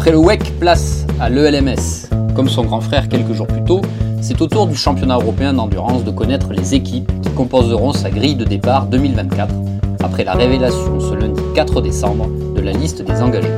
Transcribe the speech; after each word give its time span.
Après 0.00 0.12
le 0.12 0.18
WEC, 0.18 0.58
place 0.58 1.04
à 1.20 1.28
l'ELMS. 1.28 2.08
Comme 2.34 2.48
son 2.48 2.64
grand 2.64 2.80
frère 2.80 3.06
quelques 3.10 3.34
jours 3.34 3.46
plus 3.46 3.62
tôt, 3.62 3.82
c'est 4.22 4.40
au 4.40 4.46
tour 4.46 4.66
du 4.66 4.74
championnat 4.74 5.16
européen 5.16 5.52
d'endurance 5.52 6.04
de 6.04 6.10
connaître 6.10 6.54
les 6.54 6.74
équipes 6.74 7.12
qui 7.20 7.28
composeront 7.32 7.92
sa 7.92 8.08
grille 8.08 8.34
de 8.34 8.46
départ 8.46 8.86
2024, 8.86 9.54
après 10.02 10.24
la 10.24 10.32
révélation 10.32 11.00
ce 11.00 11.12
lundi 11.12 11.42
4 11.54 11.82
décembre 11.82 12.28
de 12.56 12.62
la 12.62 12.72
liste 12.72 13.02
des 13.02 13.20
engagés. 13.20 13.52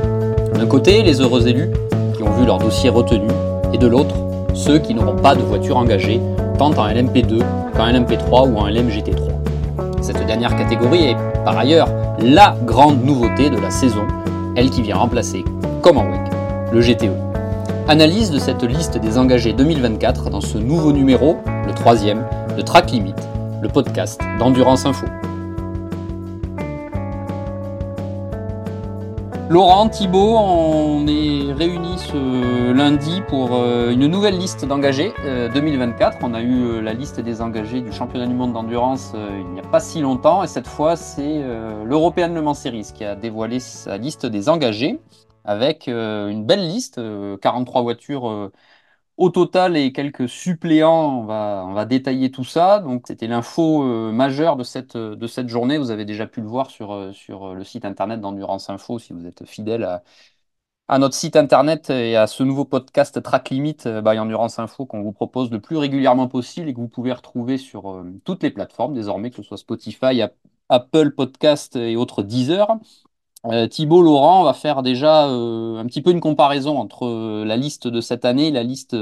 D'un 0.53 0.65
côté, 0.65 1.01
les 1.01 1.21
heureux 1.21 1.47
élus, 1.47 1.69
qui 2.17 2.23
ont 2.23 2.31
vu 2.33 2.45
leur 2.45 2.57
dossier 2.57 2.89
retenu, 2.89 3.29
et 3.71 3.77
de 3.77 3.87
l'autre, 3.87 4.15
ceux 4.53 4.79
qui 4.79 4.93
n'auront 4.93 5.15
pas 5.15 5.35
de 5.35 5.43
voiture 5.43 5.77
engagée, 5.77 6.19
tant 6.57 6.71
en 6.71 6.87
LMP2 6.89 7.39
qu'en 7.73 7.87
LMP3 7.87 8.49
ou 8.51 8.57
en 8.57 8.67
LMGT3. 8.67 9.29
Cette 10.01 10.25
dernière 10.25 10.57
catégorie 10.57 11.05
est, 11.05 11.17
par 11.45 11.57
ailleurs, 11.57 11.87
la 12.19 12.57
grande 12.65 13.01
nouveauté 13.05 13.49
de 13.49 13.61
la 13.61 13.69
saison, 13.69 14.03
elle 14.57 14.69
qui 14.69 14.81
vient 14.81 14.97
remplacer, 14.97 15.45
comme 15.81 15.97
en 15.97 16.03
WEC, 16.03 16.22
le 16.73 16.81
GTE. 16.81 17.11
Analyse 17.87 18.31
de 18.31 18.39
cette 18.39 18.63
liste 18.63 18.97
des 18.97 19.19
engagés 19.19 19.53
2024 19.53 20.31
dans 20.31 20.41
ce 20.41 20.57
nouveau 20.57 20.91
numéro, 20.91 21.37
le 21.67 21.73
troisième, 21.73 22.25
de 22.57 22.63
Track 22.63 22.89
Limit, 22.89 23.13
le 23.61 23.69
podcast 23.69 24.19
d'Endurance 24.39 24.87
Info. 24.87 25.05
Laurent, 29.49 29.87
Thibault, 29.87 30.35
on 30.39 31.05
est 31.05 31.53
réunis 31.53 31.99
ce 31.99 32.71
lundi 32.71 33.21
pour 33.27 33.49
euh, 33.53 33.91
une 33.91 34.07
nouvelle 34.07 34.39
liste 34.39 34.65
d'engagés 34.65 35.13
2024. 35.53 36.15
Euh, 36.15 36.19
on 36.23 36.33
a 36.33 36.41
eu 36.41 36.63
euh, 36.63 36.81
la 36.81 36.93
liste 36.93 37.19
des 37.19 37.39
engagés 37.39 37.81
du 37.81 37.91
championnat 37.91 38.25
du 38.25 38.33
monde 38.33 38.53
d'endurance 38.53 39.13
il 39.13 39.53
n'y 39.53 39.59
a 39.59 39.63
pas 39.63 39.79
si 39.79 40.01
longtemps 40.01 40.43
et 40.43 40.47
cette 40.47 40.65
fois 40.65 40.95
c'est 40.95 41.43
l'European 41.85 42.29
Le 42.29 42.41
Mans 42.41 42.55
Series 42.55 42.87
qui 42.95 43.05
a 43.05 43.15
dévoilé 43.15 43.59
sa 43.59 43.97
liste 43.97 44.25
des 44.25 44.49
engagés 44.49 44.99
avec 45.43 45.87
euh, 45.87 46.29
une 46.29 46.45
belle 46.45 46.67
liste, 46.67 46.99
43 47.41 47.81
euh, 47.81 47.83
voitures 47.83 48.29
euh, 48.29 48.51
au 49.17 49.29
total 49.29 49.77
et 49.77 49.93
quelques 49.93 50.29
suppléants, 50.29 51.21
on 51.21 51.25
va, 51.25 51.85
détailler 51.85 52.31
tout 52.31 52.43
ça. 52.43 52.79
Donc, 52.79 53.05
c'était 53.07 53.27
l'info 53.27 53.83
majeure 54.11 54.55
de 54.57 54.63
cette, 54.63 54.97
journée. 55.47 55.77
Vous 55.77 55.91
avez 55.91 56.05
déjà 56.05 56.27
pu 56.27 56.41
le 56.41 56.47
voir 56.47 56.71
sur, 56.71 56.95
le 56.95 57.63
site 57.63 57.85
internet 57.85 58.21
d'Endurance 58.21 58.69
Info 58.69 58.99
si 58.99 59.13
vous 59.13 59.27
êtes 59.27 59.45
fidèle 59.45 59.83
à, 59.83 60.03
à, 60.87 60.99
notre 60.99 61.15
site 61.15 61.35
internet 61.35 61.89
et 61.91 62.17
à 62.17 62.27
ce 62.27 62.43
nouveau 62.43 62.65
podcast 62.65 63.21
Track 63.21 63.49
Limit 63.51 63.77
by 63.85 64.19
Endurance 64.19 64.59
Info 64.59 64.85
qu'on 64.85 65.03
vous 65.03 65.13
propose 65.13 65.51
le 65.51 65.61
plus 65.61 65.77
régulièrement 65.77 66.27
possible 66.27 66.69
et 66.69 66.73
que 66.73 66.79
vous 66.79 66.89
pouvez 66.89 67.13
retrouver 67.13 67.57
sur 67.57 68.03
toutes 68.25 68.43
les 68.43 68.51
plateformes 68.51 68.93
désormais, 68.95 69.29
que 69.29 69.37
ce 69.37 69.43
soit 69.43 69.57
Spotify, 69.57 70.23
Apple 70.69 71.11
Podcast 71.11 71.75
et 71.75 71.95
autres 71.95 72.23
Deezer. 72.23 72.79
Euh, 73.45 73.67
Thibault, 73.67 74.01
Laurent, 74.01 74.43
va 74.45 74.53
faire 74.53 74.83
déjà 74.83 75.27
euh, 75.27 75.77
un 75.77 75.85
petit 75.85 76.01
peu 76.01 76.11
une 76.11 76.21
comparaison 76.21 76.77
entre 76.77 77.05
euh, 77.05 77.43
la 77.45 77.57
liste 77.57 77.87
de 77.89 77.99
cette 77.99 78.23
année 78.23 78.47
et 78.47 78.51
la 78.51 78.63
liste 78.63 78.95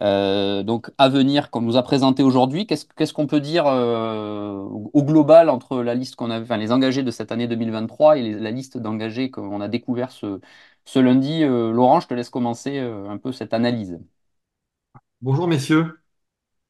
donc 0.00 0.90
à 0.98 1.08
venir 1.08 1.50
qu'on 1.50 1.60
nous 1.60 1.76
a 1.76 1.82
présentée 1.82 2.22
aujourd'hui. 2.24 2.66
Qu'est-ce 2.66 3.12
qu'on 3.12 3.26
peut 3.28 3.40
dire 3.40 3.66
au 3.66 5.02
global 5.04 5.48
entre 5.50 5.82
la 5.82 5.94
liste 5.94 6.16
qu'on 6.16 6.30
a, 6.30 6.56
les 6.56 6.72
engagés 6.72 7.02
de 7.02 7.10
cette 7.10 7.30
année 7.32 7.46
2023 7.46 8.18
et 8.18 8.32
la 8.32 8.50
liste 8.50 8.78
d'engagés 8.78 9.30
qu'on 9.30 9.60
a 9.60 9.68
découvert 9.68 10.10
ce, 10.10 10.40
ce 10.84 10.98
lundi? 10.98 11.44
Laurent, 11.44 12.00
je 12.00 12.08
te 12.08 12.14
laisse 12.14 12.30
commencer 12.30 12.78
un 12.80 13.16
peu 13.18 13.32
cette 13.32 13.54
analyse. 13.54 13.98
Bonjour 15.22 15.48
messieurs 15.48 16.01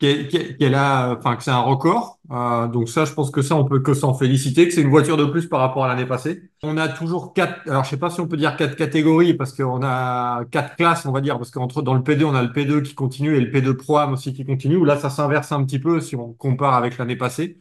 qu'elle 0.02 0.74
a, 0.74 1.16
enfin 1.16 1.36
que 1.36 1.42
c'est 1.44 1.50
un 1.50 1.60
record. 1.60 2.18
Euh, 2.30 2.66
donc 2.66 2.88
ça, 2.88 3.04
je 3.04 3.12
pense 3.12 3.30
que 3.30 3.42
ça, 3.42 3.56
on 3.56 3.64
peut 3.64 3.80
que 3.80 3.94
s'en 3.94 4.14
féliciter, 4.14 4.66
que 4.66 4.74
c'est 4.74 4.82
une 4.82 4.90
voiture 4.90 5.16
de 5.16 5.24
plus 5.24 5.46
par 5.48 5.60
rapport 5.60 5.84
à 5.84 5.88
l'année 5.88 6.06
passée. 6.06 6.50
On 6.62 6.76
a 6.76 6.88
toujours 6.88 7.32
quatre, 7.34 7.60
alors 7.68 7.84
je 7.84 7.90
sais 7.90 7.96
pas 7.96 8.10
si 8.10 8.20
on 8.20 8.26
peut 8.26 8.36
dire 8.36 8.56
quatre 8.56 8.76
catégories 8.76 9.34
parce 9.34 9.52
qu'on 9.52 9.82
a 9.82 10.44
quatre 10.50 10.76
classes, 10.76 11.06
on 11.06 11.12
va 11.12 11.20
dire, 11.20 11.38
parce 11.38 11.50
qu'entre 11.50 11.82
dans 11.82 11.94
le 11.94 12.00
P2, 12.00 12.24
on 12.24 12.34
a 12.34 12.42
le 12.42 12.48
P2 12.48 12.82
qui 12.82 12.94
continue 12.94 13.36
et 13.36 13.40
le 13.40 13.50
P2 13.50 13.74
Pro 13.74 13.98
Am 13.98 14.12
aussi 14.12 14.32
qui 14.34 14.44
continue. 14.44 14.84
Là, 14.84 14.98
ça 14.98 15.10
s'inverse 15.10 15.52
un 15.52 15.64
petit 15.64 15.78
peu 15.78 16.00
si 16.00 16.16
on 16.16 16.32
compare 16.32 16.74
avec 16.74 16.98
l'année 16.98 17.16
passée. 17.16 17.58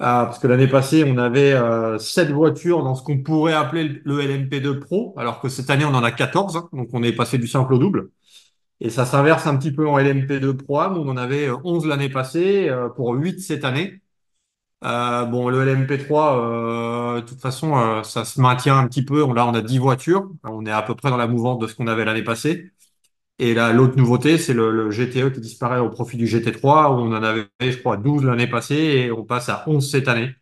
Euh, 0.00 0.24
parce 0.26 0.38
que 0.38 0.46
l'année 0.46 0.68
passée, 0.68 1.04
on 1.04 1.18
avait 1.18 1.52
euh, 1.52 1.98
sept 1.98 2.30
voitures 2.30 2.84
dans 2.84 2.94
ce 2.94 3.02
qu'on 3.02 3.18
pourrait 3.18 3.52
appeler 3.54 4.00
le 4.04 4.22
LMP2 4.22 4.78
Pro, 4.78 5.12
alors 5.16 5.40
que 5.40 5.48
cette 5.48 5.70
année, 5.70 5.84
on 5.84 5.94
en 5.94 6.04
a 6.04 6.12
14, 6.12 6.56
hein. 6.56 6.68
donc 6.72 6.88
on 6.92 7.02
est 7.02 7.12
passé 7.12 7.36
du 7.36 7.48
simple 7.48 7.74
au 7.74 7.78
double. 7.78 8.10
Et 8.80 8.90
ça 8.90 9.04
s'inverse 9.06 9.46
un 9.46 9.56
petit 9.56 9.72
peu 9.72 9.88
en 9.88 9.98
LMP2 9.98 10.56
Pro 10.56 10.80
où 10.80 10.98
on 10.98 11.08
en 11.08 11.16
avait 11.16 11.50
11 11.50 11.84
euh, 11.86 11.88
l'année 11.88 12.08
passée, 12.08 12.68
euh, 12.68 12.88
pour 12.88 13.14
8 13.14 13.40
cette 13.40 13.64
année. 13.64 14.00
Euh, 14.84 15.24
bon, 15.24 15.48
le 15.48 15.64
LMP3, 15.64 17.16
euh, 17.18 17.20
de 17.20 17.26
toute 17.26 17.40
façon, 17.40 18.02
ça 18.04 18.24
se 18.24 18.40
maintient 18.40 18.78
un 18.78 18.86
petit 18.88 19.04
peu. 19.04 19.20
Là, 19.34 19.46
on 19.46 19.54
a 19.54 19.62
10 19.62 19.78
voitures. 19.78 20.30
On 20.44 20.64
est 20.66 20.70
à 20.70 20.82
peu 20.82 20.94
près 20.94 21.10
dans 21.10 21.16
la 21.16 21.26
mouvance 21.26 21.58
de 21.58 21.66
ce 21.66 21.74
qu'on 21.74 21.88
avait 21.88 22.04
l'année 22.04 22.22
passée. 22.24 22.72
Et 23.38 23.54
là, 23.54 23.72
l'autre 23.72 23.96
nouveauté, 23.96 24.38
c'est 24.38 24.54
le, 24.54 24.90
GTE 24.90 25.32
qui 25.32 25.40
disparaît 25.40 25.80
au 25.80 25.90
profit 25.90 26.16
du 26.16 26.26
GT3, 26.26 26.90
où 26.92 26.94
on 27.00 27.14
en 27.16 27.22
avait, 27.22 27.48
je 27.60 27.78
crois, 27.78 27.96
12 27.96 28.24
l'année 28.24 28.48
passée 28.48 28.76
et 28.76 29.12
on 29.12 29.24
passe 29.24 29.48
à 29.48 29.64
11 29.68 29.90
cette 29.90 30.08
année. 30.08 30.34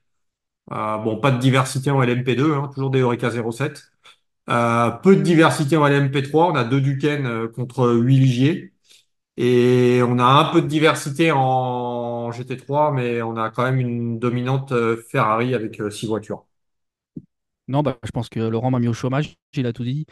bon, 0.71 1.19
pas 1.21 1.31
de 1.31 1.39
diversité 1.39 1.91
en 1.91 2.03
LMP2, 2.03 2.55
hein, 2.55 2.71
toujours 2.75 2.91
des 2.91 3.01
Eureka 3.01 3.31
07. 3.31 3.93
Euh, 4.49 4.91
peu 4.91 5.17
de 5.17 5.23
diversité 5.23 5.77
en 5.77 5.87
LMP3. 5.87 6.51
On 6.53 6.55
a 6.55 6.65
deux 6.65 6.81
Duquesne 6.81 7.27
euh, 7.27 7.49
contre 7.49 7.91
huit 7.93 8.19
Ligier. 8.19 8.73
Et 9.39 10.01
on 10.05 10.19
a 10.19 10.25
un 10.25 10.53
peu 10.53 10.63
de 10.63 10.69
diversité 10.69 11.33
en 11.33 12.33
GT3, 12.33 12.93
mais 12.93 13.23
on 13.23 13.37
a 13.37 13.51
quand 13.51 13.65
même 13.65 13.81
une 13.81 14.19
dominante 14.19 14.73
euh, 14.73 14.97
Ferrari 15.11 15.55
avec 15.55 15.81
six 15.93 16.07
voitures. 16.07 16.47
Non, 17.69 17.83
bah, 17.83 17.99
je 18.05 18.11
pense 18.13 18.29
que 18.29 18.39
Laurent 18.41 18.71
m'a 18.71 18.79
mis 18.79 18.89
au 18.89 18.93
chômage, 18.93 19.37
il 19.55 19.67
a 19.67 19.73
tout 19.73 19.85
dit. 19.85 20.07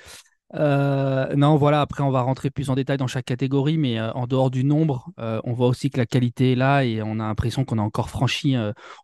Euh, 0.56 1.34
non, 1.34 1.56
voilà, 1.56 1.81
après 1.81 2.03
on 2.03 2.10
va 2.10 2.20
rentrer 2.22 2.50
plus 2.50 2.70
en 2.70 2.75
détail 2.75 2.97
dans 2.97 3.06
chaque 3.06 3.25
catégorie, 3.25 3.76
mais 3.76 3.98
euh, 3.98 4.12
en 4.12 4.26
dehors 4.26 4.50
du 4.50 4.65
nombre, 4.65 5.10
euh, 5.19 5.41
on 5.44 5.53
voit 5.53 5.66
aussi 5.66 5.91
que 5.91 5.98
la 5.98 6.06
qualité 6.06 6.53
est 6.53 6.54
là 6.54 6.84
et 6.84 7.03
on 7.03 7.15
a 7.15 7.26
l'impression 7.26 7.65
qu'on 7.65 7.78
a 7.78 7.82
encore 7.82 8.09
franchi, 8.09 8.56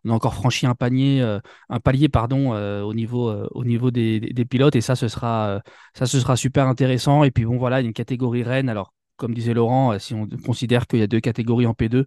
on 0.05 0.09
a 0.09 0.13
encore 0.13 0.33
franchi 0.33 0.65
un 0.65 0.75
panier, 0.75 1.21
un 1.69 1.79
palier 1.79 2.09
pardon, 2.09 2.51
au 2.53 2.93
niveau, 2.93 3.31
au 3.51 3.65
niveau 3.65 3.91
des, 3.91 4.45
pilotes 4.49 4.75
et 4.75 4.81
ça 4.81 4.95
ce 4.95 5.07
sera, 5.07 5.61
ça 5.93 6.05
ce 6.05 6.19
sera 6.19 6.35
super 6.35 6.67
intéressant. 6.67 7.23
Et 7.23 7.31
puis 7.31 7.45
bon 7.45 7.57
voilà, 7.57 7.81
une 7.81 7.93
catégorie 7.93 8.43
reine. 8.43 8.69
Alors 8.69 8.93
comme 9.17 9.33
disait 9.33 9.53
Laurent, 9.53 9.99
si 9.99 10.13
on 10.13 10.27
considère 10.45 10.87
qu'il 10.87 10.99
y 10.99 11.03
a 11.03 11.07
deux 11.07 11.19
catégories 11.19 11.67
en 11.67 11.73
P2 11.73 12.05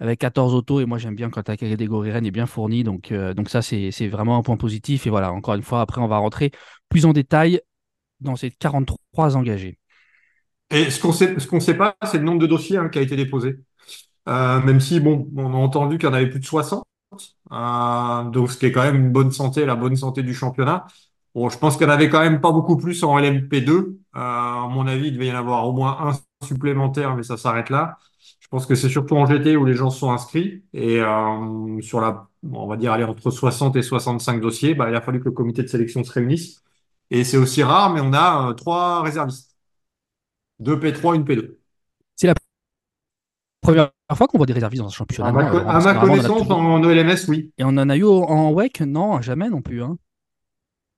avec 0.00 0.18
14 0.20 0.54
autos 0.54 0.80
et 0.80 0.84
moi 0.84 0.98
j'aime 0.98 1.14
bien 1.14 1.30
quand 1.30 1.48
la 1.48 1.56
catégorie 1.56 2.10
reine 2.10 2.26
est 2.26 2.30
bien 2.30 2.46
fournie, 2.46 2.84
donc 2.84 3.12
donc 3.12 3.48
ça 3.50 3.62
c'est 3.62 4.08
vraiment 4.08 4.36
un 4.36 4.42
point 4.42 4.56
positif. 4.56 5.06
Et 5.06 5.10
voilà, 5.10 5.32
encore 5.32 5.54
une 5.54 5.62
fois, 5.62 5.80
après 5.80 6.00
on 6.00 6.08
va 6.08 6.18
rentrer 6.18 6.50
plus 6.88 7.06
en 7.06 7.12
détail 7.12 7.60
dans 8.20 8.36
ces 8.36 8.50
43 8.50 9.36
engagés. 9.36 9.78
Et 10.70 10.90
ce 10.90 11.00
qu'on 11.00 11.12
sait, 11.12 11.38
ce 11.38 11.46
qu'on 11.46 11.60
sait 11.60 11.76
pas, 11.76 11.96
c'est 12.04 12.18
le 12.18 12.24
nombre 12.24 12.40
de 12.40 12.46
dossiers 12.46 12.76
hein, 12.78 12.88
qui 12.88 12.98
a 12.98 13.02
été 13.02 13.16
déposé. 13.16 13.60
Euh, 14.28 14.60
même 14.60 14.80
si, 14.80 15.00
bon, 15.00 15.28
on 15.36 15.52
a 15.54 15.56
entendu 15.56 15.98
qu'il 15.98 16.08
y 16.08 16.10
en 16.10 16.14
avait 16.14 16.28
plus 16.28 16.40
de 16.40 16.44
60, 16.44 16.84
euh, 17.52 18.24
donc 18.30 18.50
ce 18.50 18.58
qui 18.58 18.66
est 18.66 18.72
quand 18.72 18.82
même 18.82 18.96
une 18.96 19.12
bonne 19.12 19.30
santé, 19.32 19.64
la 19.64 19.76
bonne 19.76 19.96
santé 19.96 20.22
du 20.22 20.34
championnat. 20.34 20.86
Bon, 21.34 21.48
je 21.48 21.58
pense 21.58 21.76
qu'il 21.76 21.86
n'y 21.86 21.92
en 21.92 21.94
avait 21.96 22.08
quand 22.08 22.20
même 22.20 22.40
pas 22.40 22.52
beaucoup 22.52 22.76
plus 22.76 23.04
en 23.04 23.18
LMP2. 23.18 23.72
Euh, 24.16 24.18
à 24.20 24.68
mon 24.70 24.86
avis, 24.86 25.08
il 25.08 25.14
devait 25.14 25.28
y 25.28 25.32
en 25.32 25.36
avoir 25.36 25.68
au 25.68 25.72
moins 25.72 25.98
un 26.08 26.44
supplémentaire, 26.46 27.14
mais 27.16 27.22
ça 27.22 27.36
s'arrête 27.36 27.70
là. 27.70 27.98
Je 28.40 28.48
pense 28.48 28.66
que 28.66 28.74
c'est 28.74 28.88
surtout 28.88 29.16
en 29.16 29.26
GT 29.26 29.56
où 29.56 29.64
les 29.64 29.74
gens 29.74 29.90
sont 29.90 30.10
inscrits. 30.12 30.64
Et 30.72 31.00
sur 31.82 32.00
la, 32.00 32.28
on 32.50 32.66
va 32.66 32.76
dire, 32.76 32.92
aller 32.92 33.04
entre 33.04 33.30
60 33.30 33.76
et 33.76 33.82
65 33.82 34.40
dossiers, 34.40 34.74
bah, 34.74 34.88
il 34.88 34.94
a 34.96 35.00
fallu 35.00 35.18
que 35.20 35.26
le 35.26 35.32
comité 35.32 35.62
de 35.62 35.68
sélection 35.68 36.04
se 36.04 36.12
réunisse. 36.12 36.62
Et 37.10 37.24
c'est 37.24 37.36
aussi 37.36 37.62
rare, 37.62 37.92
mais 37.92 38.00
on 38.00 38.12
a 38.12 38.50
euh, 38.50 38.52
trois 38.54 39.02
réservistes. 39.02 39.54
Deux 40.58 40.76
P3, 40.76 41.16
une 41.16 41.24
P2. 41.24 41.56
C'est 42.16 42.26
la 42.26 42.34
première 43.60 43.90
fois 44.14 44.26
qu'on 44.26 44.38
voit 44.38 44.46
des 44.46 44.52
réservistes 44.52 44.82
dans 44.82 44.88
ce 44.88 44.96
championnat. 44.96 45.28
À 45.28 45.32
ma, 45.32 45.94
connaissance, 45.94 46.50
en 46.50 46.82
OLMS, 46.82 47.28
oui. 47.28 47.52
Et 47.58 47.64
on 47.64 47.68
en 47.68 47.88
a 47.88 47.96
eu 47.96 48.04
en 48.04 48.52
WEC 48.52 48.80
Non, 48.80 49.20
jamais 49.20 49.48
non 49.48 49.60
plus. 49.60 49.82
Hein. 49.82 49.98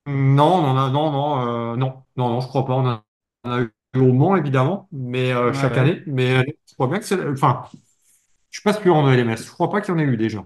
Non, 0.07 0.63
non, 0.63 0.75
non, 0.91 0.91
non, 0.91 1.41
euh, 1.41 1.77
non, 1.77 2.03
non, 2.17 2.29
non, 2.31 2.41
je 2.41 2.47
crois 2.47 2.65
pas. 2.65 2.75
On 2.75 2.87
en 2.87 3.51
a 3.51 3.61
eu 3.61 3.71
au 3.97 4.13
Mans, 4.13 4.37
évidemment, 4.37 4.89
mais 4.93 5.33
euh, 5.33 5.53
chaque 5.53 5.77
année. 5.77 6.03
Mais 6.07 6.45
je 6.67 6.75
crois 6.75 6.87
bien 6.87 6.99
que 6.99 7.05
c'est. 7.05 7.29
Enfin, 7.29 7.65
je 8.51 8.61
suis 8.61 8.63
pas 8.63 8.73
sûr 8.73 8.95
en 8.95 9.05
OLMS. 9.05 9.37
Je 9.37 9.51
crois 9.51 9.71
pas 9.71 9.81
qu'il 9.81 9.93
y 9.93 9.97
en 9.97 10.01
ait 10.01 10.05
eu 10.05 10.17
déjà. 10.17 10.45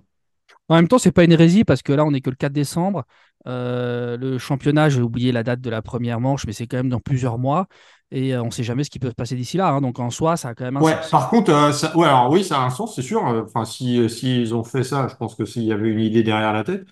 En 0.68 0.76
même 0.76 0.88
temps, 0.88 0.98
c'est 0.98 1.12
pas 1.12 1.24
une 1.24 1.32
hérésie 1.32 1.64
parce 1.64 1.82
que 1.82 1.92
là, 1.92 2.04
on 2.04 2.12
n'est 2.12 2.20
que 2.20 2.30
le 2.30 2.36
4 2.36 2.52
décembre. 2.52 3.04
Euh, 3.46 4.16
le 4.16 4.38
championnat, 4.38 4.88
j'ai 4.88 5.02
oublié 5.02 5.32
la 5.32 5.42
date 5.42 5.60
de 5.60 5.70
la 5.70 5.82
première 5.82 6.20
manche, 6.20 6.46
mais 6.46 6.52
c'est 6.52 6.66
quand 6.66 6.76
même 6.76 6.88
dans 6.88 7.00
plusieurs 7.00 7.38
mois. 7.38 7.66
Et 8.10 8.34
euh, 8.34 8.42
on 8.42 8.46
ne 8.46 8.50
sait 8.50 8.62
jamais 8.62 8.84
ce 8.84 8.90
qui 8.90 8.98
peut 8.98 9.08
se 9.08 9.14
passer 9.14 9.36
d'ici 9.36 9.56
là. 9.56 9.70
Hein. 9.70 9.80
donc 9.80 9.98
en 9.98 10.10
soi, 10.10 10.36
ça 10.36 10.50
a 10.50 10.54
quand 10.54 10.64
même 10.64 10.76
un 10.76 10.80
ouais, 10.80 10.96
Par 11.10 11.30
contre, 11.30 11.50
euh, 11.50 11.72
ça, 11.72 11.96
ouais, 11.96 12.06
alors 12.06 12.30
oui, 12.30 12.44
ça 12.44 12.60
a 12.60 12.64
un 12.64 12.70
sens, 12.70 12.94
c'est 12.94 13.02
sûr. 13.02 13.24
Enfin, 13.24 13.64
si, 13.64 14.08
si 14.08 14.40
ils 14.40 14.54
ont 14.54 14.64
fait 14.64 14.84
ça, 14.84 15.08
je 15.08 15.16
pense 15.16 15.34
que 15.34 15.44
s'il 15.44 15.64
y 15.64 15.72
avait 15.72 15.88
une 15.88 16.00
idée 16.00 16.22
derrière 16.22 16.52
la 16.52 16.64
tête. 16.64 16.84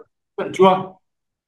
tu 0.53 0.63
vois, 0.63 1.00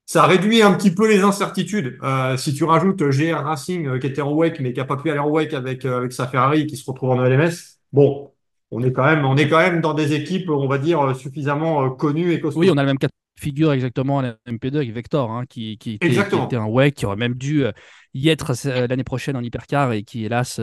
ça 0.05 0.25
réduit 0.25 0.61
un 0.61 0.73
petit 0.73 0.93
peu 0.93 1.09
les 1.09 1.21
incertitudes. 1.21 1.97
Euh, 2.03 2.37
si 2.37 2.53
tu 2.53 2.63
rajoutes 2.63 3.01
GR 3.01 3.37
Racing 3.37 3.87
euh, 3.87 3.99
qui 3.99 4.07
était 4.07 4.21
en 4.21 4.33
WEC 4.33 4.59
mais 4.59 4.73
qui 4.73 4.79
n'a 4.79 4.85
pas 4.85 4.97
pu 4.97 5.09
aller 5.09 5.19
en 5.19 5.29
WEC 5.29 5.53
avec, 5.53 5.85
euh, 5.85 5.97
avec 5.97 6.11
sa 6.11 6.27
Ferrari 6.27 6.67
qui 6.67 6.77
se 6.77 6.89
retrouve 6.89 7.11
en 7.11 7.23
LMS, 7.23 7.79
bon, 7.91 8.31
on 8.71 8.83
est 8.83 8.91
quand 8.91 9.05
même, 9.05 9.25
on 9.25 9.37
est 9.37 9.47
quand 9.47 9.59
même 9.59 9.81
dans 9.81 9.93
des 9.93 10.13
équipes, 10.13 10.49
on 10.49 10.67
va 10.67 10.77
dire, 10.77 11.15
suffisamment 11.15 11.89
connues 11.91 12.33
et 12.33 12.39
costaudes. 12.39 12.63
Oui, 12.63 12.69
on 12.71 12.77
a 12.77 12.81
le 12.81 12.87
même 12.87 12.97
cas 12.97 13.07
de 13.07 13.41
figure 13.41 13.71
exactement 13.71 14.19
à 14.19 14.21
la 14.23 14.37
MP2 14.47 14.77
avec 14.77 14.91
Vector, 14.91 15.31
hein, 15.31 15.45
qui, 15.47 15.77
qui, 15.77 15.93
était, 15.93 16.09
qui, 16.09 16.19
était, 16.19 16.55
un 16.55 16.65
WEC, 16.65 16.95
qui 16.95 17.05
aurait 17.05 17.15
même 17.15 17.35
dû 17.35 17.65
y 18.13 18.29
être 18.29 18.53
l'année 18.67 19.03
prochaine 19.03 19.35
en 19.35 19.41
hypercar 19.41 19.93
et 19.93 20.03
qui, 20.03 20.25
hélas, 20.25 20.59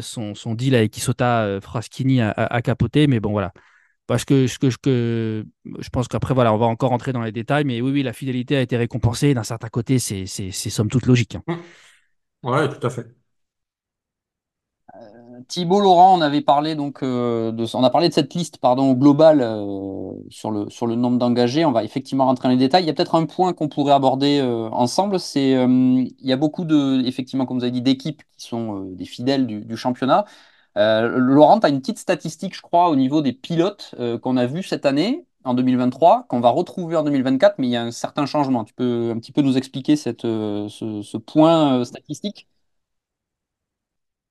son, 0.00 0.34
son, 0.34 0.54
deal 0.54 0.74
avec 0.74 0.96
Isota 0.96 1.60
Fraschini 1.60 2.22
a, 2.22 2.30
a, 2.30 2.62
capoté. 2.62 3.06
Mais 3.08 3.20
bon, 3.20 3.32
voilà. 3.32 3.52
Parce 4.08 4.24
que, 4.24 4.46
que, 4.58 4.74
que, 4.80 5.44
je 5.78 5.88
pense 5.90 6.08
qu'après, 6.08 6.32
voilà, 6.32 6.54
on 6.54 6.56
va 6.56 6.64
encore 6.64 6.88
rentrer 6.88 7.12
dans 7.12 7.20
les 7.20 7.30
détails, 7.30 7.64
mais 7.64 7.82
oui, 7.82 7.92
oui, 7.92 8.02
la 8.02 8.14
fidélité 8.14 8.56
a 8.56 8.62
été 8.62 8.78
récompensée. 8.78 9.34
D'un 9.34 9.42
certain 9.42 9.68
côté, 9.68 9.98
c'est 9.98 10.24
somme 10.26 10.88
toute 10.88 11.04
logique. 11.04 11.36
Hein. 11.36 11.42
Mmh. 11.46 12.48
Ouais, 12.48 12.68
tout 12.70 12.86
à 12.86 12.88
fait. 12.88 13.06
Euh, 14.94 15.40
Thibault 15.46 15.80
Laurent, 15.80 16.16
on 16.16 16.22
avait 16.22 16.40
parlé 16.40 16.74
donc 16.74 17.02
euh, 17.02 17.52
de, 17.52 17.66
on 17.74 17.84
a 17.84 17.90
parlé 17.90 18.08
de 18.08 18.14
cette 18.14 18.32
liste 18.32 18.56
pardon 18.56 18.94
globale 18.94 19.42
euh, 19.42 20.14
sur 20.30 20.50
le 20.50 20.70
sur 20.70 20.86
le 20.86 20.94
nombre 20.94 21.18
d'engagés. 21.18 21.66
On 21.66 21.72
va 21.72 21.84
effectivement 21.84 22.24
rentrer 22.24 22.48
dans 22.48 22.52
les 22.52 22.56
détails. 22.56 22.84
Il 22.84 22.86
y 22.86 22.90
a 22.90 22.94
peut-être 22.94 23.14
un 23.14 23.26
point 23.26 23.52
qu'on 23.52 23.68
pourrait 23.68 23.92
aborder 23.92 24.40
ensemble. 24.72 25.20
C'est 25.20 25.50
il 25.50 26.14
y 26.20 26.32
a 26.32 26.36
beaucoup 26.36 26.64
de 26.64 27.02
effectivement 27.06 27.44
comme 27.44 27.58
vous 27.58 27.64
avez 27.64 27.72
dit 27.72 27.82
d'équipes 27.82 28.22
qui 28.38 28.46
sont 28.46 28.80
des 28.92 29.04
fidèles 29.04 29.46
du, 29.46 29.60
du 29.66 29.76
championnat. 29.76 30.24
Euh, 30.78 31.18
Laurent, 31.18 31.60
tu 31.60 31.66
as 31.66 31.70
une 31.70 31.80
petite 31.80 31.98
statistique, 31.98 32.54
je 32.54 32.62
crois, 32.62 32.88
au 32.88 32.96
niveau 32.96 33.20
des 33.20 33.32
pilotes 33.32 33.94
euh, 33.98 34.18
qu'on 34.18 34.36
a 34.36 34.46
vus 34.46 34.62
cette 34.62 34.86
année, 34.86 35.26
en 35.44 35.54
2023, 35.54 36.26
qu'on 36.28 36.40
va 36.40 36.50
retrouver 36.50 36.96
en 36.96 37.02
2024, 37.02 37.56
mais 37.58 37.66
il 37.66 37.70
y 37.70 37.76
a 37.76 37.82
un 37.82 37.90
certain 37.90 38.26
changement. 38.26 38.64
Tu 38.64 38.74
peux 38.74 39.10
un 39.10 39.18
petit 39.18 39.32
peu 39.32 39.42
nous 39.42 39.56
expliquer 39.56 39.94
euh, 40.24 40.68
ce, 40.68 41.16
point 41.16 41.84
statistique? 41.84 42.46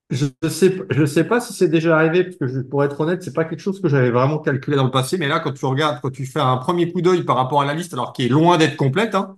Je 0.09 0.27
ne 0.41 1.05
sais, 1.05 1.23
pas 1.25 1.41
si 1.41 1.51
c'est 1.51 1.67
déjà 1.67 1.97
arrivé, 1.97 2.23
parce 2.23 2.37
que 2.37 2.61
pour 2.61 2.81
être 2.85 3.01
honnête, 3.01 3.23
c'est 3.23 3.33
pas 3.33 3.43
quelque 3.43 3.59
chose 3.59 3.81
que 3.81 3.89
j'avais 3.89 4.09
vraiment 4.09 4.39
calculé 4.39 4.77
dans 4.77 4.85
le 4.85 4.91
passé. 4.91 5.17
Mais 5.17 5.27
là, 5.27 5.41
quand 5.41 5.51
tu 5.51 5.65
regardes, 5.65 5.99
quand 6.01 6.11
tu 6.11 6.25
fais 6.25 6.39
un 6.39 6.57
premier 6.57 6.89
coup 6.93 7.01
d'œil 7.01 7.23
par 7.23 7.35
rapport 7.35 7.61
à 7.61 7.65
la 7.65 7.73
liste, 7.73 7.93
alors 7.93 8.13
qui 8.13 8.25
est 8.25 8.29
loin 8.29 8.57
d'être 8.57 8.77
complète, 8.77 9.15
hein, 9.15 9.37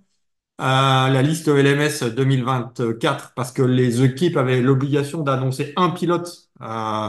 la 0.60 1.22
liste 1.22 1.48
LMS 1.48 2.14
2024, 2.14 3.32
parce 3.34 3.52
que 3.52 3.62
les 3.62 4.02
équipes 4.02 4.36
avaient 4.36 4.60
l'obligation 4.60 5.22
d'annoncer 5.22 5.72
un 5.76 5.90
pilote 5.90 6.50
euh, 6.62 7.08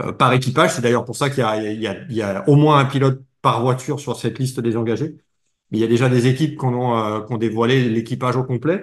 euh, 0.00 0.12
par 0.12 0.32
équipage. 0.32 0.72
C'est 0.72 0.82
d'ailleurs 0.82 1.04
pour 1.04 1.16
ça 1.16 1.30
qu'il 1.30 1.44
y, 1.44 2.22
a, 2.22 2.48
au 2.48 2.56
moins 2.56 2.78
un 2.78 2.84
pilote 2.84 3.22
par 3.42 3.62
voiture 3.62 3.98
sur 4.00 4.16
cette 4.16 4.38
liste 4.38 4.60
des 4.60 4.76
engagés. 4.76 5.16
Il 5.72 5.78
y 5.78 5.84
a 5.84 5.86
déjà 5.86 6.08
des 6.08 6.26
équipes 6.26 6.58
qui 6.58 6.64
ont, 6.64 6.96
euh, 6.96 7.20
qui 7.22 7.32
ont 7.32 7.38
dévoilé 7.38 7.88
l'équipage 7.88 8.36
au 8.36 8.44
complet. 8.44 8.82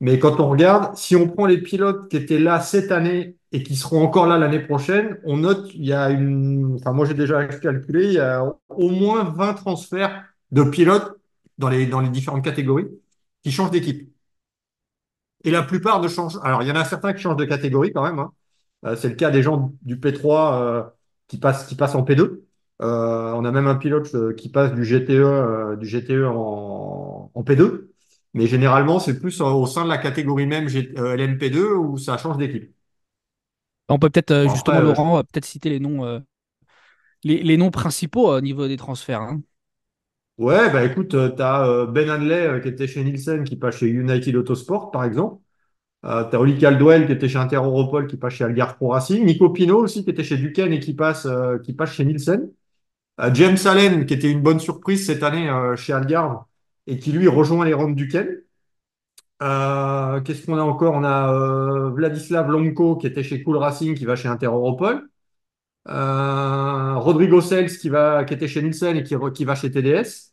Mais 0.00 0.18
quand 0.18 0.40
on 0.40 0.48
regarde, 0.50 0.96
si 0.96 1.16
on 1.16 1.28
prend 1.28 1.46
les 1.46 1.58
pilotes 1.58 2.08
qui 2.10 2.16
étaient 2.18 2.38
là 2.38 2.60
cette 2.60 2.92
année 2.92 3.36
et 3.52 3.62
qui 3.62 3.76
seront 3.76 4.02
encore 4.02 4.26
là 4.26 4.38
l'année 4.38 4.60
prochaine, 4.60 5.18
on 5.24 5.38
note 5.38 5.70
il 5.74 5.86
y 5.86 5.92
a 5.94 6.10
une, 6.10 6.76
enfin 6.78 6.92
moi 6.92 7.06
j'ai 7.06 7.14
déjà 7.14 7.46
calculé, 7.46 8.06
il 8.08 8.12
y 8.12 8.18
a 8.18 8.44
au 8.68 8.90
moins 8.90 9.24
20 9.24 9.54
transferts 9.54 10.24
de 10.52 10.64
pilotes 10.64 11.16
dans 11.56 11.70
les 11.70 11.86
différentes 12.10 12.44
catégories 12.44 12.88
qui 13.46 13.52
changent 13.52 13.70
d'équipe. 13.70 14.12
Et 15.44 15.52
la 15.52 15.62
plupart 15.62 16.00
de 16.00 16.08
changent. 16.08 16.36
Alors 16.42 16.64
il 16.64 16.68
y 16.68 16.72
en 16.72 16.74
a 16.74 16.84
certains 16.84 17.12
qui 17.12 17.22
changent 17.22 17.36
de 17.36 17.44
catégorie 17.44 17.92
quand 17.92 18.02
même. 18.02 18.18
Hein. 18.18 18.32
Euh, 18.84 18.96
c'est 18.96 19.08
le 19.08 19.14
cas 19.14 19.30
des 19.30 19.40
gens 19.40 19.72
du 19.82 19.98
P3 19.98 20.60
euh, 20.60 20.82
qui, 21.28 21.38
passent, 21.38 21.64
qui 21.68 21.76
passent 21.76 21.94
en 21.94 22.02
P2. 22.02 22.40
Euh, 22.82 23.32
on 23.34 23.44
a 23.44 23.52
même 23.52 23.68
un 23.68 23.76
pilote 23.76 24.34
qui 24.34 24.48
passe 24.48 24.74
du 24.74 24.82
GTE, 24.82 25.78
du 25.78 25.86
GTE 25.86 26.26
en, 26.26 27.30
P2. 27.36 27.86
Mais 28.34 28.48
généralement, 28.48 28.98
c'est 28.98 29.20
plus 29.20 29.40
au 29.40 29.66
sein 29.66 29.84
de 29.84 29.90
la 29.90 29.98
catégorie 29.98 30.46
même 30.46 30.66
LMP2 30.66 31.76
où 31.76 31.98
ça 31.98 32.18
change 32.18 32.38
d'équipe. 32.38 32.74
On 33.88 34.00
peut 34.00 34.10
peut-être, 34.10 34.50
justement, 34.50 34.80
Laurent, 34.80 35.22
peut-être 35.22 35.44
citer 35.44 35.70
les 35.70 35.78
noms, 35.78 36.20
les, 37.22 37.56
noms 37.56 37.70
principaux 37.70 38.28
au 38.28 38.40
niveau 38.40 38.66
des 38.66 38.76
transferts. 38.76 39.20
Hein. 39.22 39.40
Ouais, 40.38 40.70
bah 40.70 40.84
écoute, 40.84 41.08
tu 41.10 41.16
as 41.42 41.86
Ben 41.86 42.10
Hanley 42.10 42.60
qui 42.60 42.68
était 42.68 42.86
chez 42.86 43.02
Nielsen, 43.02 43.44
qui 43.44 43.56
passe 43.56 43.78
chez 43.78 43.86
United 43.86 44.36
Autosport, 44.36 44.90
par 44.90 45.04
exemple. 45.04 45.40
Euh, 46.04 46.28
tu 46.30 46.36
as 46.36 46.40
Oli 46.40 46.58
Caldwell 46.58 47.06
qui 47.06 47.12
était 47.12 47.28
chez 47.28 47.38
Inter 47.38 47.56
Europol 47.56 48.06
qui 48.06 48.16
passe 48.18 48.34
chez 48.34 48.44
Algarve 48.44 48.76
Pro 48.76 48.88
Racing. 48.90 49.24
Nico 49.24 49.50
Pino 49.50 49.78
aussi 49.82 50.04
qui 50.04 50.10
était 50.10 50.24
chez 50.24 50.36
Duquesne 50.38 50.72
et 50.72 50.80
qui 50.80 50.94
passe, 50.94 51.26
euh, 51.26 51.58
qui 51.60 51.72
passe 51.74 51.92
chez 51.92 52.04
Nielsen. 52.04 52.50
Euh, 53.20 53.30
James 53.34 53.58
Allen 53.66 54.06
qui 54.06 54.14
était 54.14 54.30
une 54.30 54.42
bonne 54.42 54.60
surprise 54.60 55.06
cette 55.06 55.22
année 55.22 55.50
euh, 55.50 55.76
chez 55.76 55.92
Algarve 55.94 56.44
et 56.86 56.98
qui 56.98 57.12
lui 57.12 57.28
rejoint 57.28 57.64
les 57.66 57.74
rangs 57.74 57.90
Duquesne. 57.90 58.42
Qu'est-ce 59.40 60.46
qu'on 60.46 60.58
a 60.58 60.62
encore? 60.62 60.94
On 60.94 61.04
a 61.04 61.90
Vladislav 61.90 62.50
Lomko 62.50 62.96
qui 62.96 63.06
était 63.06 63.22
chez 63.22 63.42
Cool 63.42 63.56
Racing 63.58 63.94
qui 63.94 64.04
va 64.04 64.16
chez 64.16 64.28
Inter 64.28 64.46
Europol. 64.46 65.08
Rodrigo 65.86 67.40
Sels 67.40 67.78
qui, 67.78 67.88
va, 67.88 68.24
qui 68.24 68.34
était 68.34 68.48
chez 68.48 68.62
Nielsen 68.62 68.96
et 68.96 69.02
qui, 69.02 69.14
qui 69.34 69.44
va 69.44 69.54
chez 69.54 69.70
TDS. 69.70 70.32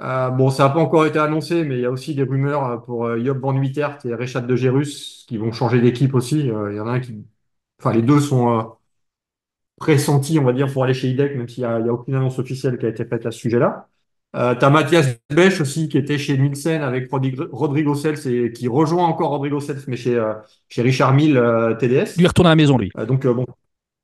Euh, 0.00 0.30
bon, 0.30 0.50
ça 0.50 0.64
n'a 0.64 0.70
pas 0.70 0.80
encore 0.80 1.04
été 1.04 1.18
annoncé, 1.18 1.62
mais 1.64 1.76
il 1.76 1.80
y 1.82 1.84
a 1.84 1.90
aussi 1.90 2.14
des 2.14 2.22
rumeurs 2.22 2.64
euh, 2.66 2.76
pour 2.78 3.04
euh, 3.04 3.22
Job 3.22 3.38
Van 3.40 3.54
Wittert 3.54 3.98
et 4.04 4.14
Richard 4.14 4.46
de 4.46 4.56
Gérus 4.56 5.26
qui 5.28 5.36
vont 5.36 5.52
changer 5.52 5.80
d'équipe 5.80 6.14
aussi. 6.14 6.40
il 6.40 6.46
y 6.46 6.80
en 6.80 6.86
a 6.86 6.92
un 6.92 7.00
qui. 7.00 7.26
Enfin, 7.78 7.92
les 7.92 8.02
deux 8.02 8.20
sont 8.20 8.72
pressentis, 9.78 10.38
on 10.38 10.44
va 10.44 10.52
dire, 10.52 10.70
pour 10.72 10.84
aller 10.84 10.94
chez 10.94 11.08
IDEC, 11.08 11.36
même 11.36 11.48
s'il 11.48 11.64
n'y 11.64 11.70
a, 11.70 11.76
a, 11.76 11.80
aucune 11.80 12.14
annonce 12.14 12.38
officielle 12.38 12.78
qui 12.78 12.86
a 12.86 12.90
été 12.90 13.04
faite 13.04 13.24
à 13.26 13.30
ce 13.30 13.38
sujet-là. 13.38 13.88
Euh, 14.36 14.54
tu 14.54 14.64
as 14.64 14.70
Mathias 14.70 15.18
Bech 15.34 15.60
aussi 15.60 15.88
qui 15.88 15.98
était 15.98 16.18
chez 16.18 16.38
Nielsen 16.38 16.82
avec 16.82 17.10
Rodrigo 17.10 17.94
Sels 17.94 18.28
et 18.28 18.52
qui 18.52 18.68
rejoint 18.68 19.06
encore 19.06 19.30
Rodrigo 19.30 19.60
Sels, 19.60 19.80
mais 19.88 19.96
chez, 19.96 20.22
chez 20.68 20.82
Richard 20.82 21.14
Mille 21.14 21.42
TDS. 21.78 22.16
Lui 22.18 22.26
retourne 22.26 22.46
à 22.46 22.50
la 22.50 22.56
maison, 22.56 22.78
lui. 22.78 22.90
donc, 23.06 23.26
bon. 23.26 23.46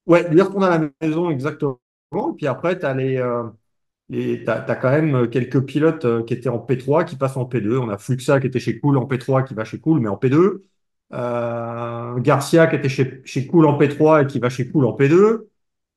Ouais, 0.06 0.28
lui 0.30 0.40
retourne 0.40 0.64
à 0.64 0.78
la 0.78 0.88
maison, 1.00 1.30
exactement. 1.30 1.80
Et 2.12 2.36
puis 2.36 2.46
après, 2.46 2.78
tu 2.78 2.86
as 2.86 2.94
les. 2.94 3.18
As, 4.46 4.76
quand 4.76 4.90
même 4.90 5.28
quelques 5.28 5.64
pilotes 5.64 6.04
euh, 6.04 6.22
qui 6.22 6.34
étaient 6.34 6.48
en 6.48 6.58
P3 6.58 7.04
qui 7.04 7.16
passent 7.16 7.36
en 7.36 7.44
P2. 7.44 7.78
On 7.78 7.88
a 7.88 7.98
Fluxa 7.98 8.40
qui 8.40 8.46
était 8.46 8.60
chez 8.60 8.78
Cool 8.78 8.98
en 8.98 9.06
P3 9.06 9.44
qui 9.44 9.54
va 9.54 9.64
chez 9.64 9.80
Cool 9.80 10.00
mais 10.00 10.08
en 10.08 10.16
P2. 10.16 10.62
Euh, 11.12 12.18
Garcia 12.18 12.66
qui 12.66 12.76
était 12.76 12.88
chez, 12.88 13.20
chez 13.24 13.46
Cool 13.46 13.66
en 13.66 13.78
P3 13.78 14.22
et 14.22 14.26
qui 14.26 14.38
va 14.38 14.48
chez 14.48 14.70
Cool 14.70 14.86
en 14.86 14.96
P2. 14.96 15.46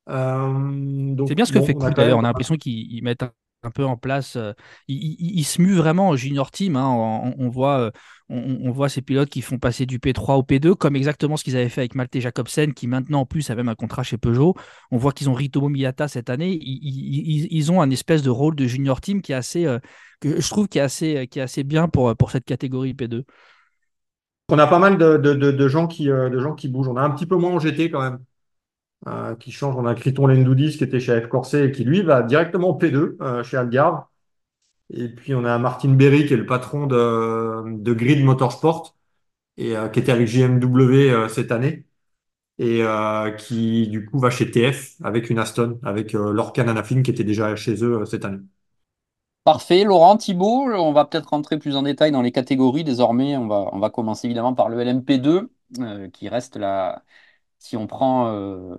Euh, 0.08 1.24
c'est 1.28 1.34
bien 1.34 1.44
ce 1.44 1.52
que 1.52 1.60
fait 1.60 1.74
Cool 1.74 1.94
d'ailleurs. 1.94 2.18
On 2.18 2.24
a 2.24 2.28
l'impression 2.28 2.56
qu'ils 2.56 3.02
mettent 3.02 3.22
un 3.22 3.70
peu 3.70 3.84
en 3.84 3.96
place. 3.96 4.36
Euh, 4.36 4.52
il, 4.88 5.44
se 5.44 5.60
mue 5.60 5.74
vraiment 5.74 6.08
en 6.08 6.16
junior 6.16 6.50
team. 6.50 6.76
Hein. 6.76 7.32
On, 7.38 7.48
voit, 7.48 7.92
euh, 8.30 8.56
on, 8.62 8.70
voit 8.70 8.88
ces 8.88 9.02
pilotes 9.02 9.28
qui 9.28 9.42
font 9.42 9.58
passer 9.58 9.86
du 9.86 9.98
P3 9.98 10.38
au 10.38 10.42
P2, 10.42 10.74
comme 10.74 10.96
exactement 10.96 11.36
ce 11.36 11.44
qu'ils 11.44 11.56
avaient 11.56 11.68
fait 11.68 11.82
avec 11.82 11.94
Malte 11.94 12.18
Jacobsen, 12.18 12.74
qui 12.74 12.86
maintenant 12.86 13.20
en 13.20 13.26
plus 13.26 13.50
a 13.50 13.54
même 13.54 13.68
un 13.68 13.74
contrat 13.74 14.02
chez 14.02 14.18
Peugeot. 14.18 14.54
On 14.90 14.96
voit 14.96 15.12
qu'ils 15.12 15.28
ont 15.28 15.34
Ritomo 15.34 15.68
Miyata 15.68 16.08
cette 16.08 16.30
année. 16.30 16.58
Ils, 16.60 17.72
ont 17.72 17.80
un 17.82 17.90
espèce 17.90 18.22
de 18.22 18.30
rôle 18.30 18.56
de 18.56 18.66
junior 18.66 19.00
team 19.00 19.22
qui 19.22 19.32
est 19.32 19.36
assez, 19.36 19.66
euh, 19.66 19.78
je 20.24 20.48
trouve 20.48 20.68
est 20.74 20.80
assez, 20.80 21.64
bien 21.64 21.88
pour, 21.88 22.16
pour 22.16 22.30
cette 22.30 22.44
catégorie 22.44 22.94
P2. 22.94 23.24
On 24.48 24.58
a 24.58 24.66
pas 24.66 24.78
mal 24.78 24.98
de, 24.98 25.68
gens 25.68 25.86
qui, 25.86 26.08
bougent. 26.68 26.88
On 26.88 26.96
a 26.96 27.02
un 27.02 27.10
petit 27.10 27.26
peu 27.26 27.36
moins 27.36 27.52
en 27.52 27.58
GT 27.58 27.90
quand 27.90 28.00
même. 28.00 28.18
Euh, 29.06 29.34
qui 29.34 29.50
change. 29.50 29.76
On 29.76 29.86
a 29.86 29.94
Criton 29.94 30.26
Lendoudis 30.26 30.76
qui 30.76 30.84
était 30.84 31.00
chez 31.00 31.18
F 31.18 31.28
Corset 31.28 31.68
et 31.68 31.72
qui 31.72 31.84
lui 31.84 32.02
va 32.02 32.22
directement 32.22 32.68
au 32.68 32.78
P2 32.78 33.16
euh, 33.22 33.42
chez 33.42 33.56
Algarve. 33.56 34.02
Et 34.92 35.08
puis 35.08 35.34
on 35.34 35.44
a 35.44 35.58
Martin 35.58 35.90
Berry 35.90 36.26
qui 36.26 36.34
est 36.34 36.36
le 36.36 36.46
patron 36.46 36.86
de, 36.86 37.92
Grid 37.92 38.24
Motorsport 38.24 38.96
et 39.56 39.76
euh, 39.76 39.88
qui 39.88 40.00
était 40.00 40.12
avec 40.12 40.26
JMW 40.26 41.28
cette 41.28 41.52
année 41.52 41.84
et 42.58 42.82
qui 43.38 43.88
du 43.88 44.04
coup 44.04 44.18
va 44.18 44.28
chez 44.28 44.50
TF 44.50 44.96
avec 45.02 45.30
une 45.30 45.38
Aston 45.38 45.78
avec 45.82 46.12
Lorcan 46.12 46.68
Anafin 46.68 47.02
qui 47.02 47.10
était 47.10 47.24
déjà 47.24 47.56
chez 47.56 47.82
eux 47.82 48.04
cette 48.04 48.24
année. 48.24 48.40
Parfait, 49.44 49.84
Laurent 49.84 50.18
Thibault, 50.18 50.70
on 50.70 50.92
va 50.92 51.06
peut-être 51.06 51.30
rentrer 51.30 51.58
plus 51.58 51.74
en 51.74 51.82
détail 51.82 52.12
dans 52.12 52.20
les 52.20 52.32
catégories 52.32 52.84
désormais. 52.84 53.36
On 53.38 53.46
va, 53.46 53.70
on 53.72 53.78
va 53.78 53.88
commencer 53.88 54.26
évidemment 54.26 54.54
par 54.54 54.68
le 54.68 54.78
LMP2 54.84 55.48
qui 56.12 56.28
reste 56.28 56.56
la, 56.56 57.02
si 57.60 57.76
on 57.76 57.86
prend 57.86 58.28
euh, 58.28 58.76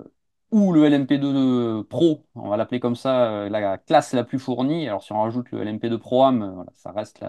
ou 0.52 0.74
le 0.74 0.86
LMP2 0.86 1.84
Pro, 1.90 2.26
on 2.36 2.50
va 2.50 2.58
l'appeler 2.58 2.80
comme 2.80 2.96
ça, 2.96 3.32
euh, 3.32 3.50
la 3.50 3.78
classe 3.78 4.14
la 4.14 4.24
plus 4.24 4.40
fournie. 4.40 4.88
Alors 4.88 5.04
si 5.04 5.12
on 5.14 5.22
rajoute 5.22 5.50
le 5.52 5.62
LMP2 5.62 5.98
Pro 5.98 6.24
Am, 6.24 6.42
euh, 6.44 6.64
ça 6.74 6.92
reste 6.92 7.24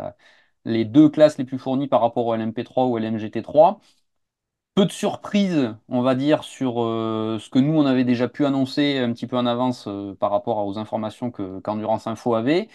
les 0.64 0.84
deux 0.84 1.08
classes 1.08 1.38
les 1.38 1.44
plus 1.44 1.58
fournies 1.58 1.88
par 1.88 2.00
rapport 2.00 2.26
au 2.26 2.34
LMP3 2.34 2.86
ou 2.86 2.98
LMGT3. 2.98 3.80
Peu 4.74 4.86
de 4.86 4.92
surprises, 4.92 5.74
on 5.88 6.02
va 6.02 6.14
dire, 6.14 6.44
sur 6.44 6.76
ce 6.76 7.50
que 7.50 7.58
nous, 7.58 7.74
on 7.74 7.84
avait 7.86 8.04
déjà 8.04 8.26
pu 8.28 8.46
annoncer 8.46 8.98
un 8.98 9.12
petit 9.12 9.26
peu 9.26 9.36
en 9.36 9.44
avance 9.44 9.88
par 10.18 10.30
rapport 10.30 10.66
aux 10.66 10.78
informations 10.78 11.30
que 11.30 11.60
qu'Endurance 11.60 12.06
Info 12.06 12.34
avait. 12.34 12.68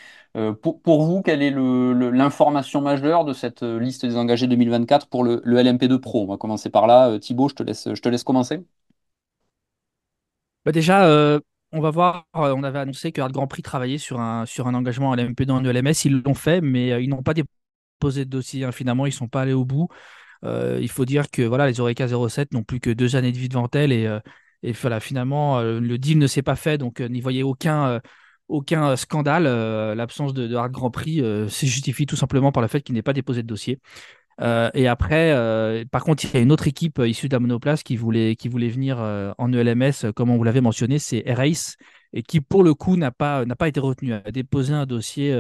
Pour, 0.62 1.04
vous, 1.04 1.24
quelle 1.24 1.42
est 1.42 1.50
l'information 1.52 2.82
majeure 2.82 3.26
de 3.26 3.34
cette 3.34 3.64
liste 3.64 4.06
des 4.06 4.16
engagés 4.18 4.46
2024 4.48 5.08
pour 5.08 5.24
le, 5.24 5.42
LMP2 5.46 6.00
Pro? 6.00 6.24
On 6.24 6.28
va 6.28 6.38
commencer 6.38 6.70
par 6.70 6.86
là. 6.86 7.18
Thibaut, 7.20 7.50
je 7.50 7.56
te 7.56 7.64
laisse, 7.64 7.92
je 7.92 8.02
te 8.02 8.10
laisse 8.10 8.24
commencer. 8.24 8.64
Bah 10.68 10.74
déjà, 10.74 11.08
on 11.72 11.80
va 11.82 11.92
voir. 11.92 12.26
euh, 12.36 12.54
On 12.56 12.64
avait 12.64 12.80
annoncé 12.80 13.12
que 13.14 13.22
Hard 13.22 13.32
Grand 13.32 13.48
Prix 13.48 13.62
travaillait 13.62 13.98
sur 13.98 14.20
un, 14.20 14.46
sur 14.46 14.68
un 14.68 14.74
engagement 14.74 15.14
à 15.14 15.16
l'MP2 15.16 15.54
en 15.54 15.64
ELMS. 15.64 15.94
Ils 16.06 16.22
l'ont 16.26 16.34
fait, 16.34 16.60
mais 16.62 16.92
euh, 16.92 17.00
ils 17.02 17.10
n'ont 17.10 17.24
pas 17.24 17.34
déposé 17.34 18.26
de 18.26 18.30
dossier. 18.30 18.66
hein. 18.66 18.74
Finalement, 18.74 19.06
ils 19.06 19.12
ne 19.12 19.14
sont 19.16 19.30
pas 19.30 19.42
allés 19.44 19.54
au 19.54 19.64
bout. 19.66 19.88
Euh, 20.46 20.80
il 20.82 20.90
faut 20.90 21.06
dire 21.06 21.30
que 21.32 21.44
voilà, 21.44 21.68
les 21.68 21.80
Oreca 21.82 22.08
07 22.08 22.54
n'ont 22.54 22.64
plus 22.64 22.80
que 22.82 22.90
deux 22.90 23.16
années 23.18 23.32
de 23.34 23.38
vie 23.38 23.50
devant 23.50 23.70
elles. 23.76 23.94
Et, 23.94 24.08
euh, 24.08 24.20
et 24.64 24.74
voilà, 24.74 25.00
finalement, 25.02 25.60
euh, 25.60 25.80
le 25.82 25.98
deal 26.00 26.18
ne 26.20 26.28
s'est 26.28 26.44
pas 26.44 26.58
fait. 26.58 26.78
Donc, 26.80 27.02
euh, 27.02 27.10
n'y 27.10 27.22
voyez 27.22 27.44
aucun, 27.44 27.88
euh, 27.90 28.02
aucun 28.50 28.96
scandale. 28.98 29.48
Euh, 29.48 29.96
L'absence 29.96 30.34
de, 30.34 30.48
de 30.48 30.56
Hard 30.56 30.72
Grand 30.74 30.92
Prix 30.92 31.22
euh, 31.22 31.50
se 31.50 31.68
justifie 31.68 32.08
tout 32.08 32.18
simplement 32.18 32.52
par 32.54 32.62
le 32.64 32.70
fait 32.70 32.82
qu'il 32.82 32.96
n'ait 32.96 33.04
pas 33.04 33.14
déposé 33.14 33.44
de 33.44 33.48
dossier. 33.48 33.80
Euh, 34.40 34.70
et 34.76 34.88
après, 34.88 35.32
euh, 35.34 35.84
par 35.92 36.04
contre, 36.04 36.24
il 36.26 36.34
y 36.34 36.38
a 36.38 36.40
une 36.42 36.52
autre 36.52 36.68
équipe 36.68 37.00
euh, 37.00 37.08
issue 37.08 37.28
de 37.28 37.34
la 37.36 37.40
monoplace 37.40 37.82
qui 37.84 37.96
voulait, 37.96 38.36
qui 38.36 38.50
voulait 38.50 38.70
venir 38.70 39.00
en 39.38 39.52
ELMS, 39.54 40.12
comme 40.16 40.30
on 40.30 40.38
vous 40.38 40.44
l'avait 40.44 40.62
mentionné, 40.62 41.00
c'est 41.00 41.24
Race, 41.34 41.76
et 42.14 42.22
qui 42.24 42.40
pour 42.42 42.64
le 42.64 42.74
coup 42.74 42.96
n'a 42.98 43.12
pas, 43.12 43.46
n'a 43.46 43.56
pas 43.56 43.68
été 43.68 43.80
retenu, 43.80 44.14
a 44.14 44.20
déposé 44.32 44.74
un 44.74 44.86
dossier, 44.86 45.36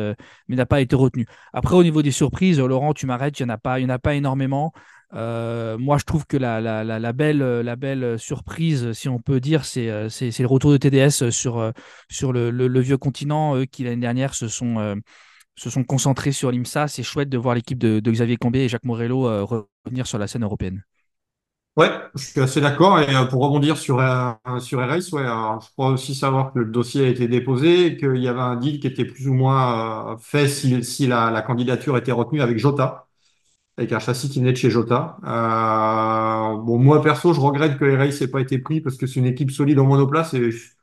mais 0.47 0.55
n'a 0.55 0.65
pas 0.65 0.81
été 0.81 0.95
retenu. 0.95 1.25
Après, 1.53 1.75
au 1.75 1.83
niveau 1.83 2.01
des 2.01 2.11
surprises, 2.11 2.59
Laurent, 2.59 2.93
tu 2.93 3.05
m'arrêtes, 3.05 3.39
il 3.39 3.45
n'y 3.45 3.51
en 3.51 3.53
a 3.53 3.57
pas, 3.57 3.79
en 3.79 3.89
a 3.89 3.99
pas 3.99 4.15
énormément. 4.15 4.73
Moi, 5.13 5.97
je 5.97 6.03
trouve 6.03 6.25
que 6.25 6.37
la, 6.37 6.59
la, 6.61 6.83
la, 6.83 7.13
belle, 7.13 7.39
la 7.39 7.75
belle 7.75 8.17
surprise, 8.19 8.91
si 8.93 9.09
on 9.09 9.19
peut 9.19 9.39
dire, 9.39 9.65
c'est 9.65 10.09
c'est 10.09 10.39
le 10.39 10.47
retour 10.47 10.71
de 10.71 10.77
TDS 10.77 11.29
sur, 11.29 11.71
sur 12.09 12.33
le, 12.33 12.49
le- 12.51 12.67
le 12.67 12.79
vieux 12.79 12.97
continent, 12.97 13.55
eux 13.55 13.65
qui 13.65 13.83
l'année 13.83 13.97
dernière 14.01 14.33
se 14.33 14.47
sont, 14.47 14.95
se 15.57 15.69
sont 15.69 15.83
concentrés 15.83 16.31
sur 16.31 16.51
l'IMSA. 16.51 16.87
C'est 16.87 17.03
chouette 17.03 17.29
de 17.29 17.37
voir 17.37 17.55
l'équipe 17.55 17.77
de, 17.77 17.99
Xavier 17.99 18.37
Combé 18.37 18.59
et 18.59 18.69
Jacques 18.69 18.85
Morello 18.85 19.27
euh, 19.27 19.45
revenir 19.85 20.07
sur 20.07 20.17
la 20.17 20.27
scène 20.27 20.43
européenne. 20.43 20.83
Ouais, 21.75 21.91
je 22.15 22.23
suis 22.23 22.39
assez 22.39 22.59
d'accord. 22.61 22.99
Et 22.99 23.15
euh, 23.15 23.25
pour 23.25 23.43
rebondir 23.43 23.77
sur, 23.77 23.99
euh, 23.99 24.33
sur 24.59 24.79
RS, 24.79 25.11
ouais, 25.13 25.23
je 25.23 25.71
crois 25.73 25.89
aussi 25.89 26.15
savoir 26.15 26.51
que 26.53 26.59
le 26.59 26.65
dossier 26.65 27.05
a 27.05 27.07
été 27.09 27.27
déposé 27.27 27.97
qu'il 27.97 28.17
y 28.17 28.27
avait 28.27 28.39
un 28.39 28.55
deal 28.55 28.79
qui 28.79 28.87
était 28.87 29.05
plus 29.05 29.27
ou 29.27 29.33
moins 29.33 30.17
fait 30.19 30.47
si, 30.47 31.07
la, 31.07 31.41
candidature 31.43 31.95
était 31.97 32.11
retenue 32.11 32.41
avec 32.41 32.57
Jota, 32.57 33.07
avec 33.77 33.91
un 33.93 33.99
châssis 33.99 34.29
qui 34.29 34.39
venait 34.39 34.55
chez 34.55 34.71
Jota. 34.71 35.17
Bon, 36.65 36.79
moi 36.79 37.01
perso, 37.01 37.33
je 37.33 37.39
regrette 37.39 37.77
que 37.77 37.85
RS 37.85 38.21
n'ait 38.21 38.27
pas 38.27 38.41
été 38.41 38.59
pris 38.59 38.81
parce 38.81 38.97
que 38.97 39.07
c'est 39.07 39.19
une 39.19 39.25
équipe 39.27 39.51
solide 39.51 39.79
en 39.79 39.85
monoplace 39.85 40.33
et 40.33 40.51
je- 40.51 40.76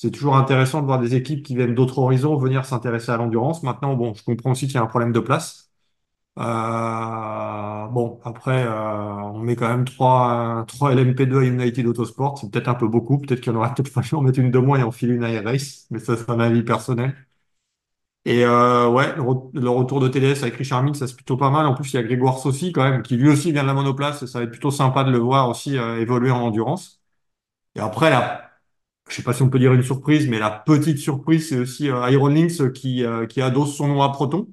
c'est 0.00 0.10
toujours 0.10 0.36
intéressant 0.36 0.80
de 0.80 0.86
voir 0.86 0.98
des 1.00 1.14
équipes 1.14 1.44
qui 1.44 1.54
viennent 1.56 1.74
d'autres 1.74 1.98
horizons 1.98 2.36
venir 2.36 2.64
s'intéresser 2.64 3.10
à 3.12 3.16
l'endurance. 3.18 3.62
Maintenant, 3.62 3.94
bon, 3.96 4.14
je 4.14 4.22
comprends 4.24 4.52
aussi 4.52 4.66
qu'il 4.66 4.74
y 4.76 4.78
a 4.78 4.82
un 4.82 4.86
problème 4.86 5.12
de 5.12 5.20
place. 5.20 5.70
Euh, 6.38 6.42
bon, 7.88 8.20
après, 8.24 8.64
euh, 8.66 8.70
on 9.24 9.38
met 9.40 9.56
quand 9.56 9.68
même 9.68 9.84
trois, 9.86 10.64
trois 10.68 10.92
LMP2 10.92 11.40
à 11.40 11.44
United 11.44 11.86
Autosport. 11.86 12.38
C'est 12.38 12.50
peut-être 12.50 12.68
un 12.68 12.74
peu 12.74 12.88
beaucoup. 12.88 13.18
Peut-être 13.18 13.40
qu'il 13.40 13.52
y 13.52 13.56
en 13.56 13.58
aurait 13.60 13.74
peut-être 13.74 13.88
fallu 13.90 14.14
en 14.14 14.22
mettre 14.22 14.38
une 14.40 14.50
de 14.50 14.58
moins 14.58 14.78
et 14.80 14.82
enfiler 14.84 15.14
une 15.14 15.24
Air 15.24 15.44
Race. 15.44 15.86
Mais 15.90 15.98
ça, 16.00 16.16
c'est 16.16 16.30
un 16.30 16.40
avis 16.40 16.62
personnel. 16.62 17.14
Et 18.26 18.44
euh, 18.44 18.88
ouais, 18.90 19.14
le, 19.16 19.22
re- 19.22 19.50
le 19.58 19.70
retour 19.70 19.98
de 20.00 20.08
TDS 20.08 20.42
avec 20.42 20.54
Richard 20.56 20.82
Mille, 20.82 20.94
ça 20.94 21.06
c'est 21.06 21.14
plutôt 21.16 21.36
pas 21.38 21.50
mal. 21.50 21.66
En 21.66 21.74
plus, 21.74 21.90
il 21.92 21.96
y 21.96 21.98
a 21.98 22.02
Grégoire 22.02 22.38
Saucy 22.38 22.70
quand 22.72 22.82
même, 22.88 23.02
qui 23.02 23.16
lui 23.16 23.28
aussi 23.30 23.50
vient 23.52 23.62
de 23.62 23.66
la 23.68 23.74
monoplace. 23.74 24.22
Et 24.22 24.26
ça 24.26 24.38
va 24.40 24.44
être 24.44 24.50
plutôt 24.50 24.70
sympa 24.70 25.04
de 25.04 25.10
le 25.10 25.18
voir 25.18 25.48
aussi 25.48 25.78
euh, 25.78 26.00
évoluer 26.00 26.30
en 26.30 26.40
endurance. 26.42 27.00
Et 27.76 27.80
après, 27.80 28.10
là, 28.10 28.49
je 29.10 29.16
sais 29.16 29.22
pas 29.22 29.32
si 29.34 29.42
on 29.42 29.50
peut 29.50 29.58
dire 29.58 29.72
une 29.74 29.82
surprise, 29.82 30.28
mais 30.28 30.38
la 30.38 30.50
petite 30.50 30.98
surprise, 30.98 31.48
c'est 31.48 31.58
aussi 31.58 31.90
euh, 31.90 32.08
Iron 32.10 32.28
Lynx 32.28 32.62
qui, 32.74 33.04
euh, 33.04 33.26
qui 33.26 33.42
adosse 33.42 33.76
son 33.76 33.88
nom 33.88 34.02
à 34.02 34.10
Proton. 34.10 34.48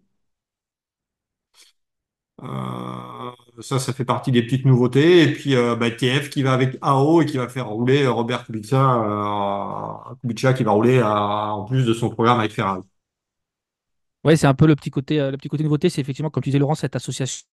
Euh, 2.43 3.31
ça, 3.61 3.79
ça 3.79 3.93
fait 3.93 4.05
partie 4.05 4.31
des 4.31 4.43
petites 4.43 4.65
nouveautés. 4.65 5.23
Et 5.23 5.33
puis 5.33 5.55
euh, 5.55 5.75
bah, 5.75 5.89
TF 5.91 6.29
qui 6.29 6.43
va 6.43 6.53
avec 6.53 6.77
AO 6.81 7.21
et 7.21 7.25
qui 7.25 7.37
va 7.37 7.49
faire 7.49 7.67
rouler 7.67 8.03
euh, 8.03 8.11
Robert 8.11 8.45
Kubica, 8.45 10.11
euh, 10.11 10.15
Kubica 10.21 10.53
qui 10.53 10.63
va 10.63 10.71
rouler 10.71 11.01
en 11.03 11.65
plus 11.65 11.85
de 11.85 11.93
son 11.93 12.09
programme 12.09 12.39
avec 12.39 12.51
Ferrari. 12.51 12.81
Ouais, 14.23 14.35
c'est 14.35 14.47
un 14.47 14.53
peu 14.53 14.67
le 14.67 14.75
petit 14.75 14.89
côté, 14.91 15.19
euh, 15.19 15.31
le 15.31 15.37
petit 15.37 15.47
côté 15.49 15.63
nouveauté, 15.63 15.89
c'est 15.89 16.01
effectivement, 16.01 16.29
comme 16.29 16.43
tu 16.43 16.49
disais, 16.49 16.59
Laurent, 16.59 16.75
cette 16.75 16.95
association 16.95 17.45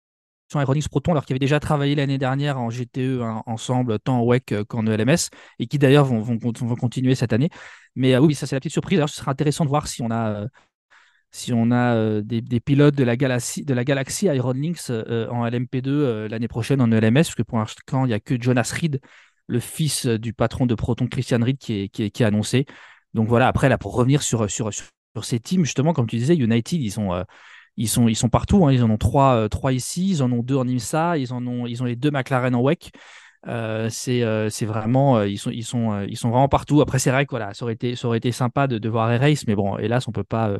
Aeronix 0.55 0.87
Proton, 0.87 1.11
alors 1.11 1.25
qu'ils 1.25 1.33
avaient 1.33 1.39
déjà 1.39 1.59
travaillé 1.59 1.95
l'année 1.95 2.17
dernière 2.17 2.59
en 2.59 2.69
GTE 2.69 3.21
hein, 3.21 3.43
ensemble, 3.45 3.99
tant 3.99 4.19
en 4.19 4.25
WEC 4.25 4.63
qu'en 4.67 4.85
ELMS, 4.85 5.29
et 5.59 5.67
qui 5.67 5.79
d'ailleurs 5.79 6.05
vont, 6.05 6.19
vont, 6.19 6.37
vont 6.37 6.75
continuer 6.75 7.15
cette 7.15 7.33
année. 7.33 7.49
Mais 7.95 8.15
euh, 8.15 8.19
oui, 8.19 8.35
ça 8.35 8.47
c'est 8.47 8.55
la 8.55 8.59
petite 8.59 8.71
surprise. 8.73 8.99
Alors, 8.99 9.09
ce 9.09 9.17
sera 9.17 9.31
intéressant 9.31 9.65
de 9.65 9.69
voir 9.69 9.87
si 9.87 10.01
on 10.01 10.11
a, 10.11 10.43
euh, 10.43 10.47
si 11.31 11.51
on 11.51 11.71
a 11.71 11.95
euh, 11.95 12.21
des, 12.21 12.41
des 12.41 12.59
pilotes 12.59 12.95
de 12.95 13.03
la 13.03 13.17
galaxie, 13.17 13.65
de 13.65 13.73
la 13.73 13.83
galaxie 13.83 14.29
en 14.29 14.33
LMP2 14.35 15.87
euh, 15.87 16.27
l'année 16.29 16.47
prochaine 16.47 16.79
en 16.79 16.91
ELMS, 16.91 17.13
parce 17.13 17.35
que 17.35 17.41
pour 17.41 17.57
l'instant, 17.57 18.05
il 18.05 18.09
n'y 18.09 18.13
a 18.13 18.19
que 18.19 18.39
Jonas 18.39 18.71
Reed, 18.79 19.01
le 19.47 19.59
fils 19.59 20.05
du 20.05 20.33
patron 20.33 20.67
de 20.67 20.75
Proton, 20.75 21.07
Christian 21.07 21.39
Reed, 21.41 21.57
qui 21.57 21.81
est, 21.81 21.89
qui 21.89 22.03
est, 22.03 22.21
annoncé. 22.21 22.65
Donc 23.13 23.27
voilà, 23.27 23.47
après, 23.47 23.67
là, 23.67 23.77
pour 23.77 23.95
revenir 23.95 24.21
sur, 24.21 24.49
sur, 24.49 24.71
sur, 24.73 24.85
sur 25.15 25.25
ces 25.25 25.39
teams, 25.39 25.65
justement, 25.65 25.93
comme 25.93 26.07
tu 26.07 26.17
disais, 26.17 26.35
United, 26.35 26.81
ils 26.81 26.91
sont. 26.91 27.23
Ils 27.77 27.89
sont, 27.89 28.07
ils 28.07 28.15
sont 28.15 28.29
partout, 28.29 28.65
hein. 28.65 28.71
Ils 28.71 28.83
en 28.83 28.89
ont 28.89 28.97
trois, 28.97 29.35
euh, 29.35 29.47
trois 29.47 29.73
ici, 29.73 30.09
ils 30.09 30.23
en 30.23 30.31
ont 30.31 30.43
deux 30.43 30.55
en 30.55 30.67
IMSA, 30.67 31.17
ils 31.17 31.33
en 31.33 31.45
ont, 31.47 31.65
ils 31.65 31.81
ont 31.81 31.85
les 31.85 31.95
deux 31.95 32.11
McLaren 32.11 32.55
en 32.55 32.61
WEC. 32.61 32.91
Euh, 33.47 33.89
euh, 34.07 34.49
c'est 34.49 34.65
vraiment, 34.65 35.17
euh, 35.17 35.27
ils 35.27 35.37
sont, 35.37 35.51
ils 35.51 35.65
sont, 35.65 36.01
ils 36.07 36.17
sont 36.17 36.29
vraiment 36.29 36.47
partout. 36.49 36.81
Après, 36.81 36.99
c'est 36.99 37.11
vrai 37.11 37.25
que 37.25 37.31
voilà, 37.31 37.53
ça 37.53 37.65
aurait 37.65 37.73
été, 37.73 37.95
ça 37.95 38.07
aurait 38.07 38.17
été 38.17 38.31
sympa 38.31 38.67
de, 38.67 38.77
de 38.77 38.89
voir 38.89 39.19
Race, 39.19 39.45
mais 39.47 39.55
bon, 39.55 39.77
hélas, 39.77 40.07
on 40.07 40.11
peut 40.11 40.23
pas, 40.23 40.57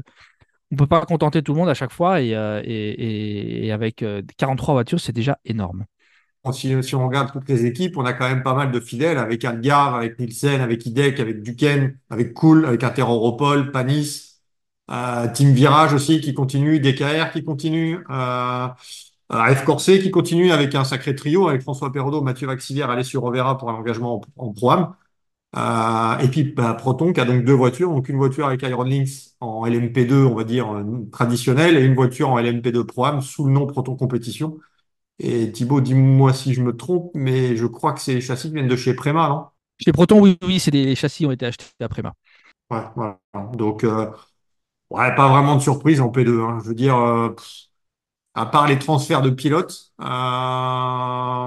on 0.72 0.76
peut 0.76 0.88
pas 0.88 1.06
contenter 1.06 1.42
tout 1.44 1.54
le 1.54 1.60
monde 1.60 1.70
à 1.70 1.74
chaque 1.74 1.92
fois. 1.92 2.22
Et, 2.22 2.30
et, 2.32 3.72
avec 3.72 4.04
euh, 4.04 4.22
43 4.38 4.74
voitures, 4.74 5.00
c'est 5.00 5.14
déjà 5.14 5.38
énorme. 5.46 5.86
Si, 6.52 6.76
on 6.94 7.08
regarde 7.08 7.32
toutes 7.32 7.48
les 7.48 7.66
équipes, 7.66 7.96
on 7.96 8.04
a 8.04 8.12
quand 8.12 8.28
même 8.28 8.44
pas 8.44 8.54
mal 8.54 8.70
de 8.72 8.80
fidèles 8.82 9.18
avec 9.18 9.46
Algar, 9.46 9.96
avec 9.96 10.20
Nielsen, 10.20 10.60
avec 10.60 10.86
Hidek, 10.86 11.22
avec 11.22 11.42
Duquesne, 11.42 11.98
avec 12.10 12.34
Cool, 12.34 12.66
avec 12.66 12.84
Interopol, 12.84 13.72
Panis, 13.72 14.33
euh, 14.92 15.28
Team 15.34 15.54
Virage 15.54 15.94
aussi 15.94 16.20
qui 16.22 16.34
continue, 16.34 16.80
DKR 16.80 17.32
qui 17.32 17.44
continue, 17.44 18.00
euh, 18.10 18.68
euh, 19.32 19.56
F 19.56 19.64
Corset 19.66 20.00
qui 20.00 20.12
continue 20.12 20.52
avec 20.52 20.76
un 20.76 20.84
sacré 20.84 21.16
trio 21.16 21.48
avec 21.48 21.62
François 21.62 21.92
Perraudot, 21.92 22.22
Mathieu 22.22 22.48
Vaxivière, 22.48 22.90
Alessio 22.90 23.22
Rovera 23.22 23.58
pour 23.58 23.70
un 23.70 23.76
engagement 23.76 24.22
en, 24.38 24.46
en 24.48 24.54
Pro-Am. 24.54 24.96
Euh, 25.56 26.18
et 26.20 26.30
puis 26.30 26.44
bah, 26.46 26.74
Proton 26.74 27.14
qui 27.14 27.20
a 27.22 27.26
donc 27.26 27.44
deux 27.46 27.54
voitures, 27.54 27.90
donc 27.92 28.10
une 28.10 28.18
voiture 28.18 28.48
avec 28.48 28.64
Iron 28.64 28.84
Lynx 28.84 29.36
en 29.40 29.66
LMP2, 29.66 30.26
on 30.26 30.36
va 30.36 30.44
dire 30.44 30.84
traditionnelle, 31.12 31.78
et 31.78 31.84
une 31.86 31.96
voiture 31.96 32.30
en 32.30 32.40
LMP2 32.40 32.86
Pro-Am 32.86 33.22
sous 33.22 33.46
le 33.46 33.52
nom 33.54 33.68
Proton 33.68 33.96
Compétition. 33.96 34.58
Et 35.20 35.52
Thibaut, 35.52 35.82
dis-moi 35.82 36.34
si 36.34 36.54
je 36.54 36.62
me 36.62 36.76
trompe, 36.76 37.12
mais 37.14 37.56
je 37.56 37.66
crois 37.68 37.94
que 37.94 38.02
ces 38.02 38.20
châssis 38.20 38.52
viennent 38.52 38.68
de 38.68 38.76
chez 38.76 38.94
Prema, 38.96 39.30
non? 39.30 39.46
Chez 39.80 39.92
Proton, 39.92 40.20
oui, 40.22 40.38
oui, 40.44 40.60
c'est 40.60 40.72
des 40.72 40.86
les 40.86 40.96
châssis 40.96 41.26
ont 41.26 41.32
été 41.32 41.46
achetés 41.46 41.66
après 41.82 42.02
ma. 42.02 42.14
Ouais, 42.70 42.82
voilà. 42.96 43.20
Donc, 43.54 43.84
euh, 43.84 44.12
ouais, 44.94 45.16
pas 45.16 45.30
vraiment 45.30 45.56
de 45.56 45.62
surprise 45.62 46.02
en 46.02 46.10
P2. 46.10 46.42
hein. 46.42 46.60
Je 46.64 46.70
veux 46.70 46.76
dire, 46.76 46.98
euh, 46.98 47.30
à 48.36 48.46
part 48.48 48.68
les 48.68 48.80
transferts 48.80 49.22
de 49.22 49.30
pilotes, 49.30 49.94
euh, 50.02 50.06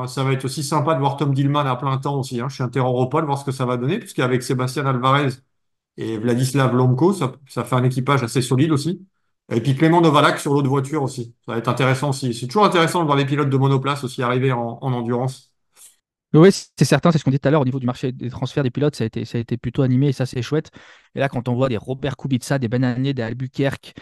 ça 0.06 0.24
va 0.24 0.32
être 0.32 0.44
aussi 0.44 0.62
sympa 0.62 0.94
de 0.94 1.00
voir 1.00 1.16
Tom 1.16 1.34
Dillman 1.34 1.60
à 1.66 1.76
plein 1.76 1.98
temps 1.98 2.18
aussi. 2.20 2.40
Hein, 2.40 2.48
chez 2.48 2.62
Interopol, 2.62 3.24
voir 3.24 3.38
ce 3.38 3.44
que 3.44 3.50
ça 3.52 3.66
va 3.66 3.76
donner, 3.76 3.98
puisqu'avec 3.98 4.42
Sébastien 4.42 4.86
Alvarez 4.86 5.30
et 5.98 6.18
Vladislav 6.18 6.74
Lomko, 6.76 7.12
ça, 7.14 7.32
ça 7.48 7.64
fait 7.64 7.76
un 7.76 7.84
équipage 7.84 8.22
assez 8.24 8.42
solide 8.42 8.72
aussi. 8.72 9.06
Et 9.52 9.60
puis 9.62 9.76
Clément 9.76 10.00
Novalak 10.02 10.40
sur 10.40 10.54
l'autre 10.54 10.68
voiture 10.68 11.02
aussi. 11.04 11.34
Ça 11.46 11.52
va 11.52 11.58
être 11.58 11.68
intéressant 11.68 12.10
aussi. 12.10 12.34
C'est 12.34 12.46
toujours 12.48 12.66
intéressant 12.66 13.00
de 13.02 13.06
voir 13.06 13.18
des 13.18 13.26
pilotes 13.26 13.50
de 13.50 13.58
monoplace 13.58 14.04
aussi 14.04 14.22
arriver 14.22 14.52
en 14.52 14.78
endurance. 14.82 15.52
Oui, 16.34 16.50
c'est 16.52 16.84
certain, 16.84 17.12
c'est 17.12 17.18
ce 17.18 17.24
qu'on 17.24 17.30
dit 17.30 17.38
tout 17.38 17.48
à 17.48 17.50
l'heure 17.50 17.62
au 17.62 17.64
niveau 17.64 17.78
du 17.80 17.86
marché 17.86 18.12
des 18.12 18.28
transferts 18.30 18.62
des 18.62 18.70
pilotes, 18.70 18.94
ça 18.96 19.04
a 19.04 19.06
été, 19.06 19.56
plutôt 19.56 19.82
animé 19.82 20.08
et 20.08 20.12
ça 20.12 20.26
c'est 20.26 20.42
chouette. 20.42 20.70
Et 21.14 21.20
là, 21.20 21.28
quand 21.28 21.48
on 21.48 21.54
voit 21.54 21.68
des 21.68 21.76
Robert 21.78 22.16
Kubica, 22.16 22.58
des 22.58 22.68
Bananier, 22.68 23.14
des 23.14 23.22
Albuquerque, 23.22 23.94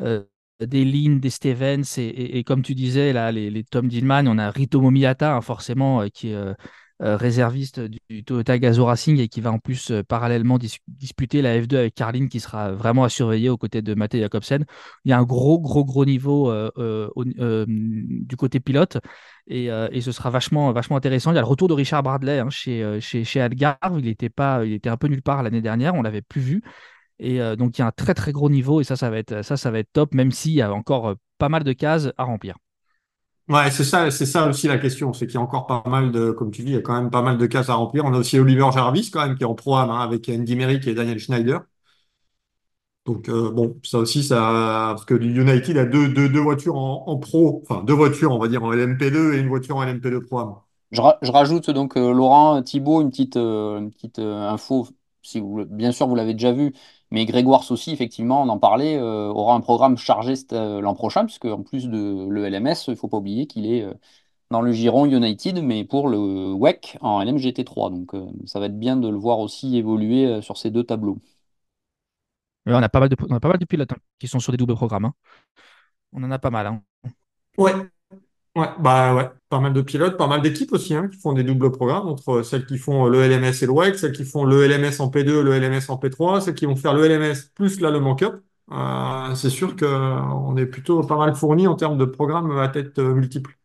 euh, 0.00 0.24
des 0.60 0.84
Lynn, 0.84 1.20
des 1.20 1.28
Stevens 1.30 1.82
et, 1.98 2.44
comme 2.44 2.62
tu 2.62 2.74
disais, 2.74 3.12
là, 3.12 3.30
les, 3.32 3.64
Tom 3.64 3.88
Dillman, 3.88 4.26
on 4.26 4.38
a 4.38 4.50
Rito 4.50 4.80
Momiata, 4.80 5.34
hein, 5.36 5.40
forcément, 5.42 6.02
euh, 6.02 6.08
qui 6.08 6.30
est 6.30 6.34
euh, 6.34 6.54
réserviste 7.02 7.80
du, 7.80 8.24
Toyota 8.24 8.58
Gazoo 8.58 8.84
Racing 8.84 9.18
et 9.18 9.28
qui 9.28 9.40
va 9.40 9.52
en 9.52 9.58
plus 9.58 9.90
euh, 9.90 10.02
parallèlement 10.02 10.58
dis- 10.58 10.78
disputer 10.88 11.42
la 11.42 11.60
F2 11.60 11.78
avec 11.78 11.94
Carlin 11.94 12.28
qui 12.28 12.40
sera 12.40 12.72
vraiment 12.72 13.04
à 13.04 13.08
surveiller 13.08 13.48
aux 13.48 13.56
côtés 13.56 13.82
de 13.82 13.94
Matteo 13.94 14.20
Jacobsen. 14.20 14.64
Il 15.04 15.10
y 15.10 15.12
a 15.12 15.18
un 15.18 15.24
gros, 15.24 15.60
gros, 15.60 15.84
gros 15.84 16.04
niveau 16.04 16.50
euh, 16.50 16.70
euh, 16.78 17.08
euh, 17.38 17.64
du 17.68 18.36
côté 18.36 18.60
pilote 18.60 18.98
et, 19.46 19.70
euh, 19.70 19.88
et 19.92 20.00
ce 20.00 20.12
sera 20.12 20.30
vachement, 20.30 20.72
vachement 20.72 20.96
intéressant. 20.96 21.32
Il 21.32 21.34
y 21.34 21.38
a 21.38 21.40
le 21.40 21.46
retour 21.46 21.68
de 21.68 21.74
Richard 21.74 22.02
Bradley 22.02 22.38
hein, 22.38 22.50
chez, 22.50 22.82
euh, 22.82 23.00
chez, 23.00 23.24
chez 23.24 23.40
Algarve. 23.40 23.98
Il 23.98 24.08
était, 24.08 24.28
pas, 24.30 24.64
il 24.64 24.72
était 24.72 24.88
un 24.88 24.96
peu 24.96 25.08
nulle 25.08 25.22
part 25.22 25.42
l'année 25.42 25.62
dernière, 25.62 25.94
on 25.94 26.02
l'avait 26.02 26.22
plus 26.22 26.40
vu. 26.40 26.62
Et 27.18 27.40
euh, 27.40 27.56
donc 27.56 27.78
il 27.78 27.82
y 27.82 27.84
a 27.84 27.86
un 27.88 27.92
très 27.92 28.14
très 28.14 28.32
gros 28.32 28.50
niveau 28.50 28.80
et 28.80 28.84
ça, 28.84 28.96
ça 28.96 29.10
va 29.10 29.18
être, 29.18 29.42
ça, 29.42 29.56
ça 29.56 29.70
va 29.70 29.78
être 29.78 29.92
top, 29.92 30.14
même 30.14 30.32
s'il 30.32 30.52
y 30.52 30.62
a 30.62 30.72
encore 30.72 31.08
euh, 31.10 31.14
pas 31.38 31.48
mal 31.48 31.64
de 31.64 31.72
cases 31.72 32.10
à 32.18 32.24
remplir. 32.24 32.56
Ouais, 33.48 33.70
c'est 33.70 33.84
ça, 33.84 34.10
c'est 34.10 34.24
ça 34.26 34.46
aussi 34.48 34.68
la 34.68 34.78
question, 34.78 35.12
c'est 35.12 35.26
qu'il 35.26 35.34
y 35.34 35.38
a 35.38 35.40
encore 35.40 35.66
pas 35.66 35.82
mal 35.86 36.10
de, 36.12 36.30
comme 36.30 36.50
tu 36.52 36.62
dis, 36.62 36.70
il 36.70 36.74
y 36.74 36.76
a 36.78 36.80
quand 36.80 36.94
même 36.94 37.10
pas 37.10 37.22
mal 37.22 37.38
de 37.38 37.46
cases 37.46 37.68
à 37.68 37.74
remplir. 37.74 38.04
On 38.04 38.14
a 38.14 38.18
aussi 38.18 38.38
Oliver 38.38 38.68
Jarvis 38.72 39.10
quand 39.10 39.26
même 39.26 39.36
qui 39.36 39.42
est 39.42 39.46
en 39.46 39.54
pro-am 39.54 39.90
hein, 39.90 39.98
avec 40.00 40.28
Andy 40.28 40.56
Merrick 40.56 40.86
et 40.86 40.94
Daniel 40.94 41.18
Schneider. 41.18 41.60
Donc 43.04 43.28
euh, 43.28 43.50
bon, 43.50 43.80
ça 43.82 43.98
aussi, 43.98 44.22
ça, 44.22 44.36
parce 44.94 45.04
que 45.04 45.14
United 45.14 45.76
a 45.76 45.84
deux, 45.84 46.08
deux, 46.08 46.28
deux 46.28 46.38
voitures 46.40 46.76
en, 46.76 47.16
pro, 47.18 47.62
enfin 47.68 47.82
deux 47.82 47.94
voitures, 47.94 48.30
on 48.30 48.38
va 48.38 48.46
dire 48.46 48.62
en 48.62 48.72
LMP2 48.72 49.34
et 49.34 49.38
une 49.40 49.48
voiture 49.48 49.76
en 49.76 49.82
LMP2 49.82 50.20
pro-am. 50.20 50.54
Je, 50.92 51.00
je 51.22 51.30
rajoute 51.32 51.70
donc, 51.70 51.96
euh, 51.96 52.12
Laurent, 52.12 52.62
Thibaut, 52.62 53.00
une 53.02 53.10
petite, 53.10 53.36
euh, 53.36 53.78
une 53.78 53.90
petite 53.90 54.18
info 54.20 54.86
si 55.22 55.40
bien 55.40 55.92
sûr 55.92 56.06
vous 56.08 56.14
l'avez 56.16 56.34
déjà 56.34 56.52
vu, 56.52 56.72
mais 57.12 57.26
Grégoire 57.26 57.70
aussi, 57.70 57.92
effectivement, 57.92 58.42
on 58.42 58.48
en 58.48 58.58
parlait, 58.58 58.98
aura 58.98 59.54
un 59.54 59.60
programme 59.60 59.96
chargé 59.96 60.34
l'an 60.50 60.94
prochain, 60.94 61.24
puisque 61.24 61.44
en 61.44 61.62
plus 61.62 61.88
de 61.88 62.26
le 62.28 62.48
LMS, 62.48 62.86
il 62.88 62.90
ne 62.90 62.94
faut 62.96 63.08
pas 63.08 63.18
oublier 63.18 63.46
qu'il 63.46 63.66
est 63.66 63.86
dans 64.50 64.62
le 64.62 64.72
giron 64.72 65.06
United, 65.06 65.62
mais 65.62 65.84
pour 65.84 66.08
le 66.08 66.52
WEC 66.54 66.98
en 67.00 67.22
LMGT3. 67.22 67.90
Donc 67.90 68.12
ça 68.46 68.60
va 68.60 68.66
être 68.66 68.78
bien 68.78 68.96
de 68.96 69.08
le 69.08 69.16
voir 69.16 69.38
aussi 69.40 69.76
évoluer 69.76 70.40
sur 70.42 70.56
ces 70.56 70.70
deux 70.70 70.84
tableaux. 70.84 71.18
on, 72.66 72.74
a 72.74 72.88
pas 72.88 73.00
mal 73.00 73.08
de, 73.10 73.16
on 73.28 73.34
a 73.34 73.40
pas 73.40 73.48
mal 73.48 73.58
de 73.58 73.64
pilotes 73.66 73.92
hein, 73.92 73.98
qui 74.18 74.26
sont 74.26 74.40
sur 74.40 74.52
des 74.52 74.58
doubles 74.58 74.74
programmes. 74.74 75.04
Hein. 75.04 75.14
On 76.12 76.22
en 76.22 76.30
a 76.30 76.38
pas 76.38 76.50
mal. 76.50 76.66
Hein. 76.66 76.82
Ouais, 77.58 77.72
Ouais, 78.54 78.66
bah 78.78 79.14
ouais, 79.14 79.30
pas 79.48 79.60
mal 79.60 79.72
de 79.72 79.80
pilotes, 79.80 80.18
pas 80.18 80.26
mal 80.26 80.42
d'équipes 80.42 80.72
aussi 80.72 80.94
hein, 80.94 81.08
qui 81.08 81.18
font 81.18 81.32
des 81.32 81.42
doubles 81.42 81.72
programmes 81.72 82.06
entre 82.08 82.42
celles 82.42 82.66
qui 82.66 82.76
font 82.76 83.06
le 83.06 83.22
LMS 83.22 83.62
et 83.62 83.66
le 83.66 83.72
WEC, 83.72 83.98
celles 83.98 84.12
qui 84.12 84.26
font 84.26 84.44
le 84.44 84.62
LMS 84.64 85.00
en 85.00 85.08
P2, 85.08 85.40
le 85.40 85.54
LMS 85.54 85.88
en 85.88 85.96
P3, 85.96 86.42
celles 86.42 86.54
qui 86.54 86.66
vont 86.66 86.76
faire 86.76 86.92
le 86.92 87.06
LMS 87.06 87.50
plus 87.54 87.80
là 87.80 87.90
le 87.90 88.14
Cup. 88.14 88.42
Euh, 88.70 89.34
c'est 89.34 89.48
sûr 89.48 89.74
qu'on 89.74 90.54
est 90.58 90.66
plutôt 90.66 91.00
pas 91.02 91.16
mal 91.16 91.34
fourni 91.34 91.66
en 91.66 91.76
termes 91.76 91.96
de 91.96 92.04
programmes 92.04 92.58
à 92.58 92.68
tête 92.68 92.98
euh, 92.98 93.14
multiple. 93.14 93.56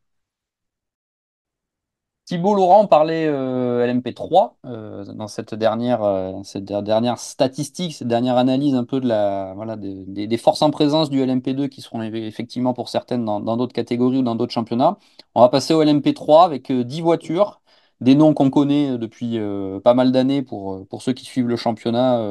Thibault 2.28 2.56
Laurent 2.56 2.88
parlait 2.88 3.26
euh, 3.26 3.88
LMP3 3.88 4.56
euh, 4.66 5.06
dans 5.14 5.30
cette 5.30 5.54
dernière, 5.56 6.04
euh, 6.04 6.34
dernière 6.82 7.20
statistique, 7.20 7.94
cette 7.94 8.10
dernière 8.10 8.36
analyse 8.36 8.76
un 8.76 8.84
peu 8.84 9.00
de 9.00 9.08
la, 9.08 9.54
voilà, 9.56 9.78
des, 9.78 10.38
forces 10.38 10.62
en 10.62 10.70
présence 10.70 11.10
du 11.10 11.24
LMP2 11.24 11.70
qui 11.70 11.82
seront 11.82 12.02
effectivement 12.02 12.74
pour 12.74 12.90
certaines 12.90 13.24
dans 13.24 13.56
d'autres 13.56 13.72
catégories 13.72 14.18
ou 14.18 14.24
dans 14.24 14.36
d'autres 14.36 14.52
championnats. 14.52 14.98
On 15.36 15.42
va 15.42 15.48
passer 15.48 15.74
au 15.74 15.82
LMP3 15.82 16.44
avec 16.44 16.70
10 16.70 17.00
voitures, 17.00 17.62
des 18.02 18.14
noms 18.14 18.34
qu'on 18.34 18.50
connaît 18.50 18.98
depuis 18.98 19.40
pas 19.84 19.94
mal 19.94 20.12
d'années 20.12 20.42
pour, 20.42 20.86
ceux 21.00 21.14
qui 21.14 21.24
suivent 21.24 21.48
le 21.48 21.56
championnat 21.56 22.22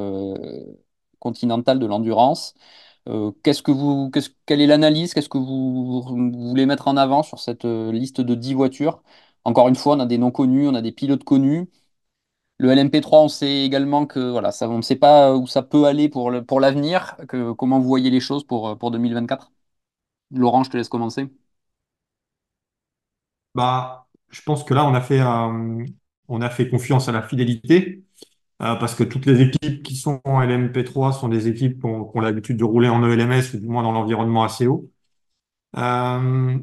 continental 1.21 1.79
de 1.79 1.87
l'endurance. 1.87 2.55
qu'est-ce 3.43 3.63
que 3.63 3.71
vous, 3.73 4.11
quelle 4.47 4.61
est 4.61 4.67
l'analyse? 4.67 5.15
Qu'est-ce 5.15 5.29
que 5.31 5.39
vous, 5.39 6.03
voulez 6.03 6.67
mettre 6.67 6.89
en 6.89 6.97
avant 6.99 7.23
sur 7.23 7.39
cette 7.41 7.65
liste 7.65 8.21
de 8.21 8.35
10 8.35 8.55
voitures? 8.55 9.03
Encore 9.47 9.69
une 9.69 9.77
fois, 9.77 9.97
on 9.97 10.01
a 10.01 10.07
des 10.07 10.19
noms 10.19 10.31
connus, 10.31 10.69
on 10.69 10.75
a 10.75 10.83
des 10.83 10.93
pilotes 10.93 11.25
connus. 11.25 11.69
Le 12.59 12.71
LMP3, 12.71 13.23
on 13.23 13.29
sait 13.29 13.65
également 13.65 14.07
que 14.07 14.31
voilà, 14.31 14.51
on 14.63 14.79
ne 14.79 14.83
sait 14.83 14.97
pas 14.97 15.37
où 15.37 15.47
ça 15.47 15.63
peut 15.63 15.87
aller 15.87 16.09
pour, 16.09 16.33
pour 16.47 16.61
l'avenir. 16.61 17.17
comment 17.59 17.79
vous 17.81 17.89
voyez 17.89 18.11
les 18.11 18.21
choses 18.21 18.45
pour, 18.45 18.79
pour 18.79 18.91
2024 18.91 19.53
Laurent, 20.33 20.65
je 20.65 20.71
te 20.71 20.77
laisse 20.77 20.89
commencer. 20.89 21.31
Bah, 23.55 24.09
je 24.31 24.43
pense 24.43 24.65
que 24.65 24.75
là, 24.75 24.85
on 24.87 24.95
a 24.95 25.01
fait, 25.01 25.21
on 26.29 26.41
a 26.41 26.51
fait 26.51 26.69
confiance 26.69 27.09
à 27.09 27.13
la 27.13 27.23
fidélité. 27.23 28.05
Euh, 28.63 28.75
parce 28.77 28.95
que 28.95 29.05
toutes 29.05 29.27
les 29.27 29.43
équipes 29.43 29.83
qui 29.83 29.97
sont 29.97 30.21
en 30.25 30.41
LMP3 30.41 31.13
sont 31.13 31.29
des 31.29 31.47
équipes 31.49 31.81
qui 31.81 31.87
ont, 31.87 32.21
l'habitude 32.21 32.57
de 32.57 32.65
rouler 32.65 32.89
en 32.89 33.05
ELMS, 33.05 33.55
ou 33.55 33.59
du 33.59 33.69
moins 33.69 33.83
dans 33.83 33.93
l'environnement 33.93 34.45
assez 34.45 34.67
haut. 34.67 34.91
Euh, 35.77 36.59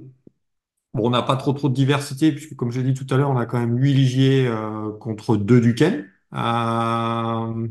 Bon, 0.93 1.07
on 1.07 1.09
n'a 1.09 1.23
pas 1.23 1.35
trop 1.37 1.53
trop 1.53 1.69
de 1.69 1.73
diversité, 1.73 2.31
puisque 2.31 2.55
comme 2.55 2.71
je 2.71 2.79
l'ai 2.81 2.91
dit 2.93 3.05
tout 3.05 3.11
à 3.13 3.17
l'heure, 3.17 3.29
on 3.31 3.37
a 3.37 3.45
quand 3.47 3.59
même 3.59 3.77
8 3.77 3.93
Ligiers 3.93 4.47
euh, 4.47 4.91
contre 4.99 5.37
2 5.37 5.59
Duquesne. 5.59 6.07
Euh, 6.35 7.67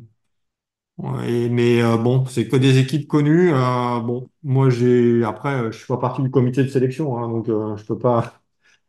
mais 0.98 1.82
euh, 1.82 1.96
bon, 1.96 2.26
c'est 2.26 2.46
que 2.48 2.56
des 2.56 2.78
équipes 2.78 3.08
connues. 3.08 3.50
bon, 3.52 4.28
moi 4.42 4.70
j'ai 4.70 5.24
après, 5.24 5.72
je 5.72 5.78
suis 5.78 5.86
pas 5.86 5.96
partie 5.98 6.22
du 6.22 6.30
comité 6.30 6.62
de 6.62 6.68
sélection, 6.68 7.18
hein, 7.18 7.28
donc 7.28 7.46
je 7.46 7.84
peux 7.84 7.98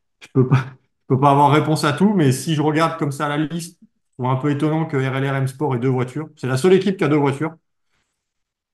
peux 0.33 0.47
pas, 0.47 0.65
peux 1.07 1.19
pas 1.19 1.31
avoir 1.31 1.51
réponse 1.51 1.83
à 1.83 1.93
tout. 1.93 2.13
Mais 2.13 2.31
si 2.31 2.55
je 2.55 2.61
regarde 2.61 2.97
comme 2.99 3.11
ça 3.11 3.29
la 3.29 3.37
liste, 3.37 3.79
trouve 4.13 4.27
un 4.27 4.35
peu 4.37 4.51
étonnant 4.51 4.85
que 4.85 4.97
RLR 4.97 5.35
M 5.35 5.47
Sport 5.47 5.75
ait 5.75 5.79
deux 5.79 5.89
voitures. 5.89 6.29
C'est 6.37 6.47
la 6.47 6.57
seule 6.57 6.73
équipe 6.73 6.97
qui 6.97 7.03
a 7.03 7.07
deux 7.09 7.17
voitures. 7.17 7.55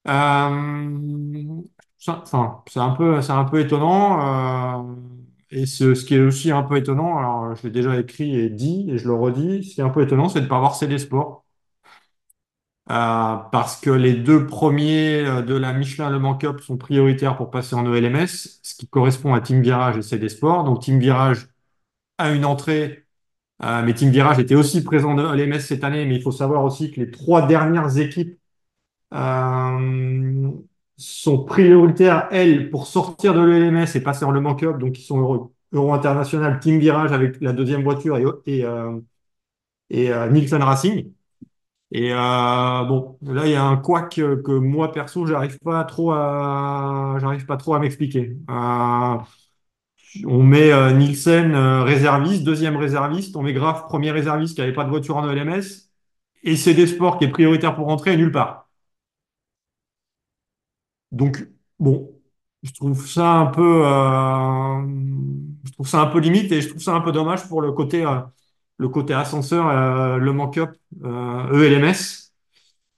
Enfin, 0.06 1.63
c'est 2.66 2.80
un 2.80 2.92
c'est 3.22 3.32
un 3.32 3.44
peu 3.46 3.60
étonnant. 3.60 4.96
Et 5.51 5.65
ce, 5.65 5.94
qui 6.06 6.15
est 6.15 6.20
aussi 6.22 6.51
un 6.51 6.63
peu 6.63 6.77
étonnant, 6.77 7.18
alors 7.18 7.56
je 7.56 7.63
l'ai 7.63 7.72
déjà 7.72 8.00
écrit 8.00 8.36
et 8.36 8.50
dit, 8.50 8.88
et 8.89 8.97
je 8.97 9.08
le 9.08 9.13
redis, 9.15 9.63
ce 9.63 9.76
qui 9.76 9.82
est 9.82 9.84
un 9.84 9.89
peu 9.89 10.04
étonnant, 10.04 10.30
c'est 10.30 10.39
de 10.39 10.45
ne 10.45 10.50
pas 10.50 10.58
avoir 10.58 10.76
CD 10.76 10.97
Sport. 11.00 11.45
Euh, 12.91 13.36
parce 13.52 13.80
que 13.80 13.91
les 13.91 14.15
deux 14.15 14.47
premiers 14.47 15.23
euh, 15.23 15.41
de 15.43 15.54
la 15.54 15.73
Michelin 15.73 16.10
Le 16.10 16.17
Mans 16.17 16.36
Cup 16.38 16.60
sont 16.60 16.76
prioritaires 16.78 17.38
pour 17.38 17.52
passer 17.52 17.76
en 17.76 17.86
ELMS, 17.93 18.28
ce 18.28 18.76
qui 18.76 18.88
correspond 18.88 19.36
à 19.36 19.41
Team 19.41 19.62
Virage 19.62 19.97
et 19.97 20.02
CD 20.02 20.28
Sport. 20.28 20.63
Donc 20.63 20.82
Team 20.82 21.00
Virage 21.00 21.50
a 22.17 22.32
une 22.32 22.45
entrée, 22.45 23.06
euh, 23.63 23.84
mais 23.86 23.93
Team 23.93 24.12
Virage 24.12 24.39
était 24.39 24.56
aussi 24.56 24.84
présent 24.84 25.12
en 25.17 25.36
ELMS 25.36 25.60
cette 25.62 25.84
année, 25.84 26.06
mais 26.06 26.15
il 26.17 26.23
faut 26.23 26.32
savoir 26.32 26.63
aussi 26.65 26.91
que 26.91 27.02
les 27.02 27.12
trois 27.12 27.47
dernières 27.47 27.97
équipes 28.00 28.39
sont 30.99 31.43
prioritaires, 31.45 32.27
elles, 32.31 32.69
pour 32.69 32.88
sortir 32.88 33.33
de 33.33 33.41
l'ELMS 33.41 33.88
et 33.95 34.01
passer 34.01 34.25
en 34.25 34.31
Le 34.31 34.41
Mans 34.41 34.55
donc 34.55 34.99
ils 34.99 35.03
sont 35.03 35.19
Euro, 35.73 35.93
International, 35.93 36.59
Team 36.59 36.79
Virage 36.79 37.12
avec 37.12 37.39
la 37.41 37.53
deuxième 37.53 37.83
voiture 37.83 38.17
et, 38.17 38.57
et, 38.59 38.65
euh, 38.65 38.99
et 39.89 40.12
euh, 40.12 40.29
Nielsen 40.29 40.62
Racing. 40.63 41.13
Et 41.91 42.13
euh, 42.13 42.17
bon, 42.85 43.17
là 43.23 43.45
il 43.47 43.51
y 43.53 43.55
a 43.55 43.63
un 43.65 43.77
que, 43.77 44.35
que 44.41 44.51
moi 44.51 44.91
perso, 44.91 45.25
j'arrive 45.27 45.59
pas 45.59 45.83
trop 45.85 46.12
à, 46.13 47.17
j'arrive 47.21 47.45
pas 47.47 47.57
trop 47.57 47.75
à 47.75 47.79
m'expliquer. 47.79 48.38
Euh, 48.49 49.17
on 50.25 50.43
met 50.43 50.71
euh, 50.71 50.91
Nielsen 50.91 51.55
réserviste, 51.55 52.43
deuxième 52.43 52.75
réserviste, 52.77 53.35
on 53.35 53.43
met 53.43 53.53
Graf 53.53 53.83
premier 53.85 54.12
réserviste 54.12 54.55
qui 54.55 54.62
n'avait 54.62 54.73
pas 54.73 54.83
de 54.83 54.89
voiture 54.89 55.17
en 55.17 55.29
ELMS, 55.29 55.89
et 56.43 56.55
c'est 56.55 56.73
des 56.73 56.88
sports 56.88 57.17
qui 57.19 57.25
est 57.25 57.29
prioritaire 57.29 57.75
pour 57.75 57.88
rentrer 57.88 58.17
nulle 58.17 58.31
part. 58.31 58.68
Donc, 61.12 61.48
bon, 61.80 62.12
je 62.63 62.72
trouve 62.74 63.08
ça 63.08 63.32
un 63.34 63.45
peu, 63.48 63.86
euh, 63.86 64.82
je 65.65 65.72
trouve 65.74 65.88
ça 65.88 66.02
un 66.02 66.08
peu 66.08 66.19
limite 66.19 66.52
et 66.52 66.62
je 66.62 66.69
trouve 66.69 66.82
ça 66.82 66.93
un 66.93 67.02
peu 67.02 67.12
dommage 67.12 67.48
pour 67.48 67.62
le 67.62 67.72
côté, 67.72 68.06
euh, 68.06 68.19
le 68.78 68.89
côté 68.89 69.13
ascenseur, 69.13 69.67
euh, 69.67 70.17
le 70.17 70.34
manque 70.34 70.58
up 70.58 70.72
ELMS. 71.04 71.91
E 71.91 72.30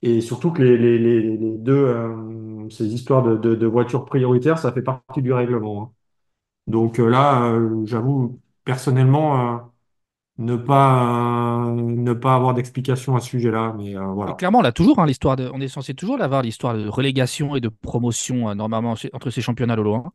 et 0.04 0.20
surtout 0.20 0.50
que 0.50 0.62
les, 0.62 1.38
deux, 1.58 2.68
ces 2.70 2.86
histoires 2.92 3.22
de, 3.22 3.66
voitures 3.66 4.04
prioritaires, 4.04 4.58
ça 4.58 4.72
fait 4.72 4.82
partie 4.82 5.22
du 5.22 5.32
règlement. 5.32 5.82
Hein. 5.82 5.90
Donc 6.66 6.98
là, 6.98 7.56
j'avoue, 7.84 8.40
personnellement, 8.64 9.71
ne 10.44 10.56
pas, 10.56 11.66
euh, 11.66 11.74
ne 11.74 12.12
pas 12.12 12.34
avoir 12.34 12.54
d'explication 12.54 13.16
à 13.16 13.20
ce 13.20 13.30
sujet-là. 13.30 13.74
Mais 13.76 13.96
euh, 13.96 14.04
voilà. 14.06 14.34
clairement, 14.34 14.58
on 14.58 14.64
a 14.64 14.72
toujours 14.72 14.98
hein, 14.98 15.06
l'histoire 15.06 15.36
de, 15.36 15.50
on 15.52 15.60
est 15.60 15.68
censé 15.68 15.94
toujours 15.94 16.18
l'avoir 16.18 16.42
l'histoire 16.42 16.74
de 16.76 16.88
relégation 16.88 17.56
et 17.56 17.60
de 17.60 17.68
promotion 17.68 18.50
euh, 18.50 18.54
normalement 18.54 18.94
entre 19.12 19.30
ces 19.30 19.40
championnats 19.40 19.76
Lolo. 19.76 19.94
Hein. 19.96 20.12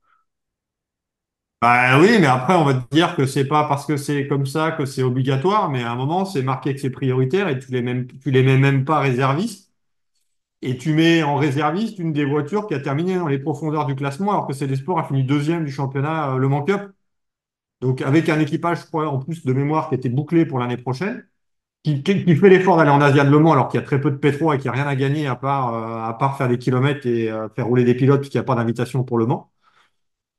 Bah 1.61 1.99
oui, 1.99 2.17
mais 2.19 2.27
après 2.27 2.53
on 2.53 2.65
va 2.65 2.75
te 2.75 2.95
dire 2.95 3.15
que 3.15 3.25
c'est 3.25 3.45
pas 3.47 3.67
parce 3.67 3.87
que 3.87 3.97
c'est 3.97 4.27
comme 4.27 4.45
ça 4.45 4.71
que 4.71 4.85
c'est 4.85 5.01
obligatoire, 5.01 5.71
mais 5.71 5.83
à 5.83 5.91
un 5.91 5.95
moment 5.95 6.23
c'est 6.23 6.43
marqué 6.43 6.75
que 6.75 6.79
c'est 6.79 6.91
prioritaire 6.91 7.47
et 7.49 7.57
tu 7.57 7.71
les 7.71 7.81
mets, 7.81 8.05
tu 8.05 8.29
les 8.29 8.43
mets 8.43 8.57
même 8.57 8.85
pas 8.85 8.99
réservistes. 8.99 9.71
Et 10.61 10.77
tu 10.77 10.93
mets 10.93 11.23
en 11.23 11.35
réserviste 11.35 11.99
une 11.99 12.13
des 12.13 12.25
voitures 12.25 12.67
qui 12.67 12.73
a 12.73 12.79
terminé 12.79 13.15
dans 13.15 13.27
les 13.27 13.39
profondeurs 13.39 13.85
du 13.85 13.95
classement, 13.95 14.31
alors 14.31 14.47
que 14.47 14.53
c'est 14.53 14.67
des 14.67 14.75
sports 14.75 14.99
a 14.99 15.03
fini 15.03 15.23
deuxième 15.23 15.65
du 15.65 15.71
championnat 15.71 16.35
Le 16.37 16.47
Mans 16.47 16.63
Cup. 16.63 16.91
Donc, 17.81 18.01
avec 18.01 18.29
un 18.29 18.39
équipage, 18.39 18.81
je 18.81 18.85
crois, 18.87 19.07
en 19.07 19.19
plus 19.19 19.45
de 19.45 19.53
mémoire 19.53 19.89
qui 19.89 19.95
était 19.95 20.09
bouclé 20.09 20.45
pour 20.45 20.59
l'année 20.59 20.77
prochaine, 20.77 21.23
qui, 21.83 22.35
fait 22.35 22.49
l'effort 22.49 22.77
d'aller 22.77 22.89
en 22.89 23.01
Asia 23.01 23.23
de 23.23 23.29
Le 23.31 23.39
Mans 23.39 23.53
alors 23.53 23.69
qu'il 23.69 23.79
y 23.79 23.83
a 23.83 23.85
très 23.85 24.01
peu 24.01 24.11
de 24.11 24.17
pétrole 24.17 24.55
et 24.55 24.59
qu'il 24.59 24.71
n'y 24.71 24.77
a 24.77 24.81
rien 24.81 24.87
à 24.89 24.95
gagner 24.95 25.27
à 25.27 25.35
part, 25.35 25.73
euh, 25.73 26.09
à 26.09 26.13
part 26.13 26.37
faire 26.37 26.49
des 26.49 26.57
kilomètres 26.57 27.05
et 27.07 27.29
euh, 27.31 27.49
faire 27.49 27.67
rouler 27.67 27.83
des 27.85 27.95
pilotes 27.95 28.19
puisqu'il 28.21 28.37
n'y 28.37 28.41
a 28.41 28.43
pas 28.45 28.55
d'invitation 28.55 29.03
pour 29.03 29.17
Le 29.17 29.25
Mans. 29.25 29.51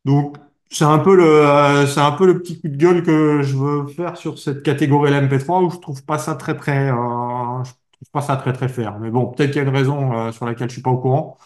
Donc, 0.04 0.36
c'est 0.70 0.84
un 0.84 0.98
peu 0.98 1.16
le, 1.16 1.24
euh, 1.24 1.86
c'est 1.86 2.00
un 2.00 2.12
peu 2.12 2.26
le 2.26 2.40
petit 2.42 2.60
coup 2.60 2.68
de 2.68 2.76
gueule 2.76 3.02
que 3.02 3.42
je 3.42 3.56
veux 3.56 3.86
faire 3.88 4.16
sur 4.16 4.38
cette 4.38 4.62
catégorie 4.62 5.10
LMP3 5.10 5.62
où 5.64 5.70
je 5.70 5.78
trouve 5.78 6.04
pas 6.04 6.18
ça 6.18 6.34
très, 6.36 6.56
très, 6.56 6.88
je 6.88 6.92
trouve 6.92 8.10
pas 8.12 8.22
ça 8.22 8.36
très, 8.36 8.52
très 8.52 8.68
fair. 8.68 8.98
Mais 9.00 9.10
bon, 9.10 9.28
peut-être 9.28 9.50
qu'il 9.50 9.62
y 9.62 9.64
a 9.64 9.68
une 9.68 9.74
raison 9.74 10.32
sur 10.32 10.46
laquelle 10.46 10.68
je 10.68 10.74
suis 10.74 10.82
pas 10.82 10.90
au 10.90 10.98
courant, 10.98 11.38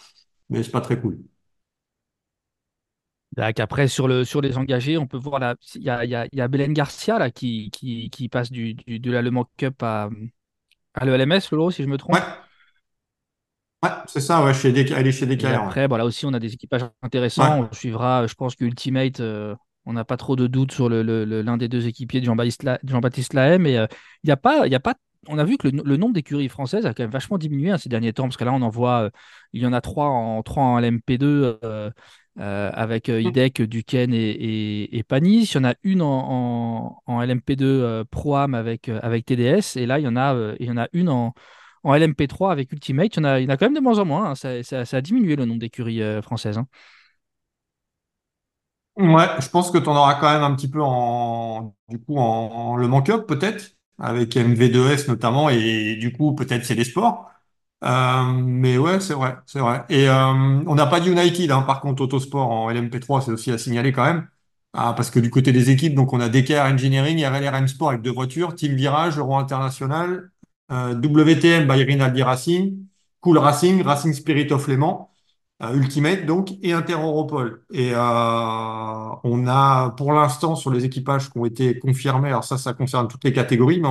mais 0.51 0.63
c'est 0.63 0.73
pas 0.73 0.81
très 0.83 1.01
cool. 1.01 1.19
Après, 3.37 3.89
sur, 3.89 4.09
le, 4.09 4.25
sur 4.25 4.41
les 4.41 4.59
engagés, 4.59 4.99
on 4.99 5.07
peut 5.07 5.17
voir 5.17 5.39
là, 5.41 5.57
il 5.75 5.83
y 5.83 5.91
a, 5.91 6.05
y, 6.05 6.15
a, 6.15 6.27
y 6.33 6.41
a 6.41 6.49
Belen 6.49 6.73
Garcia 6.73 7.19
là, 7.19 7.31
qui, 7.31 7.71
qui, 7.71 8.11
qui 8.11 8.29
passe 8.29 8.51
du, 8.51 8.75
du, 8.75 8.99
de 9.01 9.11
la 9.11 9.23
Le 9.23 9.31
Mans 9.31 9.49
Cup 9.57 9.83
à, 9.83 10.11
à 10.95 11.05
l'ELMS, 11.07 11.41
si 11.41 11.83
je 11.83 11.89
me 11.89 11.97
trompe. 11.97 12.17
Ouais, 12.17 12.23
ouais 13.85 13.91
c'est 14.07 14.21
ça, 14.21 14.45
ouais, 14.45 14.53
chez 14.53 14.69
elle 14.69 15.07
est 15.07 15.13
chez 15.13 15.27
DKR. 15.27 15.47
Et 15.47 15.55
après, 15.55 15.89
voilà, 15.89 16.05
aussi, 16.05 16.27
on 16.27 16.33
a 16.35 16.39
des 16.39 16.53
équipages 16.53 16.83
intéressants. 17.03 17.69
On 17.71 17.75
suivra, 17.75 18.27
je 18.27 18.35
pense 18.35 18.55
qu'Ultimate, 18.55 19.21
euh, 19.21 19.55
on 19.87 19.95
n'a 19.95 20.05
pas 20.05 20.17
trop 20.17 20.37
de 20.37 20.47
doutes 20.47 20.73
sur 20.73 20.91
l'un 20.91 21.03
le, 21.03 21.25
le, 21.25 21.57
des 21.57 21.69
deux 21.69 21.87
équipiers 21.87 22.21
de 22.21 22.27
Jean-Baptiste 22.27 22.65
Jean 22.85 23.01
Lahem. 23.33 23.63
Mais 23.63 23.79
euh, 23.79 23.87
il 24.23 24.27
n'y 24.27 24.33
a 24.33 24.37
pas, 24.37 24.67
y 24.67 24.75
a 24.75 24.81
pas 24.81 24.95
on 25.29 25.39
a 25.39 25.45
vu 25.45 25.57
que 25.57 25.69
le, 25.69 25.97
nombre 25.97 26.15
d'écuries 26.15 26.49
françaises 26.49 26.85
a 26.85 26.95
quand 26.95 27.05
même 27.05 27.11
vachement 27.11 27.39
diminué 27.39 27.71
hein, 27.71 27.79
ces 27.79 27.89
derniers 27.89 28.13
temps, 28.13 28.25
parce 28.25 28.37
que 28.37 28.45
là, 28.45 28.53
on 28.53 28.61
en 28.63 28.69
voit, 28.69 29.03
euh, 29.03 29.11
il 29.53 29.63
y 29.63 29.67
en 29.67 29.73
a 29.73 29.81
trois 29.81 30.07
en, 30.07 30.43
trois 30.43 30.65
en 30.65 30.81
LMP2, 30.81 31.59
euh, 32.39 32.71
avec 32.73 33.09
euh, 33.09 33.21
IDEC, 33.21 33.63
Duquesne 33.63 34.15
et, 34.15 34.97
et, 34.97 35.03
Panis. 35.03 35.45
Il 35.53 35.55
y 35.57 35.59
en 35.59 35.65
a 35.65 35.75
une 35.83 36.03
en, 36.03 37.01
LMP2 37.09 37.65
euh, 37.67 38.05
Pro-Am 38.11 38.55
avec, 38.55 38.89
avec 38.89 39.27
TDS. 39.27 39.77
Et 39.77 39.87
là, 39.87 39.99
il 39.99 40.05
y 40.05 40.09
en 40.09 40.17
a, 40.17 40.55
il 40.61 40.67
y 40.67 40.71
en 40.71 40.77
a 40.79 40.89
une 40.93 41.09
en, 41.09 41.35
en 41.85 41.95
LMP3 41.95 42.53
avec 42.53 42.73
Ultimate, 42.73 43.15
il 43.17 43.19
y 43.19 43.21
en 43.21 43.25
a, 43.25 43.41
il 43.41 43.45
y 43.45 43.47
en 43.47 43.51
a 43.51 43.57
quand 43.57 43.67
même 43.67 43.75
de 43.75 43.81
moins 43.81 43.99
en 43.99 44.05
moins. 44.05 44.31
hein. 44.31 44.35
Ça, 44.35 44.63
ça- 44.63 44.85
ça 44.85 44.97
a 44.99 45.01
diminué 45.01 45.37
le 45.37 45.45
nombre 45.45 45.61
d'écuries 45.61 46.03
euh, 46.03 46.23
françaises. 46.23 46.59
hein. 46.59 46.67
Ouais, 48.97 49.27
je 49.41 49.49
pense 49.49 49.71
que 49.71 49.79
tu 49.79 49.89
en 49.89 49.97
auras 49.97 50.17
quand 50.17 50.31
même 50.33 50.43
un 50.43 50.55
petit 50.55 50.71
peu 50.71 50.81
en, 50.83 51.75
du 51.89 51.99
coup, 51.99 52.17
en, 52.19 52.77
Le 52.77 52.87
Mans 52.89 53.03
Cup, 53.03 53.25
peut-être, 53.27 53.75
avec 53.99 54.37
MV2S 54.37 55.09
notamment, 55.09 55.49
et 55.49 55.97
du 55.97 56.13
coup, 56.13 56.35
peut-être 56.35 56.65
c'est 56.67 56.75
des 56.75 56.85
sports. 56.85 57.31
Euh, 57.85 58.33
mais 58.35 58.79
ouais, 58.79 59.01
c'est 59.01 59.15
vrai, 59.15 59.37
c'est 59.47 59.59
vrai. 59.59 59.85
Et 59.89 60.09
euh, 60.09 60.15
on 60.67 60.75
n'a 60.77 60.87
pas 60.87 61.01
dit 61.01 61.11
United, 61.11 61.51
hein, 61.51 61.63
par 61.63 61.81
contre, 61.81 62.03
Autosport 62.03 62.49
en 62.51 62.71
LMP3, 62.71 63.21
c'est 63.21 63.33
aussi 63.33 63.51
à 63.51 63.59
signaler 63.59 63.93
quand 63.93 64.05
même. 64.05 64.29
Ah, 64.73 64.95
parce 64.97 65.11
que 65.11 65.19
du 65.19 65.31
côté 65.31 65.53
des 65.53 65.71
équipes, 65.71 65.95
donc 65.95 66.13
on 66.13 66.21
a 66.21 66.29
DKR 66.29 66.73
Engineering, 66.73 67.25
RLR 67.27 67.55
M 67.57 67.69
Sport 67.69 67.91
avec 67.91 68.03
deux 68.03 68.13
voitures, 68.13 68.55
Team 68.55 68.75
Virage, 68.75 69.19
Euro 69.19 69.37
International, 69.37 70.31
euh, 70.71 70.95
WTM 70.95 71.67
by 71.69 71.83
Rinaldi 71.85 72.23
Racing, 72.23 72.87
Cool 73.21 73.39
Racing, 73.39 73.83
Racing 73.83 74.13
Spirit 74.15 74.51
of 74.53 74.69
euh, 75.63 75.75
Ultimate 75.75 76.27
donc 76.27 76.51
et 76.63 76.73
Inter-Europol. 76.73 77.65
Et 77.73 77.93
euh, 77.95 77.99
on 79.25 79.47
a 79.47 79.91
pour 79.97 80.13
l'instant 80.13 80.57
sur 80.57 80.71
les 80.71 80.85
équipages 80.85 81.31
qui 81.31 81.39
ont 81.39 81.45
été 81.47 81.79
confirmés, 81.79 82.29
alors 82.29 82.45
ça, 82.45 82.59
ça 82.59 82.73
concerne 82.75 83.09
toutes 83.09 83.25
les 83.25 83.33
catégories, 83.33 83.81
mais 83.81 83.89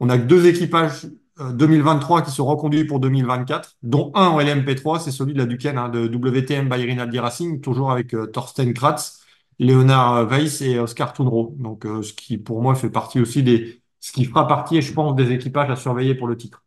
on 0.00 0.08
a 0.08 0.18
deux 0.18 0.46
équipages 0.46 1.06
2023 1.54 2.22
qui 2.22 2.30
sont 2.30 2.46
reconduits 2.46 2.84
pour 2.84 3.00
2024, 3.00 3.76
dont 3.82 4.10
un 4.14 4.26
en 4.28 4.40
LMP3, 4.40 4.98
c'est 4.98 5.10
celui 5.12 5.34
de 5.34 5.38
la 5.38 5.46
Duquesne, 5.46 5.78
hein, 5.78 5.88
de 5.88 6.06
WTM 6.08 6.68
by 6.68 6.84
Rinaldi 6.86 7.18
Racing, 7.18 7.60
toujours 7.60 7.90
avec 7.90 8.14
euh, 8.14 8.26
Thorsten 8.26 8.72
Kratz, 8.74 9.20
Léonard 9.58 10.26
Weiss 10.28 10.60
et 10.62 10.78
Oscar 10.78 11.12
Tounro. 11.12 11.54
Donc, 11.58 11.84
euh, 11.86 12.02
ce 12.02 12.12
qui 12.12 12.38
pour 12.38 12.62
moi 12.62 12.74
fait 12.74 12.90
partie 12.90 13.20
aussi 13.20 13.42
des, 13.42 13.82
ce 14.00 14.12
qui 14.12 14.24
fera 14.24 14.46
partie, 14.48 14.82
je 14.82 14.92
pense, 14.92 15.14
des 15.16 15.32
équipages 15.32 15.70
à 15.70 15.76
surveiller 15.76 16.14
pour 16.14 16.26
le 16.28 16.36
titre. 16.36 16.64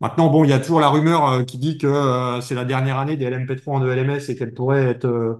Maintenant, 0.00 0.30
bon, 0.30 0.44
il 0.44 0.50
y 0.50 0.52
a 0.54 0.58
toujours 0.60 0.80
la 0.80 0.88
rumeur 0.88 1.26
euh, 1.28 1.44
qui 1.44 1.58
dit 1.58 1.76
que 1.78 1.86
euh, 1.86 2.40
c'est 2.40 2.54
la 2.54 2.64
dernière 2.64 2.98
année 2.98 3.16
des 3.16 3.26
LMP3 3.26 3.74
en 3.76 3.86
ELMS 3.86 4.30
et 4.30 4.36
qu'elle 4.36 4.54
pourrait 4.54 4.84
être 4.86 5.04
euh, 5.06 5.34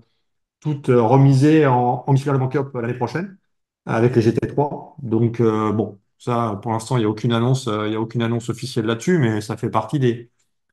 toute 0.60 0.90
euh, 0.90 1.02
remisée 1.02 1.66
en, 1.66 2.04
en 2.06 2.12
Michelin 2.12 2.48
Cup 2.48 2.68
l'année 2.74 2.94
prochaine 2.94 3.38
avec 3.86 4.16
les 4.16 4.22
GT3. 4.22 4.96
Donc, 5.02 5.40
euh, 5.40 5.72
bon, 5.72 5.98
ça, 6.20 6.60
pour 6.62 6.70
l'instant, 6.70 6.96
il 6.96 7.00
n'y 7.00 7.06
a 7.06 7.08
aucune 7.08 7.32
annonce, 7.32 7.66
euh, 7.66 7.88
il 7.88 7.96
a 7.96 8.00
aucune 8.00 8.22
annonce 8.22 8.48
officielle 8.48 8.86
là-dessus, 8.86 9.18
mais 9.18 9.40
ça 9.40 9.56
fait 9.56 9.70
partie 9.70 9.98
des, 9.98 10.30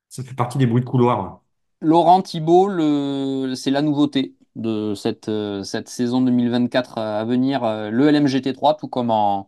ça 0.07 0.23
fait 0.23 0.35
partie 0.35 0.59
des 0.59 0.67
bruits 0.67 0.83
de 0.83 0.85
couloir. 0.85 1.41
Laurent 1.81 2.21
Thibault, 2.21 2.69
c'est 3.55 3.71
la 3.71 3.81
nouveauté 3.81 4.35
de 4.55 4.93
cette, 4.93 5.29
euh, 5.29 5.63
cette 5.63 5.89
saison 5.89 6.21
2024 6.21 6.99
à 6.99 7.25
venir, 7.25 7.63
euh, 7.63 7.89
le 7.89 8.11
LMGT3, 8.11 8.75
tout 8.77 8.87
comme 8.87 9.09
en, 9.09 9.47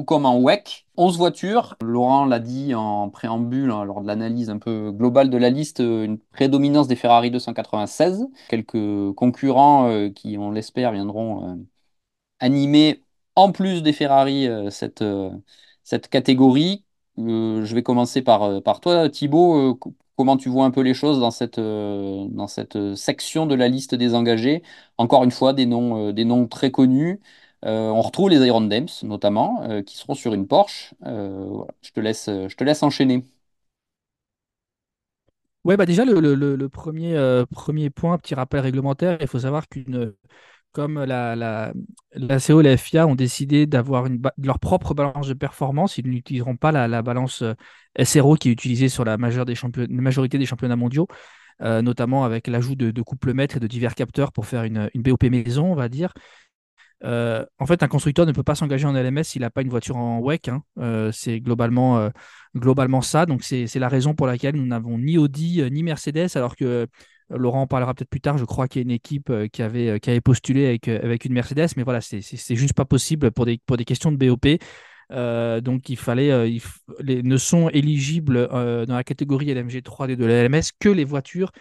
tout 0.00 0.04
comme 0.04 0.24
en 0.24 0.40
WEC. 0.40 0.86
11 0.96 1.18
voitures. 1.18 1.76
Laurent 1.82 2.24
l'a 2.24 2.38
dit 2.38 2.74
en 2.74 3.10
préambule, 3.10 3.70
hein, 3.70 3.84
lors 3.84 4.00
de 4.00 4.06
l'analyse 4.06 4.50
un 4.50 4.58
peu 4.58 4.92
globale 4.92 5.30
de 5.30 5.36
la 5.36 5.50
liste, 5.50 5.80
euh, 5.80 6.04
une 6.04 6.18
prédominance 6.18 6.88
des 6.88 6.96
Ferrari 6.96 7.30
296. 7.30 8.26
Quelques 8.48 9.12
concurrents 9.14 9.88
euh, 9.88 10.08
qui, 10.08 10.38
on 10.38 10.50
l'espère, 10.50 10.92
viendront 10.92 11.50
euh, 11.50 11.54
animer 12.38 13.04
en 13.40 13.52
plus 13.52 13.82
des 13.82 13.92
Ferrari 13.92 14.46
euh, 14.48 14.70
cette, 14.70 15.02
euh, 15.02 15.30
cette 15.84 16.08
catégorie. 16.08 16.84
Euh, 17.18 17.64
je 17.64 17.74
vais 17.74 17.82
commencer 17.82 18.22
par, 18.22 18.62
toi, 18.80 19.08
Thibaut. 19.08 19.74
Co- 19.76 19.94
comment 20.16 20.36
tu 20.36 20.48
vois 20.48 20.64
un 20.66 20.70
peu 20.70 20.80
les 20.82 20.94
choses 20.94 21.20
dans 21.20 21.30
cette, 21.30 21.58
section 22.96 23.46
de 23.46 23.54
la 23.54 23.68
liste 23.68 23.94
des 23.94 24.14
engagés? 24.14 24.62
Encore 24.98 25.24
une 25.24 25.30
fois, 25.30 25.52
des 25.52 25.66
noms, 25.66 26.12
très 26.48 26.70
connus. 26.70 27.20
On 27.62 28.00
retrouve 28.02 28.30
les 28.30 28.38
Iron 28.46 28.60
Dames, 28.62 28.88
notamment, 29.02 29.82
qui 29.82 29.96
seront 29.96 30.14
sur 30.14 30.34
une 30.34 30.46
Porsche. 30.46 30.94
Je 31.04 31.90
te 31.92 32.00
laisse, 32.00 32.82
enchaîner. 32.82 33.24
Ouais, 35.64 35.76
bah 35.76 35.84
déjà, 35.84 36.04
le, 36.06 36.68
premier 37.50 37.90
point, 37.90 38.16
petit 38.18 38.34
rappel 38.34 38.60
réglementaire, 38.60 39.18
il 39.20 39.26
faut 39.28 39.40
savoir 39.40 39.68
qu'une 39.68 40.14
comme 40.72 41.02
la, 41.04 41.34
la, 41.36 41.72
la 42.12 42.38
CO 42.40 42.60
et 42.60 42.64
la 42.64 42.76
FIA 42.76 43.06
ont 43.06 43.14
décidé 43.14 43.66
d'avoir 43.66 44.06
leur 44.38 44.58
propre 44.58 44.94
balance 44.94 45.28
de 45.28 45.34
performance, 45.34 45.98
ils 45.98 46.06
n'utiliseront 46.08 46.56
pas 46.56 46.72
la, 46.72 46.88
la 46.88 47.02
balance 47.02 47.42
euh, 47.42 47.54
SRO 47.96 48.36
qui 48.36 48.48
est 48.48 48.52
utilisée 48.52 48.88
sur 48.88 49.04
la, 49.04 49.18
majeure 49.18 49.44
des 49.44 49.54
majorité 49.88 50.38
des 50.38 50.46
championnats 50.46 50.76
mondiaux, 50.76 51.08
euh, 51.62 51.82
notamment 51.82 52.24
avec 52.24 52.46
l'ajout 52.46 52.74
de, 52.76 52.90
de 52.90 53.02
couples 53.02 53.34
mètres 53.34 53.56
et 53.56 53.60
de 53.60 53.66
divers 53.66 53.94
capteurs 53.94 54.32
pour 54.32 54.46
faire 54.46 54.64
une, 54.64 54.90
une 54.94 55.02
BOP 55.02 55.24
maison, 55.24 55.66
on 55.72 55.74
va 55.74 55.88
dire. 55.88 56.12
Euh, 57.02 57.46
en 57.58 57.66
fait, 57.66 57.82
un 57.82 57.88
constructeur 57.88 58.26
ne 58.26 58.32
peut 58.32 58.42
pas 58.42 58.54
s'engager 58.54 58.86
en 58.86 58.94
LMS 58.94 59.24
s'il 59.28 59.40
n'a 59.42 59.50
pas 59.50 59.62
une 59.62 59.70
voiture 59.70 59.96
en 59.96 60.20
WEC. 60.20 60.48
hein. 60.48 60.62
Euh, 60.78 61.10
c'est 61.12 61.40
globalement, 61.40 62.10
globalement 62.54 63.00
ça. 63.00 63.26
Donc, 63.26 63.42
c'est 63.42 63.74
la 63.76 63.88
raison 63.88 64.14
pour 64.14 64.26
laquelle 64.26 64.56
nous 64.56 64.66
n'avons 64.66 64.98
ni 64.98 65.18
Audi 65.18 65.62
ni 65.70 65.82
Mercedes, 65.82 66.28
alors 66.36 66.56
que 66.56 66.86
Laurent 67.30 67.62
en 67.62 67.66
parlera 67.66 67.94
peut-être 67.94 68.10
plus 68.10 68.20
tard. 68.20 68.38
Je 68.38 68.44
crois 68.44 68.68
qu'il 68.68 68.80
y 68.80 68.82
a 68.82 68.84
une 68.84 68.90
équipe 68.90 69.30
euh, 69.30 69.46
qui 69.48 69.62
avait, 69.62 69.88
euh, 69.88 69.98
qui 69.98 70.10
avait 70.10 70.20
postulé 70.20 70.66
avec, 70.66 70.88
euh, 70.88 71.00
avec 71.02 71.24
une 71.24 71.32
Mercedes, 71.32 71.68
mais 71.76 71.82
voilà, 71.82 72.00
c'est 72.00 72.20
juste 72.56 72.74
pas 72.74 72.84
possible 72.84 73.30
pour 73.30 73.46
des, 73.46 73.58
pour 73.66 73.76
des 73.76 73.84
questions 73.84 74.12
de 74.12 74.16
BOP. 74.16 74.58
Donc, 75.10 75.88
il 75.88 75.96
fallait, 75.96 76.30
euh, 76.30 76.48
ne 77.00 77.36
sont 77.36 77.68
éligibles 77.70 78.48
dans 78.48 78.94
la 78.94 79.04
catégorie 79.04 79.52
LMG 79.52 79.82
3D 79.82 80.16
de 80.16 80.24
la 80.24 80.44
LMS 80.44 80.72
que 80.78 80.88
les 80.88 81.04
voitures 81.04 81.52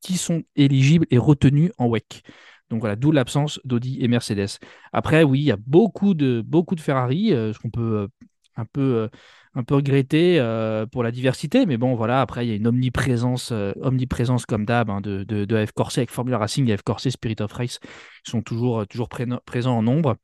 qui 0.00 0.16
sont 0.16 0.42
éligibles 0.56 1.06
et 1.10 1.18
retenus 1.18 1.70
en 1.78 1.88
WEC. 1.88 2.22
Donc 2.70 2.80
voilà, 2.80 2.96
d'où 2.96 3.10
l'absence 3.10 3.60
d'Audi 3.64 3.98
et 4.00 4.08
Mercedes. 4.08 4.58
Après, 4.92 5.24
oui, 5.24 5.40
il 5.40 5.44
y 5.44 5.50
a 5.50 5.56
beaucoup 5.56 6.14
de, 6.14 6.40
beaucoup 6.40 6.76
de 6.76 6.80
Ferrari, 6.80 7.30
ce 7.30 7.58
qu'on 7.58 7.70
peut 7.70 8.08
un 8.56 8.64
peu, 8.64 9.08
un 9.54 9.64
peu 9.64 9.74
regretter 9.74 10.38
euh, 10.38 10.86
pour 10.86 11.02
la 11.02 11.10
diversité, 11.10 11.66
mais 11.66 11.76
bon, 11.76 11.94
voilà, 11.96 12.20
après, 12.20 12.46
il 12.46 12.50
y 12.50 12.52
a 12.52 12.56
une 12.56 12.66
omniprésence, 12.68 13.50
euh, 13.52 13.72
omniprésence 13.82 14.46
comme 14.46 14.64
d'hab 14.64 14.90
hein, 14.90 15.00
de, 15.00 15.24
de, 15.24 15.44
de 15.44 15.56
AF 15.56 15.72
Corse 15.72 15.98
avec 15.98 16.10
Formula 16.10 16.38
Racing 16.38 16.70
AF 16.70 16.82
Corse 16.82 17.08
Spirit 17.08 17.36
of 17.40 17.52
Race, 17.52 17.78
qui 18.24 18.30
sont 18.30 18.42
toujours, 18.42 18.80
euh, 18.80 18.84
toujours 18.86 19.08
présents 19.08 19.76
en 19.78 19.82
nombre. 19.82 20.16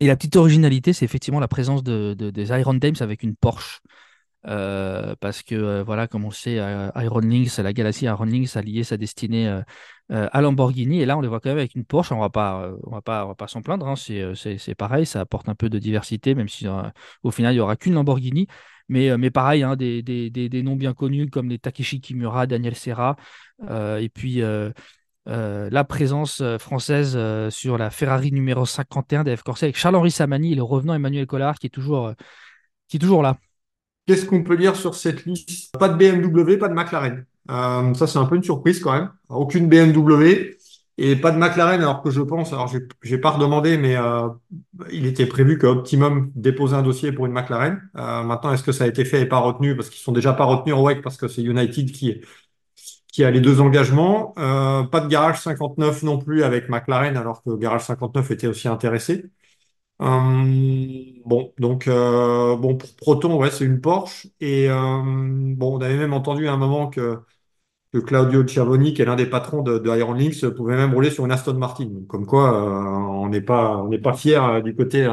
Et 0.00 0.06
la 0.06 0.16
petite 0.16 0.36
originalité, 0.36 0.92
c'est 0.92 1.04
effectivement 1.04 1.40
la 1.40 1.48
présence 1.48 1.82
de, 1.82 2.14
de- 2.18 2.30
des 2.30 2.48
Iron 2.58 2.74
Dames 2.74 2.94
avec 3.00 3.22
une 3.22 3.36
Porsche. 3.36 3.80
Euh, 4.46 5.14
parce 5.20 5.42
que 5.42 5.54
euh, 5.54 5.82
voilà, 5.82 6.06
comme 6.06 6.24
on 6.24 6.30
sait, 6.30 6.58
euh, 6.58 6.90
Iron 6.96 7.20
Lynx, 7.20 7.58
la 7.58 7.72
Galaxy 7.72 8.06
Iron 8.06 8.24
Lynx 8.24 8.56
a 8.56 8.62
lié 8.62 8.84
sa 8.84 8.96
destinée 8.96 9.60
à 10.08 10.40
Lamborghini, 10.40 11.00
et 11.00 11.06
là 11.06 11.16
on 11.16 11.20
les 11.20 11.28
voit 11.28 11.40
quand 11.40 11.50
même 11.50 11.58
avec 11.58 11.74
une 11.74 11.84
Porsche. 11.84 12.12
On 12.12 12.20
va 12.20 12.30
pas, 12.30 12.72
on 12.84 12.90
va 12.90 13.00
pas, 13.34 13.46
s'en 13.46 13.62
plaindre. 13.62 13.86
hein. 13.86 13.94
C'est, 13.96 14.74
pareil, 14.74 15.06
ça 15.06 15.20
apporte 15.20 15.48
un 15.48 15.54
peu 15.54 15.68
de 15.68 15.78
diversité, 15.78 16.34
même 16.34 16.48
si 16.48 16.66
au 17.22 17.30
final 17.30 17.54
il 17.54 17.58
y 17.58 17.60
aura 17.60 17.76
qu'une 17.76 17.94
Lamborghini. 17.94 18.46
Mais, 18.88 19.16
mais 19.18 19.30
pareil, 19.30 19.62
hein, 19.62 19.76
des, 19.76 20.02
des, 20.02 20.30
des, 20.30 20.62
noms 20.64 20.74
bien 20.74 20.94
connus 20.94 21.30
comme 21.30 21.48
les 21.48 21.60
Takeshi 21.60 22.00
Kimura, 22.00 22.46
Daniel 22.48 22.74
Serra, 22.74 23.16
et 23.68 24.08
puis 24.12 24.42
la 25.26 25.84
présence 25.84 26.42
française 26.58 27.16
sur 27.50 27.78
la 27.78 27.90
Ferrari 27.90 28.32
numéro 28.32 28.66
51 28.66 29.22
d'AF 29.22 29.42
Corse 29.44 29.62
avec 29.62 29.76
Charles-Henri 29.76 30.10
Samani 30.10 30.52
et 30.52 30.56
le 30.56 30.62
revenant 30.64 30.94
Emmanuel 30.94 31.26
Collard 31.26 31.58
qui 31.58 31.68
est 31.68 31.70
toujours, 31.70 32.12
qui 32.88 32.96
est 32.96 33.00
toujours 33.00 33.22
là. 33.22 33.36
Qu'est-ce 34.06 34.26
qu'on 34.26 34.42
peut 34.42 34.56
dire 34.56 34.76
sur 34.76 34.94
cette 34.94 35.24
liste? 35.24 35.76
Pas 35.78 35.88
de 35.88 35.96
BMW, 35.96 36.56
pas 36.58 36.68
de 36.68 36.74
McLaren. 36.74 37.24
Euh, 37.50 37.94
ça, 37.94 38.06
c'est 38.06 38.18
un 38.18 38.26
peu 38.26 38.36
une 38.36 38.42
surprise 38.42 38.80
quand 38.80 38.92
même. 38.92 39.10
Aucune 39.28 39.68
BMW 39.68 40.56
et 40.98 41.16
pas 41.16 41.30
de 41.30 41.38
McLaren, 41.38 41.80
alors 41.80 42.02
que 42.02 42.10
je 42.10 42.20
pense, 42.20 42.52
alors 42.52 42.70
j'ai 43.02 43.18
pas 43.18 43.30
redemandé, 43.30 43.78
mais 43.78 43.96
euh, 43.96 44.28
il 44.92 45.06
était 45.06 45.24
prévu 45.26 45.56
que 45.56 45.66
Optimum 45.66 46.30
dépose 46.34 46.74
un 46.74 46.82
dossier 46.82 47.10
pour 47.12 47.24
une 47.24 47.32
McLaren. 47.32 47.80
Euh, 47.96 48.22
maintenant, 48.22 48.52
est-ce 48.52 48.62
que 48.62 48.72
ça 48.72 48.84
a 48.84 48.86
été 48.86 49.04
fait 49.06 49.22
et 49.22 49.26
pas 49.26 49.38
retenu? 49.38 49.76
Parce 49.76 49.88
qu'ils 49.88 50.02
sont 50.02 50.12
déjà 50.12 50.34
pas 50.34 50.44
retenus 50.44 50.74
en 50.74 50.82
WEC 50.82 51.00
parce 51.02 51.16
que 51.16 51.26
c'est 51.28 51.42
United 51.42 51.90
qui, 51.92 52.20
qui 53.12 53.24
a 53.24 53.30
les 53.30 53.40
deux 53.40 53.60
engagements. 53.60 54.32
Pas 54.36 55.00
de 55.00 55.08
Garage 55.08 55.40
59 55.40 56.02
non 56.02 56.18
plus 56.18 56.42
avec 56.42 56.68
McLaren, 56.68 57.16
alors 57.16 57.42
que 57.42 57.56
Garage 57.56 57.84
59 57.84 58.30
était 58.30 58.46
aussi 58.46 58.68
intéressé. 58.68 59.30
Euh, 60.00 61.12
bon, 61.26 61.52
donc 61.58 61.86
euh, 61.86 62.56
bon 62.56 62.76
pour 62.76 62.96
Proton, 62.96 63.36
ouais, 63.38 63.50
c'est 63.50 63.64
une 63.64 63.80
Porsche. 63.80 64.28
Et 64.40 64.68
euh, 64.70 65.02
bon, 65.54 65.76
on 65.76 65.80
avait 65.80 65.96
même 65.98 66.14
entendu 66.14 66.48
à 66.48 66.52
un 66.52 66.56
moment 66.56 66.88
que, 66.88 67.18
que 67.92 67.98
Claudio 67.98 68.46
Ciavoni, 68.46 68.94
qui 68.94 69.02
est 69.02 69.06
l'un 69.06 69.16
des 69.16 69.26
patrons 69.26 69.62
de, 69.62 69.82
Iron 69.98 70.14
Lynx, 70.14 70.46
pouvait 70.56 70.76
même 70.76 70.94
rouler 70.94 71.10
sur 71.10 71.26
une 71.26 71.32
Aston 71.32 71.54
Martin. 71.54 71.90
Comme 72.08 72.26
quoi, 72.26 72.54
euh, 72.54 73.22
on 73.24 73.28
n'est 73.30 73.42
pas 73.42 73.78
on 73.78 73.88
n'est 73.88 73.98
pas 74.00 74.14
fier 74.14 74.44
euh, 74.44 74.60
du 74.62 74.76
côté 74.76 75.08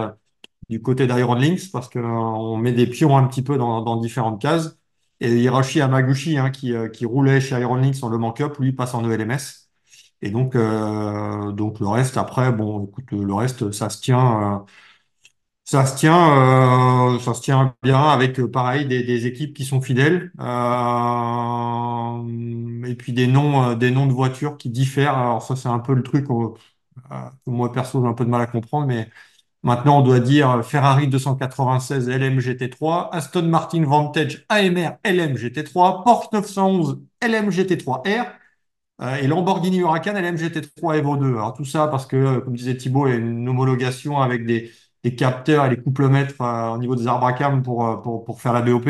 du 0.70 0.82
côté 0.82 1.08
d'Iron 1.08 1.36
Lynx 1.36 1.68
parce 1.70 1.90
que 1.90 2.00
on 2.00 2.58
met 2.58 2.74
des 2.74 2.88
pions 2.88 3.18
un 3.18 3.28
petit 3.28 3.44
peu 3.44 3.58
dans, 3.58 3.98
différentes 3.98 4.42
cases. 4.42 4.80
Et 5.22 5.36
Hiroshi 5.42 5.82
Hamaguchi, 5.82 6.38
hein, 6.38 6.52
qui, 6.52 6.74
qui 6.94 7.06
roulait 7.06 7.42
chez 7.42 7.60
Iron 7.60 7.76
Lynx 7.76 8.04
en 8.04 8.10
Le 8.10 8.18
Mans 8.20 8.34
Cup, 8.34 8.58
lui 8.60 8.74
passe 8.74 8.94
en 8.94 9.10
ELMS. 9.10 9.67
Et 10.22 10.32
donc, 10.32 10.56
euh, 10.56 11.52
donc 11.52 11.80
le 11.80 11.88
reste, 11.88 12.18
après, 12.18 12.52
bon, 12.52 12.86
écoute, 12.86 13.12
le 13.12 13.34
reste, 13.34 13.72
ça 13.72 13.90
se 13.90 14.02
tient. 14.02 14.56
euh, 14.56 14.66
ça 15.66 15.86
se 15.86 15.98
tient, 15.98 17.16
euh, 17.16 17.20
ça 17.20 17.34
se 17.34 17.42
tient 17.42 17.76
bien 17.84 18.02
avec 18.02 18.42
pareil 18.46 18.86
des, 18.86 19.26
équipes 19.26 19.54
qui 19.54 19.66
sont 19.66 19.82
fidèles 19.82 20.32
et 22.86 22.96
puis 22.96 23.12
des 23.14 23.28
noms, 23.28 23.74
des 23.76 23.92
noms 23.92 24.08
de 24.08 24.14
voitures 24.14 24.58
qui 24.58 24.70
diffèrent. 24.70 25.18
Alors 25.18 25.42
ça 25.44 25.56
c'est 25.56 25.68
un 25.70 25.80
peu 25.80 25.94
le 25.94 26.04
truc 26.04 26.28
que 26.28 26.32
moi 27.46 27.72
perso 27.72 28.02
j'ai 28.02 28.08
un 28.08 28.14
peu 28.14 28.26
de 28.26 28.30
mal 28.30 28.42
à 28.42 28.48
comprendre, 28.48 28.88
mais 28.88 29.10
Maintenant, 29.64 30.00
on 30.00 30.04
doit 30.04 30.22
dire 30.22 30.64
Ferrari 30.66 31.10
296 31.10 32.10
LM 32.10 32.40
GT3, 32.40 33.10
Aston 33.12 33.44
Martin 33.44 33.84
Vantage 33.86 34.46
AMR 34.50 34.98
LM 35.04 35.36
GT3, 35.36 36.04
Porsche 36.06 36.30
911 36.34 37.02
LM 37.22 37.50
GT3R 37.52 38.08
euh, 38.08 38.24
et 39.22 39.28
Lamborghini 39.28 39.78
Huracan 39.80 40.16
LM 40.16 40.38
GT3 40.38 40.98
Evo 40.98 41.18
2. 41.18 41.30
Alors 41.38 41.54
tout 41.54 41.66
ça 41.66 41.88
parce 41.88 42.06
que, 42.08 42.40
comme 42.40 42.56
disait 42.56 42.76
Thibaut, 42.78 43.08
il 43.08 43.12
y 43.12 43.14
a 43.14 43.18
une 43.18 43.48
homologation 43.48 44.20
avec 44.22 44.46
des, 44.46 44.72
des 45.04 45.16
capteurs 45.16 45.66
et 45.66 45.70
les 45.70 45.82
couplemètres 45.82 46.42
euh, 46.42 46.70
au 46.72 46.78
niveau 46.80 46.96
des 46.96 47.08
arbres 47.08 47.28
à 47.28 47.34
cam 47.34 47.62
pour, 47.64 47.86
euh, 47.86 48.34
faire 48.38 48.54
la 48.54 48.62
BOP. 48.62 48.90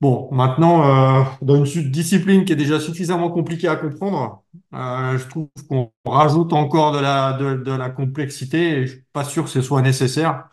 Bon, 0.00 0.28
maintenant, 0.32 1.22
euh, 1.22 1.24
dans 1.40 1.64
une 1.64 1.90
discipline 1.90 2.44
qui 2.44 2.52
est 2.52 2.56
déjà 2.56 2.78
suffisamment 2.78 3.30
compliquée 3.30 3.68
à 3.68 3.76
comprendre, 3.76 4.44
euh, 4.74 5.16
je 5.16 5.26
trouve 5.28 5.48
qu'on 5.68 5.92
rajoute 6.04 6.52
encore 6.52 6.92
de 6.92 6.98
la, 6.98 7.38
la 7.78 7.90
complexité 7.90 8.80
et 8.80 8.86
je 8.86 8.92
suis 8.96 9.04
pas 9.14 9.24
sûr 9.24 9.44
que 9.44 9.50
ce 9.50 9.62
soit 9.62 9.80
nécessaire, 9.80 10.48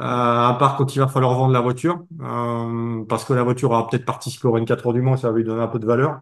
euh, 0.00 0.02
à 0.04 0.56
part 0.58 0.76
quand 0.76 0.94
il 0.96 1.00
va 1.00 1.08
falloir 1.08 1.34
vendre 1.34 1.52
la 1.52 1.60
voiture, 1.60 2.04
euh, 2.22 3.04
parce 3.08 3.24
que 3.24 3.34
la 3.34 3.44
voiture 3.44 3.70
aura 3.72 3.88
peut-être 3.88 4.06
participé 4.06 4.48
au 4.48 4.52
24 4.54 4.86
heures 4.88 4.94
du 4.94 5.02
Mans, 5.02 5.16
ça 5.16 5.30
va 5.30 5.38
lui 5.38 5.44
donner 5.44 5.62
un 5.62 5.68
peu 5.68 5.78
de 5.80 5.86
valeur. 5.86 6.20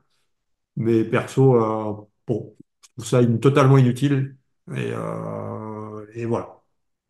Mais 0.76 1.04
perso, 1.04 1.56
euh, 1.56 1.94
bon, 2.26 2.54
je 2.82 2.88
trouve 2.92 3.06
ça 3.06 3.18
in- 3.18 3.37
totalement 3.38 3.78
inutile 3.78 4.37
et, 4.74 4.90
euh, 4.92 6.06
et 6.14 6.24
voilà. 6.26 6.60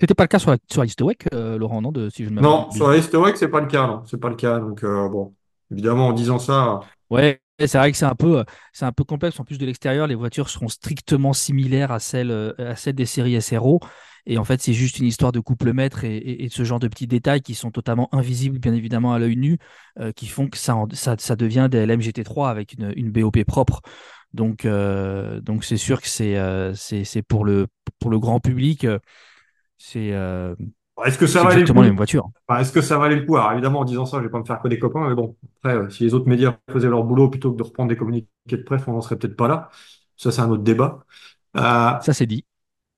C'était 0.00 0.14
pas 0.14 0.24
le 0.24 0.28
cas 0.28 0.38
sur 0.38 0.50
la, 0.50 0.58
sur 0.70 0.82
WEC, 0.82 1.28
euh, 1.34 1.56
Laurent, 1.56 1.80
non, 1.80 1.92
de, 1.92 2.10
si 2.10 2.24
je 2.24 2.30
Non, 2.30 2.70
sur 2.72 2.86
WEC, 2.88 3.36
c'est 3.36 3.48
pas 3.48 3.60
le 3.60 3.66
cas, 3.68 3.86
non, 3.86 4.04
c'est 4.06 4.18
pas 4.20 4.28
le 4.28 4.36
cas. 4.36 4.58
Donc 4.58 4.82
euh, 4.84 5.08
bon, 5.08 5.34
évidemment, 5.70 6.08
en 6.08 6.12
disant 6.12 6.38
ça. 6.38 6.80
Ouais, 7.10 7.40
c'est 7.58 7.78
vrai 7.78 7.92
que 7.92 7.96
c'est 7.96 8.04
un 8.04 8.14
peu, 8.14 8.38
euh, 8.40 8.44
c'est 8.72 8.84
un 8.84 8.92
peu 8.92 9.04
complexe. 9.04 9.38
En 9.38 9.44
plus 9.44 9.58
de 9.58 9.66
l'extérieur, 9.66 10.06
les 10.06 10.14
voitures 10.14 10.48
seront 10.48 10.68
strictement 10.68 11.32
similaires 11.32 11.92
à 11.92 12.00
celles, 12.00 12.30
euh, 12.30 12.52
à 12.58 12.76
celles 12.76 12.94
des 12.94 13.06
séries 13.06 13.40
SRO. 13.40 13.80
Et 14.26 14.38
en 14.38 14.44
fait, 14.44 14.60
c'est 14.60 14.72
juste 14.72 14.98
une 14.98 15.04
histoire 15.04 15.32
de 15.32 15.40
couplemètre 15.40 16.04
et, 16.04 16.16
et, 16.16 16.48
ce 16.48 16.64
genre 16.64 16.80
de 16.80 16.88
petits 16.88 17.06
détails 17.06 17.42
qui 17.42 17.54
sont 17.54 17.70
totalement 17.70 18.08
invisibles, 18.14 18.58
bien 18.58 18.72
évidemment, 18.72 19.12
à 19.12 19.18
l'œil 19.18 19.36
nu, 19.36 19.58
euh, 20.00 20.12
qui 20.12 20.26
font 20.26 20.48
que 20.48 20.56
ça, 20.56 20.76
ça, 20.92 21.16
ça 21.18 21.36
devient 21.36 21.68
des 21.70 21.86
LMGT3 21.86 22.48
avec 22.48 22.72
une, 22.72 23.10
BOP 23.10 23.44
propre. 23.44 23.82
Donc, 24.32 24.66
donc 24.66 25.62
c'est 25.64 25.76
sûr 25.76 26.00
que 26.02 26.08
c'est, 26.08 26.36
c'est, 26.74 27.22
pour 27.22 27.44
le, 27.44 27.68
pour 28.00 28.10
le 28.10 28.18
grand 28.18 28.40
public, 28.40 28.86
c'est, 29.78 30.12
Est-ce 31.04 31.18
que 31.18 31.26
ça 31.26 31.42
le 31.42 31.48
exactement 31.50 31.82
la. 31.82 31.90
Enfin, 32.48 32.60
est-ce 32.60 32.72
que 32.72 32.80
ça 32.82 32.98
valait 32.98 33.16
le 33.16 33.26
coup? 33.26 33.36
Alors 33.36 33.52
évidemment, 33.52 33.80
en 33.80 33.84
disant 33.84 34.06
ça, 34.06 34.18
je 34.18 34.24
vais 34.24 34.30
pas 34.30 34.38
me 34.38 34.44
faire 34.44 34.60
que 34.60 34.68
des 34.68 34.78
copains, 34.78 35.08
mais 35.08 35.14
bon, 35.14 35.36
après, 35.58 35.76
euh, 35.76 35.90
si 35.90 36.04
les 36.04 36.14
autres 36.14 36.28
médias 36.28 36.56
faisaient 36.70 36.88
leur 36.88 37.02
boulot 37.04 37.30
plutôt 37.30 37.52
que 37.52 37.56
de 37.56 37.62
reprendre 37.62 37.88
des 37.88 37.96
communiqués 37.96 38.28
de 38.50 38.56
presse, 38.62 38.82
on 38.86 38.92
n'en 38.92 39.00
serait 39.00 39.16
peut-être 39.18 39.36
pas 39.36 39.48
là. 39.48 39.70
Ça, 40.16 40.30
c'est 40.30 40.42
un 40.42 40.50
autre 40.50 40.62
débat. 40.62 41.04
Euh, 41.56 41.92
Ça, 42.00 42.12
c'est 42.12 42.26
dit. 42.26 42.44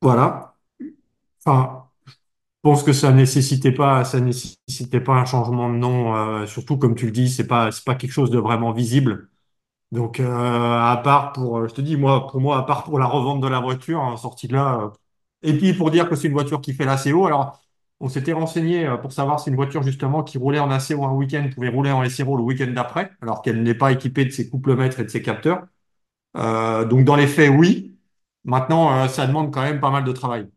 voilà. 0.02 0.54
Enfin, 1.44 1.86
je 2.58 2.70
pense 2.70 2.82
que 2.84 2.92
ça 2.92 3.12
nécessitait 3.12 3.72
pas, 3.72 4.04
ça 4.04 4.20
nécessitait 4.20 5.00
pas 5.00 5.14
un 5.14 5.24
changement 5.26 5.70
de 5.70 5.76
nom. 5.76 6.16
euh, 6.16 6.46
surtout, 6.46 6.78
comme 6.78 6.94
tu 6.96 7.06
le 7.06 7.12
dis, 7.12 7.30
c'est 7.30 7.46
pas, 7.46 7.72
c'est 7.72 7.84
pas 7.84 7.94
quelque 7.96 8.12
chose 8.12 8.30
de 8.30 8.38
vraiment 8.38 8.72
visible. 8.72 9.30
Donc, 9.92 10.20
à 10.20 11.00
part 11.04 11.32
pour, 11.32 11.68
je 11.68 11.74
te 11.74 11.80
dis, 11.80 11.96
moi, 11.96 12.26
pour 12.28 12.40
moi, 12.40 12.58
à 12.58 12.62
part 12.64 12.84
pour 12.84 12.98
la 12.98 13.06
revente 13.06 13.40
de 13.42 13.48
la 13.48 13.60
voiture, 13.60 14.02
hein, 14.02 14.16
sortie 14.16 14.48
de 14.48 14.54
là, 14.54 14.92
et 15.42 15.56
puis 15.56 15.74
pour 15.74 15.90
dire 15.90 16.08
que 16.08 16.16
c'est 16.16 16.28
une 16.28 16.34
voiture 16.34 16.60
qui 16.60 16.74
fait 16.74 16.84
l'ACO, 16.84 17.26
alors 17.26 17.60
on 18.00 18.08
s'était 18.08 18.32
renseigné 18.32 18.86
euh, 18.86 18.96
pour 18.96 19.12
savoir 19.12 19.40
si 19.40 19.50
une 19.50 19.56
voiture 19.56 19.82
justement 19.82 20.22
qui 20.22 20.38
roulait 20.38 20.58
en 20.58 20.70
ACO 20.70 21.04
un 21.04 21.12
week-end 21.12 21.48
pouvait 21.54 21.68
rouler 21.68 21.90
en 21.92 22.04
SRO 22.08 22.36
le 22.36 22.42
week-end 22.42 22.70
d'après, 22.72 23.12
alors 23.22 23.42
qu'elle 23.42 23.62
n'est 23.62 23.74
pas 23.74 23.92
équipée 23.92 24.24
de 24.24 24.30
ses 24.30 24.48
couplemètres 24.50 25.00
et 25.00 25.04
de 25.04 25.10
ses 25.10 25.22
capteurs. 25.22 25.66
Euh, 26.36 26.84
donc 26.84 27.04
dans 27.04 27.16
les 27.16 27.26
faits, 27.26 27.50
oui. 27.56 27.98
Maintenant, 28.44 29.04
euh, 29.04 29.08
ça 29.08 29.26
demande 29.26 29.52
quand 29.52 29.62
même 29.62 29.80
pas 29.80 29.90
mal 29.90 30.04
de 30.04 30.12
travail 30.12 30.48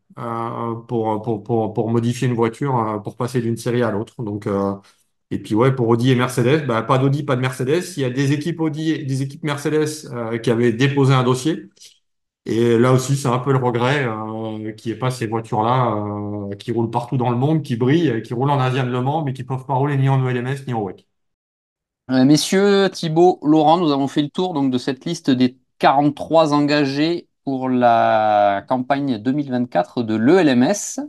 pour, 0.88 1.90
modifier 1.90 2.28
une 2.28 2.34
voiture, 2.34 3.02
pour 3.04 3.16
passer 3.16 3.42
d'une 3.42 3.58
série 3.58 3.84
à 3.84 3.92
l'autre. 3.92 4.22
Donc, 4.24 4.48
et 5.32 5.40
puis 5.40 5.56
ouais, 5.56 5.74
pour 5.74 5.88
Audi 5.88 6.12
et 6.12 6.16
Mercedes, 6.16 6.66
bah, 6.68 6.82
pas 6.84 6.98
d'Audi, 6.98 7.24
pas 7.24 7.38
de 7.38 7.42
Mercedes. 7.42 7.84
Il 7.98 8.02
y 8.02 8.06
a 8.06 8.10
des 8.10 8.34
équipes 8.34 8.60
Audi 8.60 8.92
et 8.92 9.06
des 9.06 9.22
équipes 9.22 9.44
Mercedes 9.44 10.42
qui 10.44 10.52
avaient 10.52 10.74
déposé 10.74 11.14
un 11.14 11.24
dossier. 11.24 11.70
Et 12.46 12.78
là 12.80 12.92
aussi, 12.94 13.16
c'est 13.16 13.28
un 13.28 13.40
peu 13.40 13.52
le 13.52 13.60
regret 13.60 14.06
euh, 14.06 14.72
qu'il 14.74 14.92
n'y 14.92 14.96
ait 14.98 15.00
pas 15.00 15.12
ces 15.12 15.28
voitures-là 15.28 15.96
euh, 16.52 16.56
qui 16.56 16.72
roulent 16.72 16.90
partout 16.90 17.18
dans 17.18 17.30
le 17.30 17.36
monde, 17.38 17.62
qui 17.64 17.76
brillent, 17.76 18.22
qui 18.24 18.34
roulent 18.34 18.50
en 18.50 18.60
Asian 18.60 18.86
Le 18.86 19.02
Mans, 19.02 19.24
mais 19.24 19.34
qui 19.34 19.44
peuvent 19.44 19.66
pas 19.66 19.76
rouler 19.76 19.98
ni 19.98 20.10
en 20.10 20.26
ELMS 20.28 20.66
ni 20.68 20.74
en 20.74 20.82
WEC. 20.82 21.08
Euh, 22.10 22.26
messieurs, 22.26 22.90
Thibaut, 22.92 23.40
Laurent, 23.44 23.78
nous 23.78 23.92
avons 23.92 24.08
fait 24.08 24.24
le 24.24 24.30
tour 24.30 24.54
donc 24.56 24.72
de 24.72 24.78
cette 24.80 25.06
liste 25.06 25.30
des 25.30 25.58
43 25.78 26.54
engagés 26.54 27.28
pour 27.44 27.70
la 27.70 28.66
campagne 28.68 29.20
2024 29.20 30.02
de 30.02 30.16
l'ELMS. 30.16 31.08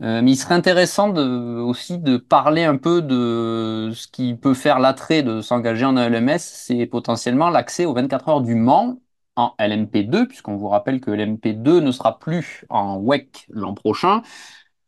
Mais 0.00 0.30
il 0.30 0.36
serait 0.36 0.54
intéressant 0.54 1.12
aussi 1.16 1.98
de 1.98 2.18
parler 2.18 2.62
un 2.62 2.76
peu 2.76 3.02
de 3.02 3.90
ce 3.94 4.06
qui 4.06 4.34
peut 4.36 4.54
faire 4.54 4.78
l'attrait 4.78 5.24
de 5.24 5.40
s'engager 5.40 5.84
en 5.84 5.96
ELMS, 5.96 6.38
c'est 6.38 6.86
potentiellement 6.86 7.50
l'accès 7.50 7.84
aux 7.84 7.94
24 7.94 8.28
heures 8.28 8.40
du 8.42 8.54
Mans 8.54 9.00
en 9.38 9.54
LMP2, 9.60 10.26
puisqu'on 10.26 10.56
vous 10.56 10.68
rappelle 10.68 11.00
que 11.00 11.10
LMP2 11.12 11.80
ne 11.80 11.92
sera 11.92 12.18
plus 12.18 12.64
en 12.70 12.98
WEC 12.98 13.46
l'an 13.50 13.72
prochain. 13.72 14.22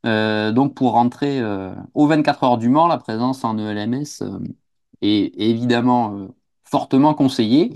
Euh, 0.06 0.50
donc 0.52 0.74
pour 0.74 0.92
rentrer 0.92 1.40
euh, 1.40 1.72
aux 1.94 2.06
24 2.06 2.42
heures 2.44 2.58
du 2.58 2.68
Mans, 2.68 2.88
la 2.88 2.98
présence 2.98 3.44
en 3.44 3.58
ELMS 3.58 4.22
euh, 4.22 4.38
est 5.02 5.32
évidemment 5.38 6.16
euh, 6.16 6.28
fortement 6.64 7.14
conseillée. 7.14 7.72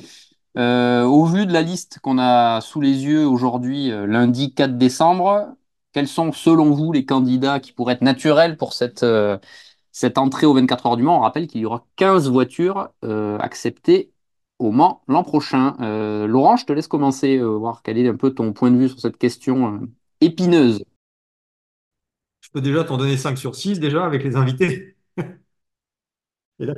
Au 0.56 1.24
vu 1.26 1.46
de 1.46 1.52
la 1.52 1.62
liste 1.62 1.98
qu'on 2.00 2.18
a 2.18 2.60
sous 2.60 2.80
les 2.80 3.04
yeux 3.04 3.26
aujourd'hui, 3.26 3.88
lundi 3.90 4.54
4 4.54 4.78
décembre, 4.78 5.48
quels 5.92 6.06
sont 6.08 6.30
selon 6.32 6.70
vous 6.70 6.92
les 6.92 7.04
candidats 7.04 7.58
qui 7.60 7.72
pourraient 7.72 7.94
être 7.94 8.02
naturels 8.02 8.56
pour 8.56 8.72
cette, 8.72 9.04
cette 9.90 10.16
entrée 10.16 10.46
aux 10.46 10.54
24 10.54 10.87
heures 10.87 10.96
du 10.96 11.02
Mans? 11.02 11.18
On 11.18 11.20
rappelle 11.22 11.48
qu'il 11.48 11.60
y 11.62 11.66
aura 11.66 11.84
15 11.96 12.30
voitures 12.30 12.90
acceptées 13.40 14.13
l'an 14.72 15.22
prochain. 15.22 15.77
Euh, 15.81 16.27
Laurent, 16.27 16.57
je 16.57 16.64
te 16.66 16.72
laisse 16.72 16.88
commencer, 16.88 17.37
euh, 17.38 17.57
voir 17.57 17.83
quel 17.83 17.98
est 17.98 18.09
un 18.09 18.16
peu 18.16 18.35
ton 18.35 18.53
point 18.53 18.70
de 18.70 18.77
vue 18.79 18.88
sur 18.88 19.00
cette 19.00 19.18
question 19.18 19.74
euh, 19.74 19.87
épineuse. 20.20 20.85
Je 22.40 22.50
peux 22.53 22.61
déjà 22.61 22.85
t'en 22.85 22.96
donner 22.96 23.16
5 23.16 23.37
sur 23.38 23.55
6 23.55 23.81
déjà 23.81 24.05
avec 24.05 24.22
les 24.24 24.37
invités. 24.37 24.96
Là, 26.59 26.74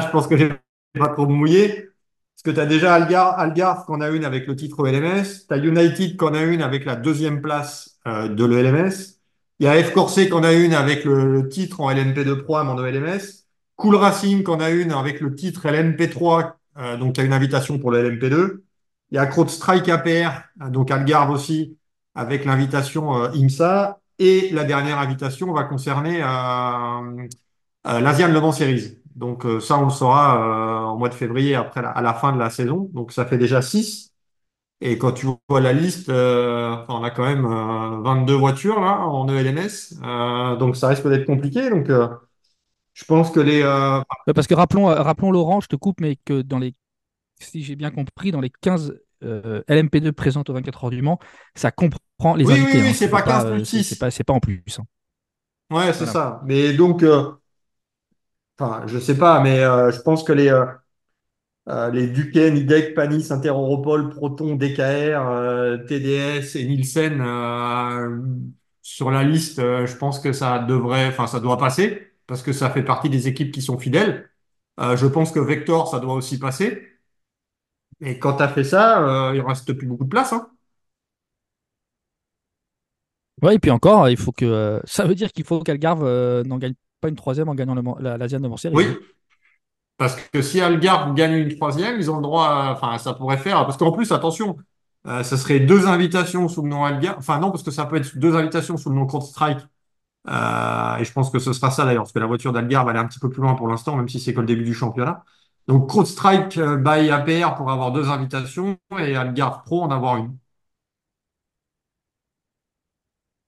je 0.00 0.08
pense 0.10 0.26
que 0.26 0.36
j'ai 0.36 0.50
pas 0.98 1.08
trop 1.08 1.26
me 1.26 1.34
mouiller. 1.34 1.88
Parce 2.34 2.42
que 2.44 2.50
tu 2.50 2.60
as 2.60 2.66
déjà 2.66 2.94
Algar, 2.94 3.38
Algarve 3.38 3.84
qu'on 3.84 4.00
a 4.00 4.08
une 4.08 4.24
avec 4.24 4.46
le 4.46 4.56
titre 4.56 4.86
LMS. 4.88 5.46
Tu 5.46 5.54
as 5.54 5.58
United 5.58 6.16
qu'on 6.16 6.34
a 6.34 6.42
une 6.42 6.62
avec 6.62 6.84
la 6.84 6.96
deuxième 6.96 7.42
place 7.42 7.98
de 8.06 8.44
l'ELMS. 8.44 9.20
Il 9.60 9.64
y 9.64 9.68
a 9.68 9.82
F 9.82 9.92
Corset 9.92 10.30
qu'on 10.30 10.42
a 10.42 10.54
une 10.54 10.72
avec 10.72 11.04
le, 11.04 11.46
titre 11.50 11.82
en 11.82 11.90
LMP2 11.92 12.42
Pro 12.42 12.56
en 12.56 12.82
ELMS. 12.82 13.20
Cool 13.76 13.94
Racing 13.94 14.42
qu'on 14.42 14.58
a 14.60 14.70
une 14.70 14.90
avec 14.90 15.20
le 15.20 15.34
titre 15.34 15.66
LMP3, 15.68 16.52
euh, 16.78 16.96
donc 16.96 17.16
il 17.16 17.20
y 17.20 17.22
a 17.22 17.26
une 17.26 17.32
invitation 17.32 17.78
pour 17.78 17.90
le 17.90 17.98
LMP2. 18.02 18.64
Il 19.10 19.16
y 19.16 19.18
a 19.18 19.30
Strike 19.48 19.88
APR, 19.88 20.42
euh, 20.62 20.68
donc 20.70 20.90
Algarve 20.90 21.30
aussi, 21.30 21.76
avec 22.14 22.44
l'invitation 22.44 23.16
euh, 23.24 23.30
IMSA. 23.34 23.98
Et 24.18 24.50
la 24.50 24.64
dernière 24.64 24.98
invitation 24.98 25.52
va 25.52 25.64
concerner 25.64 26.22
euh, 26.22 27.28
l'Asian 27.84 28.28
Le 28.28 28.40
Mans 28.40 28.52
Series. 28.52 28.98
Donc 29.16 29.44
ça, 29.60 29.78
on 29.78 29.84
le 29.86 29.90
saura 29.90 30.86
en 30.88 30.96
mois 30.96 31.08
de 31.08 31.14
février, 31.14 31.54
après 31.54 31.80
à 31.84 32.00
la 32.02 32.14
fin 32.14 32.32
de 32.32 32.38
la 32.38 32.50
saison. 32.50 32.90
Donc 32.92 33.12
ça 33.12 33.24
fait 33.26 33.38
déjà 33.38 33.62
6. 33.62 34.12
Et 34.82 34.98
quand 34.98 35.12
tu 35.12 35.26
vois 35.48 35.60
la 35.60 35.72
liste, 35.72 36.10
on 36.10 37.02
a 37.04 37.10
quand 37.10 37.24
même 37.24 37.44
euh, 37.46 38.00
22 38.02 38.34
voitures 38.34 38.80
là 38.80 39.00
en 39.00 39.28
ELMS. 39.28 39.94
Donc 40.58 40.76
ça 40.76 40.88
risque 40.88 41.08
d'être 41.08 41.26
compliqué. 41.26 41.70
Donc 41.70 41.88
je 42.94 43.04
pense 43.04 43.30
que 43.30 43.40
les... 43.40 43.62
euh, 43.62 44.00
Parce 44.34 44.46
que 44.46 44.54
rappelons, 44.54 44.90
euh, 44.90 45.02
rappelons 45.02 45.30
Laurent, 45.32 45.60
je 45.60 45.68
te 45.68 45.76
coupe, 45.76 46.00
mais 46.00 46.16
que 46.24 46.42
dans 46.42 46.58
les, 46.58 46.74
si 47.40 47.62
j'ai 47.64 47.76
bien 47.76 47.90
compris, 47.90 48.32
dans 48.32 48.40
les 48.42 48.50
15 48.50 48.98
euh, 49.24 49.62
LMP2 49.68 50.12
présentes 50.12 50.50
au 50.50 50.54
24 50.54 50.84
heures 50.84 50.90
du 50.90 51.02
Mans, 51.02 51.20
ça 51.56 51.72
comprend 51.72 52.36
les 52.36 52.50
Oui, 52.50 52.54
oui, 52.64 52.72
invités. 52.72 52.82
oui, 52.82 52.92
hein. 52.92 52.94
c'est 52.94 53.10
pas 53.10 53.22
15 53.22 53.46
euh, 53.46 53.64
plus 53.64 53.64
c'est 53.64 53.82
c'est 53.82 53.96
6. 53.96 53.96
pas, 53.96 54.10
c'est 54.10 54.24
pas 54.24 54.32
en 54.34 54.40
plus. 54.40 54.62
hein. 54.80 54.86
Ouais, 55.70 55.92
c'est 55.92 56.06
Voilà. 56.06 56.06
ça. 56.06 56.42
Mais 56.44 56.72
donc, 56.74 57.02
enfin, 58.58 58.86
je 58.86 58.98
sais 58.98 59.16
pas, 59.18 59.40
mais 59.42 59.58
je 59.58 60.00
pense 60.02 60.22
que 60.24 60.32
les... 60.32 60.52
euh, 61.68 61.90
les 61.90 62.06
Duquesne, 62.08 62.56
IDEC, 62.56 62.94
Panis, 62.94 63.30
Interopol, 63.30 64.10
Proton, 64.10 64.56
DKR, 64.56 65.28
euh, 65.28 65.78
TDS 65.78 66.56
et 66.56 66.64
Nielsen 66.66 67.20
euh, 67.20 68.18
sur 68.82 69.10
la 69.10 69.22
liste, 69.22 69.60
je 69.60 69.96
pense 69.96 70.18
que 70.20 70.32
ça 70.32 70.58
devrait, 70.60 71.08
enfin 71.08 71.26
ça 71.26 71.38
doit 71.40 71.58
passer 71.58 72.09
parce 72.30 72.42
que 72.44 72.54
ça 72.54 72.70
fait 72.70 72.84
partie 72.84 73.10
des 73.10 73.28
équipes 73.28 73.52
qui 73.52 73.62
sont 73.62 73.78
fidèles. 73.78 74.30
Euh, 74.80 74.96
je 74.96 75.06
pense 75.08 75.32
que 75.32 75.40
Vector, 75.40 75.88
ça 75.90 76.00
doit 76.00 76.14
aussi 76.14 76.40
passer. 76.40 76.88
Et 78.02 78.18
quand 78.18 78.36
tu 78.36 78.42
as 78.42 78.48
fait 78.48 78.64
ça, 78.64 79.28
euh, 79.30 79.34
il 79.34 79.40
reste 79.40 79.72
plus 79.72 79.86
beaucoup 79.86 80.04
de 80.04 80.08
place. 80.10 80.32
Hein. 80.34 80.50
Ouais, 83.42 83.54
et 83.54 83.58
puis 83.58 83.70
encore, 83.70 84.08
il 84.10 84.16
faut 84.18 84.32
que, 84.32 84.44
euh, 84.44 84.80
ça 84.84 85.06
veut 85.06 85.14
dire 85.14 85.32
qu'il 85.32 85.44
faut 85.44 85.60
qu'Algarve 85.60 86.04
euh, 86.04 86.44
n'en 86.44 86.58
gagne 86.58 86.74
pas 87.00 87.08
une 87.08 87.16
troisième 87.16 87.48
en 87.48 87.54
gagnant 87.54 87.74
Mans- 87.82 87.96
la, 87.98 88.18
l'Asian 88.18 88.40
de 88.40 88.48
Mans 88.48 88.58
Series. 88.58 88.76
Oui, 88.76 88.86
parce 89.96 90.16
que 90.16 90.42
si 90.42 90.60
Algarve 90.60 91.14
gagne 91.14 91.34
une 91.34 91.56
troisième, 91.56 91.98
ils 91.98 92.10
ont 92.10 92.16
le 92.16 92.22
droit, 92.22 92.46
à- 92.48 92.72
enfin 92.72 92.96
ça 92.98 93.14
pourrait 93.14 93.36
faire, 93.38 93.64
parce 93.66 93.76
qu'en 93.76 93.92
plus, 93.92 94.12
attention, 94.12 94.56
ça 95.04 95.24
serait 95.24 95.60
deux 95.60 95.86
invitations 95.86 96.48
sous 96.48 96.62
le 96.62 96.68
nom 96.68 96.84
Algarve. 96.84 97.18
Enfin 97.18 97.38
non, 97.38 97.50
parce 97.50 97.62
que 97.62 97.70
ça 97.70 97.86
peut 97.86 97.96
être 97.96 98.16
deux 98.18 98.34
invitations 98.36 98.76
sous 98.76 98.90
le 98.90 98.96
nom 98.96 99.06
Court 99.06 99.22
Strike. 99.22 99.58
Euh, 100.28 100.96
et 100.96 101.04
je 101.04 101.12
pense 101.12 101.30
que 101.30 101.38
ce 101.38 101.52
sera 101.52 101.70
ça 101.70 101.84
d'ailleurs, 101.84 102.02
parce 102.02 102.12
que 102.12 102.18
la 102.18 102.26
voiture 102.26 102.52
d'Algarve 102.52 102.90
elle 102.90 102.96
est 102.96 103.00
un 103.00 103.06
petit 103.06 103.18
peu 103.18 103.30
plus 103.30 103.42
loin 103.42 103.54
pour 103.54 103.68
l'instant, 103.68 103.96
même 103.96 104.08
si 104.08 104.20
c'est 104.20 104.34
que 104.34 104.40
le 104.40 104.46
début 104.46 104.64
du 104.64 104.74
championnat. 104.74 105.24
Donc 105.66 105.88
Court 105.88 106.06
Strike 106.06 106.58
euh, 106.58 106.76
by 106.76 107.10
APR 107.10 107.54
pour 107.54 107.70
avoir 107.70 107.92
deux 107.92 108.08
invitations 108.08 108.78
et 108.98 109.16
Algarve 109.16 109.62
Pro 109.64 109.82
en 109.82 109.90
avoir 109.90 110.16
une. 110.16 110.36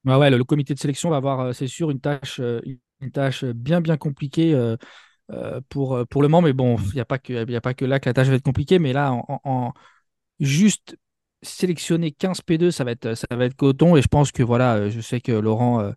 Ouais, 0.05 0.31
le, 0.31 0.43
comité 0.43 0.75
de 0.75 0.79
sélection 0.81 1.11
va 1.11 1.17
avoir, 1.17 1.41
euh, 1.41 1.53
c'est 1.53 1.69
sûr, 1.69 1.91
une 1.91 2.01
tâche, 2.01 2.41
une 2.41 3.11
tâche 3.13 3.45
bien, 3.45 3.81
bien 3.81 3.97
compliquée 3.97 4.77
pour, 5.69 6.05
pour 6.09 6.23
le 6.23 6.29
moment. 6.29 6.43
Mais 6.43 6.53
bon, 6.53 6.77
il 6.77 6.95
n'y 6.95 7.01
a 7.01 7.05
pas 7.05 7.19
que, 7.19 7.55
a 7.55 7.61
pas 7.61 7.75
que 7.75 7.85
là 7.85 8.01
que 8.01 8.09
la 8.09 8.15
tâche 8.15 8.29
va 8.29 8.35
être 8.35 8.43
compliquée. 8.43 8.79
Mais 8.81 8.93
là, 8.93 9.13
en 9.13 9.73
juste 10.41 10.97
sélectionner 11.43 12.13
15 12.13 12.41
P2, 12.43 12.71
ça 12.71 12.85
va 12.85 12.93
être, 12.93 13.15
ça 13.15 13.27
va 13.37 13.45
être 13.45 13.57
coton. 13.57 13.97
Et 13.97 14.03
je 14.03 14.09
pense 14.09 14.33
que 14.33 14.43
voilà, 14.43 14.75
euh, 14.77 14.91
je 14.91 15.01
sais 15.01 15.21
que 15.21 15.33
Laurent 15.33 15.81
euh, 15.81 15.93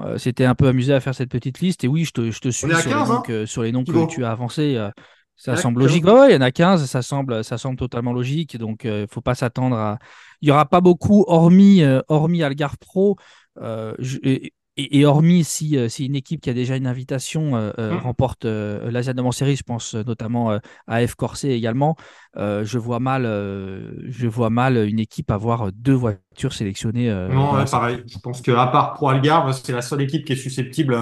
euh, 0.00 0.18
s'était 0.18 0.44
un 0.44 0.54
peu 0.54 0.68
amusé 0.68 0.92
à 0.94 1.00
faire 1.00 1.14
cette 1.14 1.30
petite 1.30 1.60
liste. 1.60 1.84
Et 1.84 1.88
oui, 1.88 2.04
je 2.04 2.12
te, 2.12 2.30
je 2.30 2.50
suis 2.50 2.72
à 2.72 2.80
sur 2.80 2.90
les 2.90 2.94
15, 2.94 3.08
noms 3.08 3.14
hein, 3.16 3.22
que, 3.24 3.46
sur 3.46 3.62
les 3.62 3.72
noms 3.72 3.84
que 3.84 4.06
tu 4.06 4.24
as 4.24 4.30
avancés. 4.32 4.76
euh, 4.76 4.90
ça 5.36 5.52
Ouais, 5.52 5.60
semble 5.60 5.80
logique. 5.80 6.04
bon. 6.04 6.14
Ouais, 6.14 6.20
ouais, 6.20 6.30
il 6.30 6.34
y 6.34 6.36
en 6.36 6.40
a 6.42 6.50
15, 6.52 6.84
ça 6.86 7.02
semble, 7.02 7.42
ça 7.42 7.58
semble 7.58 7.76
totalement 7.76 8.12
logique. 8.12 8.56
Donc, 8.58 8.84
il 8.84 8.90
ne 8.92 9.06
faut 9.10 9.20
pas 9.22 9.34
s'attendre 9.34 9.76
à. 9.76 9.98
Il 10.40 10.46
n'y 10.46 10.52
aura 10.52 10.66
pas 10.66 10.80
beaucoup, 10.80 11.24
hormis, 11.26 11.82
hormis 12.08 12.42
Algarve 12.42 12.76
Pro. 12.78 13.16
je- 13.60 14.18
et, 14.22 14.52
et- 14.76 15.00
et 15.00 15.04
hormis 15.06 15.44
si, 15.44 15.76
euh, 15.76 15.88
si 15.88 16.06
une 16.06 16.16
équipe 16.16 16.40
qui 16.40 16.50
a 16.50 16.54
déjà 16.54 16.76
une 16.76 16.86
invitation 16.86 17.56
euh, 17.56 17.72
euh, 17.78 17.96
Hum. 17.96 17.98
remporte 17.98 18.44
euh, 18.46 18.90
l'Asian 18.90 19.12
Diamond 19.14 19.32
Series, 19.32 19.56
je 19.56 19.62
pense 19.64 19.94
notamment 19.94 20.52
euh, 20.52 20.58
à 20.86 21.06
F 21.06 21.14
Corset 21.14 21.50
également, 21.50 21.96
je 22.36 22.78
vois 22.78 23.00
mal, 23.00 23.24
je 23.24 24.26
vois 24.26 24.50
mal 24.50 24.76
une 24.88 24.98
équipe 25.00 25.30
avoir 25.30 25.72
deux 25.72 25.92
voitures 25.94 26.52
sélectionnées 26.52 27.10
Non, 27.26 27.54
ouais, 27.54 27.68
pareil. 27.68 28.02
Je 28.06 28.18
pense 28.18 28.42
que 28.42 28.50
à 28.52 28.66
part 28.66 28.94
Pro 28.94 29.08
Algarve, 29.08 29.52
c'est 29.52 29.72
la 29.72 29.82
seule 29.82 30.02
équipe 30.02 30.24
qui 30.26 30.32
est 30.32 30.36
susceptible. 30.36 30.94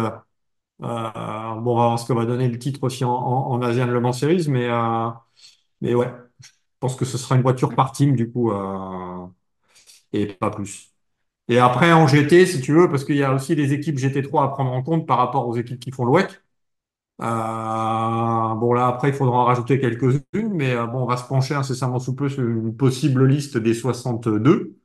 bon, 0.80 1.72
on 1.72 1.76
va 1.76 1.86
voir 1.86 1.98
ce 1.98 2.06
que 2.06 2.12
va 2.12 2.26
donner 2.26 2.48
le 2.48 2.58
titre 2.58 2.82
aussi 2.84 3.04
en, 3.04 3.10
en, 3.12 3.52
en 3.52 3.62
Asian 3.62 3.86
Le 3.86 4.00
Mans 4.00 4.12
Series, 4.12 4.46
mais, 4.48 4.68
mais 5.80 5.94
ouais, 5.94 6.12
je 6.40 6.48
pense 6.80 6.96
que 6.96 7.04
ce 7.04 7.18
sera 7.18 7.36
une 7.36 7.42
voiture 7.42 7.74
par 7.74 7.92
team 7.92 8.16
du 8.16 8.30
coup, 8.30 8.52
et 10.12 10.26
pas 10.34 10.50
plus. 10.50 10.89
Et 11.50 11.58
après 11.58 11.92
en 11.92 12.06
GT, 12.06 12.46
si 12.46 12.60
tu 12.60 12.72
veux, 12.72 12.88
parce 12.88 13.04
qu'il 13.04 13.16
y 13.16 13.24
a 13.24 13.34
aussi 13.34 13.56
les 13.56 13.72
équipes 13.72 13.98
GT3 13.98 14.44
à 14.44 14.48
prendre 14.48 14.72
en 14.72 14.82
compte 14.82 15.06
par 15.06 15.18
rapport 15.18 15.48
aux 15.48 15.56
équipes 15.56 15.80
qui 15.80 15.90
font 15.90 16.04
le 16.04 16.12
WEC. 16.12 16.30
Euh, 17.20 17.24
bon 18.54 18.72
là 18.72 18.86
après 18.86 19.08
il 19.10 19.14
faudra 19.14 19.38
en 19.38 19.44
rajouter 19.44 19.78
quelques-unes, 19.80 20.52
mais 20.52 20.72
euh, 20.74 20.86
bon 20.86 21.00
on 21.00 21.06
va 21.06 21.16
se 21.18 21.24
pencher 21.24 21.54
incessamment 21.54 21.98
sous 21.98 22.14
peu 22.14 22.28
sur 22.30 22.42
une 22.42 22.74
possible 22.76 23.26
liste 23.26 23.58
des 23.58 23.74
62. 23.74 24.76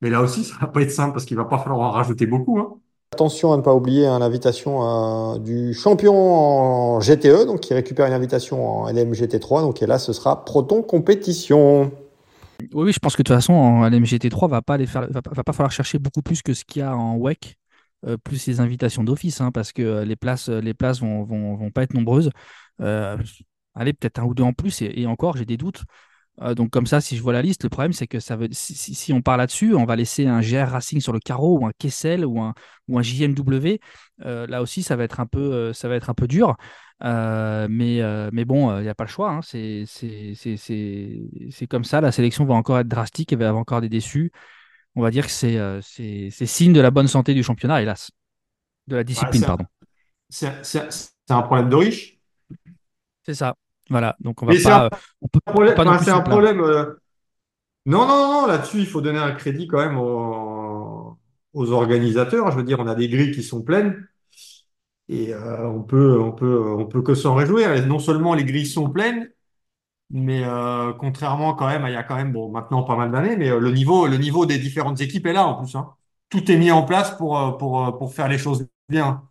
Mais 0.00 0.10
là 0.10 0.22
aussi 0.22 0.44
ça 0.46 0.54
va 0.60 0.68
pas 0.68 0.82
être 0.82 0.92
simple 0.92 1.12
parce 1.12 1.24
qu'il 1.24 1.36
va 1.36 1.44
pas 1.44 1.58
falloir 1.58 1.80
en 1.80 1.90
rajouter 1.90 2.26
beaucoup, 2.26 2.58
hein. 2.60 2.78
Attention 3.14 3.52
à 3.52 3.58
ne 3.58 3.62
pas 3.62 3.74
oublier 3.74 4.06
hein, 4.06 4.20
l'invitation 4.20 5.34
euh, 5.34 5.38
du 5.38 5.74
champion 5.74 6.14
en 6.14 7.00
GTE, 7.00 7.44
donc 7.46 7.60
qui 7.60 7.74
récupère 7.74 8.06
une 8.06 8.14
invitation 8.14 8.84
en 8.84 8.88
LMGT3. 8.88 9.60
Donc 9.60 9.82
et 9.82 9.86
là, 9.86 9.98
ce 9.98 10.14
sera 10.14 10.46
Proton 10.46 10.82
Compétition. 10.82 11.92
Oui, 12.72 12.92
je 12.92 12.98
pense 12.98 13.16
que 13.16 13.22
de 13.22 13.26
toute 13.26 13.36
façon, 13.36 13.54
en 13.54 13.84
LMGT3, 13.88 14.48
va 14.48 14.62
pas 14.62 14.76
les 14.76 14.86
faire, 14.86 15.08
va, 15.10 15.22
pas 15.22 15.52
falloir 15.52 15.72
chercher 15.72 15.98
beaucoup 15.98 16.22
plus 16.22 16.42
que 16.42 16.54
ce 16.54 16.64
qu'il 16.64 16.80
y 16.80 16.82
a 16.82 16.96
en 16.96 17.16
WEC, 17.16 17.56
euh, 18.06 18.16
plus 18.16 18.46
les 18.46 18.60
invitations 18.60 19.04
d'office, 19.04 19.40
hein, 19.40 19.50
parce 19.52 19.72
que 19.72 19.82
euh, 19.82 20.04
les 20.04 20.16
places, 20.16 20.48
euh, 20.48 20.60
les 20.60 20.74
places 20.74 21.00
vont, 21.00 21.24
vont, 21.24 21.56
vont 21.56 21.70
pas 21.70 21.82
être 21.82 21.94
nombreuses. 21.94 22.30
Allez, 23.74 23.94
peut-être 23.94 24.18
un 24.18 24.24
ou 24.24 24.34
deux 24.34 24.42
en 24.42 24.52
plus, 24.52 24.82
et 24.82 25.06
encore, 25.06 25.36
j'ai 25.36 25.46
des 25.46 25.56
doutes. 25.56 25.82
Euh, 26.40 26.54
donc 26.54 26.70
comme 26.70 26.86
ça, 26.86 27.00
si 27.00 27.16
je 27.16 27.22
vois 27.22 27.34
la 27.34 27.42
liste, 27.42 27.62
le 27.62 27.68
problème 27.68 27.92
c'est 27.92 28.06
que 28.06 28.18
ça 28.18 28.36
veut, 28.36 28.48
si, 28.52 28.74
si- 28.74 28.94
si 28.94 29.12
on 29.12 29.20
part 29.20 29.36
là-dessus, 29.36 29.74
on 29.74 29.84
va 29.84 29.96
laisser 29.96 30.26
un 30.26 30.40
GR 30.40 30.70
Racing 30.70 31.00
sur 31.00 31.12
le 31.12 31.20
carreau 31.20 31.58
ou 31.58 31.66
un 31.66 31.72
Kessel 31.78 32.24
ou 32.24 32.40
un, 32.40 32.54
ou 32.88 32.98
un 32.98 33.02
JMW. 33.02 33.78
Euh, 34.24 34.46
là 34.46 34.62
aussi, 34.62 34.82
ça 34.82 34.96
va 34.96 35.04
être 35.04 35.20
un 35.20 35.26
peu, 35.26 35.40
euh, 35.40 35.72
ça 35.72 35.88
va 35.88 35.96
être 35.96 36.08
un 36.10 36.14
peu 36.14 36.26
dur. 36.26 36.56
Mais, 37.00 38.00
mais 38.32 38.44
bon, 38.44 38.78
il 38.78 38.82
n'y 38.84 38.88
a 38.88 38.94
pas 38.94 39.04
le 39.04 39.10
choix. 39.10 39.30
hein. 39.30 39.40
C'est, 39.42 39.84
comme 41.68 41.84
ça. 41.84 42.00
La 42.00 42.12
sélection 42.12 42.44
va 42.44 42.54
encore 42.54 42.78
être 42.78 42.88
drastique. 42.88 43.32
Il 43.32 43.38
va 43.38 43.44
y 43.44 43.48
avoir 43.48 43.60
encore 43.60 43.80
des 43.80 43.88
déçus. 43.88 44.30
On 44.94 45.02
va 45.02 45.10
dire 45.10 45.26
que 45.26 45.32
c'est, 45.32 45.80
signe 46.46 46.72
de 46.72 46.80
la 46.80 46.92
bonne 46.92 47.08
santé 47.08 47.34
du 47.34 47.42
championnat, 47.42 47.82
hélas. 47.82 48.10
De 48.86 48.96
la 48.96 49.04
discipline, 49.04 49.42
pardon. 49.42 49.64
c'est 50.28 50.46
un 51.28 51.42
problème 51.42 51.68
de 51.68 51.76
riche. 51.76 52.20
C'est 53.24 53.34
ça. 53.34 53.56
Voilà. 53.92 54.16
Donc 54.20 54.42
on 54.42 54.46
va 54.46 54.54
Mais 54.54 54.58
c'est 54.58 54.70
un 54.70 54.82
pas, 54.82 55.74
enfin, 55.76 55.98
c'est 55.98 56.10
un 56.10 56.22
problème. 56.22 56.60
euh, 56.60 56.94
Non, 57.86 58.06
non, 58.06 58.42
non, 58.42 58.46
là-dessus, 58.46 58.80
il 58.80 58.86
faut 58.86 59.00
donner 59.00 59.18
un 59.18 59.32
crédit 59.34 59.66
quand 59.68 59.78
même 59.78 59.98
aux, 59.98 61.18
aux 61.54 61.72
organisateurs. 61.72 62.50
Je 62.52 62.56
veux 62.58 62.64
dire, 62.64 62.80
on 62.80 62.86
a 62.88 62.94
des 62.94 63.08
grilles 63.08 63.32
qui 63.32 63.42
sont 63.42 63.62
pleines 63.62 64.06
et 65.08 65.34
euh, 65.34 65.68
on 65.68 65.82
peut, 65.82 66.20
on 66.20 66.32
peut, 66.32 66.60
on 66.78 66.86
peut 66.86 67.02
que 67.02 67.14
s'en 67.14 67.34
réjouir. 67.34 67.72
Et 67.74 67.84
non 67.86 67.98
seulement 67.98 68.34
les 68.34 68.44
grilles 68.44 68.66
sont 68.66 68.90
pleines, 68.90 69.30
mais 70.10 70.44
euh, 70.44 70.92
contrairement 70.94 71.54
quand 71.54 71.68
même, 71.68 71.84
il 71.88 71.92
y 71.92 71.96
a 71.96 72.04
quand 72.04 72.16
même, 72.16 72.32
bon, 72.32 72.50
maintenant 72.52 72.84
pas 72.84 72.96
mal 72.96 73.12
d'années, 73.12 73.36
mais 73.36 73.50
le 73.50 73.72
niveau, 73.72 74.06
le 74.08 74.18
niveau 74.18 74.46
des 74.46 74.58
différentes 74.58 75.00
équipes 75.02 75.26
est 75.26 75.32
là 75.34 75.46
en 75.46 75.56
plus, 75.62 75.74
hein. 75.76 75.90
Tout 76.30 76.50
est 76.50 76.56
mis 76.58 76.70
en 76.72 76.84
place 76.84 77.16
pour, 77.16 77.58
pour, 77.58 77.98
pour 77.98 78.14
faire 78.14 78.28
les 78.28 78.38
choses 78.38 78.68
bien. 78.88 79.28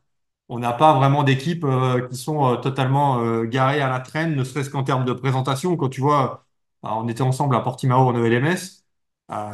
On 0.54 0.60
n'a 0.60 0.74
pas 0.74 0.94
vraiment 0.94 1.24
d'équipes 1.24 1.64
euh, 1.64 2.08
qui 2.10 2.18
sont 2.18 2.46
euh, 2.46 2.58
totalement 2.58 3.20
euh, 3.24 3.46
garées 3.46 3.82
à 3.82 3.90
la 3.90 4.00
traîne, 4.02 4.36
ne 4.36 4.44
serait-ce 4.44 4.70
qu'en 4.70 4.84
termes 4.84 5.06
de 5.06 5.14
présentation. 5.14 5.78
Quand 5.78 5.88
tu 5.90 6.02
vois, 6.02 6.46
euh, 6.86 6.90
on 6.90 7.08
était 7.08 7.22
ensemble 7.22 7.56
à 7.56 7.62
Portimao 7.62 8.10
en 8.10 8.16
ELMS, 8.24 8.84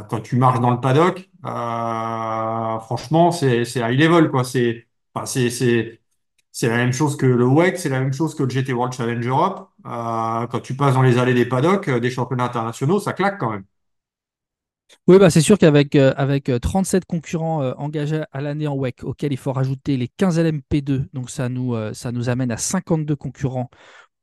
quand 0.09 0.21
tu 0.23 0.37
marches 0.37 0.59
dans 0.59 0.71
le 0.71 0.79
paddock, 0.81 1.29
franchement, 1.43 3.31
c'est 3.31 3.61
high 3.75 3.99
level. 3.99 4.31
C'est 4.45 4.87
c'est 6.51 6.69
la 6.69 6.77
même 6.77 6.93
chose 6.93 7.17
que 7.17 7.25
le 7.27 7.45
WEC, 7.45 7.77
c'est 7.77 7.89
la 7.89 7.99
même 7.99 8.13
chose 8.13 8.33
que 8.35 8.43
le 8.43 8.49
GT 8.49 8.73
World 8.73 8.93
Challenge 8.93 9.27
Europe. 9.27 9.69
Quand 9.83 10.59
tu 10.63 10.75
passes 10.75 10.95
dans 10.95 11.03
les 11.03 11.17
allées 11.19 11.33
des 11.35 11.45
paddocks, 11.45 11.89
des 11.89 12.09
championnats 12.11 12.45
internationaux, 12.45 12.99
ça 12.99 13.13
claque 13.13 13.37
quand 13.39 13.51
même. 13.51 13.63
Oui, 15.07 15.17
bah, 15.19 15.29
c'est 15.29 15.41
sûr 15.41 15.57
qu'avec 15.57 15.95
euh, 15.95 16.13
avec 16.17 16.49
euh, 16.49 16.59
37 16.59 17.05
concurrents 17.05 17.61
euh, 17.61 17.73
engagés 17.77 18.23
à 18.31 18.41
l'année 18.41 18.67
en 18.67 18.75
WEC, 18.75 19.03
auxquels 19.03 19.33
il 19.33 19.37
faut 19.37 19.51
rajouter 19.53 19.97
les 19.97 20.07
15 20.07 20.39
LMP2, 20.39 21.07
donc 21.13 21.29
ça 21.29 21.49
nous, 21.49 21.75
euh, 21.75 21.93
ça 21.93 22.11
nous 22.11 22.29
amène 22.29 22.51
à 22.51 22.57
52 22.57 23.15
concurrents, 23.15 23.69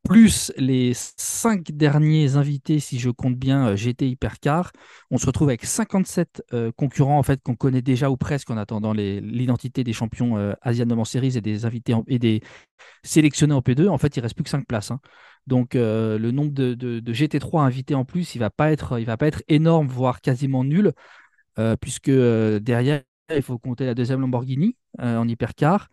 plus 0.05 0.53
les 0.57 0.93
5 0.95 1.73
derniers 1.73 2.37
invités, 2.37 2.79
si 2.81 2.99
je 2.99 3.11
compte 3.11 3.37
bien 3.37 3.69
euh, 3.69 3.77
GT 3.77 4.09
Hypercar, 4.09 4.71
on 5.11 5.19
se 5.19 5.27
retrouve 5.27 5.49
avec 5.49 5.65
57 5.65 6.43
euh, 6.53 6.71
concurrents 6.77 7.19
en 7.19 7.23
fait 7.23 7.43
qu'on 7.43 7.57
connaît 7.57 7.83
déjà 7.83 8.11
ou 8.11 8.17
presque 8.17 8.51
en 8.51 8.57
attendant 8.59 8.93
l'identité 8.93 9.83
des 9.85 9.93
champions 9.95 10.37
euh, 10.39 10.53
Asian 10.63 11.05
Series 11.05 11.37
et 11.39 11.41
des 11.41 11.65
invités 11.67 11.95
et 12.09 12.19
des 12.19 12.43
sélectionnés 13.05 13.55
en 13.55 13.63
P2. 13.63 13.89
En 13.89 13.99
fait, 13.99 14.17
il 14.17 14.21
reste 14.21 14.35
plus 14.37 14.45
que 14.45 14.51
5 14.51 14.67
places. 14.67 14.91
hein. 14.91 15.01
Donc 15.47 15.77
euh, 15.77 16.19
le 16.19 16.31
nombre 16.33 16.53
de, 16.53 16.75
de- 16.75 17.01
de 17.01 17.13
GT3 17.13 17.65
invités 17.65 17.95
en 17.95 18.05
plus, 18.05 18.35
il 18.35 18.39
va 18.41 18.51
pas 18.51 18.73
être, 18.73 18.99
il 19.01 19.07
va 19.07 19.17
pas 19.17 19.27
être 19.29 19.43
énorme, 19.49 19.89
voire 19.89 20.21
quasiment 20.21 20.65
nul 20.65 20.93
puisque 21.81 22.11
derrière, 22.11 23.03
il 23.35 23.43
faut 23.43 23.59
compter 23.59 23.87
la 23.87 23.95
deuxième 23.95 24.21
Lamborghini 24.21 24.77
en 24.99 25.29
hypercar. 25.29 25.89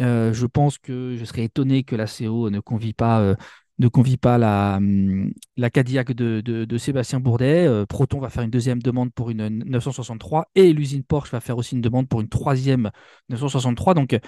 Euh, 0.00 0.32
je 0.32 0.46
pense 0.46 0.78
que 0.78 1.16
je 1.16 1.24
serais 1.24 1.44
étonné 1.44 1.82
que 1.82 1.96
la 1.96 2.06
CO 2.06 2.50
ne 2.50 2.60
convie 2.60 2.92
pas, 2.92 3.20
euh, 3.20 3.34
ne 3.78 3.88
convie 3.88 4.16
pas 4.16 4.38
la, 4.38 4.76
hum, 4.76 5.32
la 5.56 5.70
Cadillac 5.70 6.12
de, 6.12 6.78
Sébastien 6.78 7.20
Bourdet. 7.20 7.66
Euh, 7.66 7.86
Proton 7.86 8.20
va 8.20 8.30
faire 8.30 8.42
une 8.42 8.50
deuxième 8.50 8.80
demande 8.82 9.12
pour 9.12 9.30
une 9.30 9.48
963 9.48 10.48
et 10.54 10.72
l'usine 10.72 11.02
Porsche 11.02 11.32
va 11.32 11.40
faire 11.40 11.58
aussi 11.58 11.74
une 11.74 11.80
demande 11.80 12.08
pour 12.08 12.20
une 12.20 12.28
troisième 12.28 12.90
963. 13.28 13.94
Donc 13.94 14.18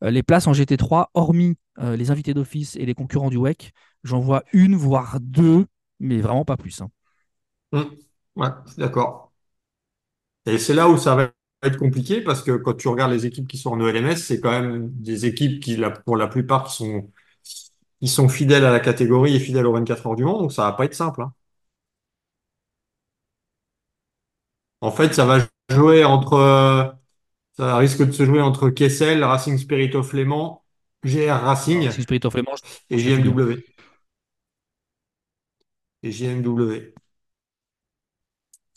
les 0.00 0.22
places 0.22 0.46
en 0.46 0.52
GT3, 0.52 1.10
hormis 1.14 1.56
les 1.80 2.10
invités 2.10 2.32
d'office 2.32 2.76
et 2.76 2.86
les 2.86 2.94
concurrents 2.94 3.30
du 3.30 3.36
WEC, 3.36 3.72
j'en 4.04 4.20
vois 4.20 4.44
une, 4.52 4.76
voire 4.76 5.18
deux, 5.20 5.66
mais 5.98 6.20
vraiment 6.20 6.44
pas 6.44 6.56
plus. 6.56 6.80
hein. 6.80 6.88
Suis 8.66 8.78
d'accord. 8.78 9.32
Et 10.46 10.58
c'est 10.58 10.74
là 10.74 10.88
où 10.88 10.96
ça 10.96 11.14
va 11.14 11.30
être 11.62 11.76
compliqué 11.78 12.20
parce 12.20 12.42
que 12.42 12.52
quand 12.56 12.74
tu 12.74 12.88
regardes 12.88 13.12
les 13.12 13.26
équipes 13.26 13.48
qui 13.48 13.58
sont 13.58 13.70
en 13.72 13.80
ELMS, 13.86 14.16
c'est 14.16 14.40
quand 14.40 14.50
même 14.50 14.90
des 14.92 15.26
équipes 15.26 15.60
qui, 15.62 15.76
pour 16.04 16.16
la 16.16 16.28
plupart, 16.28 16.66
qui 16.68 16.74
sont, 16.76 17.10
qui 18.00 18.08
sont 18.08 18.28
fidèles 18.28 18.64
à 18.64 18.72
la 18.72 18.80
catégorie 18.80 19.36
et 19.36 19.40
fidèles 19.40 19.66
aux 19.66 19.72
24 19.74 20.06
heures 20.08 20.16
du 20.16 20.24
Mans, 20.24 20.40
donc 20.40 20.52
ça 20.52 20.64
va 20.64 20.72
pas 20.72 20.84
être 20.86 20.94
simple, 20.94 21.22
hein. 21.22 21.32
En 24.80 24.90
fait, 24.90 25.14
ça 25.14 25.24
va 25.26 25.38
jouer 25.70 26.04
entre, 26.04 26.34
euh, 26.34 26.84
ça 27.56 27.76
risque 27.78 28.04
de 28.06 28.12
se 28.12 28.24
jouer 28.24 28.42
entre 28.42 28.70
Kessel, 28.70 29.24
Racing 29.24 29.58
Spirit 29.58 29.94
of 29.96 30.12
Le 30.12 30.24
Mans, 30.26 30.64
GR 31.04 31.30
Alors, 31.30 31.44
Racing 31.44 31.90
Spirit 31.90 32.20
of 32.26 32.36
je 32.36 32.38
et 32.38 32.42
pense. 32.42 32.62
JMW. 32.98 33.64
Et 36.02 36.12
JMW. 36.12 36.94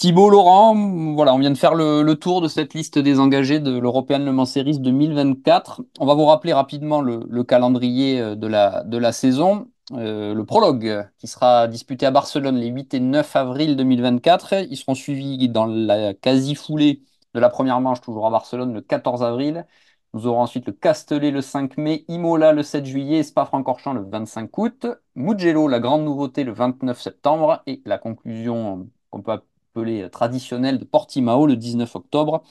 Thibaut, 0.02 0.32
Laurent, 0.32 1.14
voilà, 1.14 1.32
on 1.36 1.38
vient 1.38 1.52
de 1.52 1.58
faire 1.58 1.76
le, 1.76 2.12
tour 2.16 2.42
de 2.42 2.48
cette 2.48 2.74
liste 2.74 2.98
des 2.98 3.20
engagés 3.20 3.60
de 3.60 3.78
l'European 3.78 4.18
Le 4.18 4.32
Mans 4.32 4.48
Series 4.48 4.80
2024. 4.80 5.84
On 6.00 6.08
va 6.08 6.16
vous 6.16 6.26
rappeler 6.26 6.54
rapidement 6.54 7.02
le, 7.02 7.24
le 7.30 7.44
calendrier 7.44 8.20
euh, 8.20 8.34
de 8.36 8.48
la, 8.48 9.12
saison. 9.12 9.68
le 9.92 10.42
prologue 10.42 11.08
qui 11.20 11.28
sera 11.28 11.68
disputé 11.68 12.08
à 12.08 12.12
Barcelone 12.12 12.56
les 12.56 12.70
8 12.70 12.96
et 12.96 13.00
9 13.00 13.36
avril 13.36 13.76
2024. 13.76 14.66
Ils 14.72 14.76
seront 14.76 14.96
suivis 14.96 15.50
dans 15.50 15.68
la 15.68 16.16
quasi-foulée 16.16 17.04
de 17.36 17.40
la 17.40 17.50
première 17.50 17.80
manche, 17.80 18.02
toujours 18.02 18.26
à 18.26 18.32
Barcelone, 18.32 18.74
le 18.74 18.82
14 18.82 19.22
avril. 19.22 19.68
Nous 20.16 20.26
aurons 20.26 20.42
ensuite 20.42 20.66
le 20.66 20.74
Castellet 20.74 21.30
le 21.30 21.42
5 21.42 21.78
mai, 21.78 22.06
Imola 22.08 22.54
le 22.54 22.64
7 22.64 22.86
juillet, 22.88 23.22
Spa-Francorchamps 23.22 23.94
le 23.94 24.10
25 24.10 24.58
août, 24.58 24.88
Mugello, 25.14 25.68
la 25.68 25.80
grande 25.80 26.06
nouveauté, 26.06 26.44
le 26.44 26.54
29 26.54 27.00
septembre, 27.00 27.62
et 27.68 27.84
la 27.86 28.00
conclusion 28.00 28.90
qu'on 29.12 29.22
peut 29.22 29.32
appeler 29.74 30.10
traditionnelle 30.10 30.80
de 30.80 30.86
Portimao 30.86 31.48
le 31.48 31.56
19 31.56 31.96
octobre. 31.96 32.44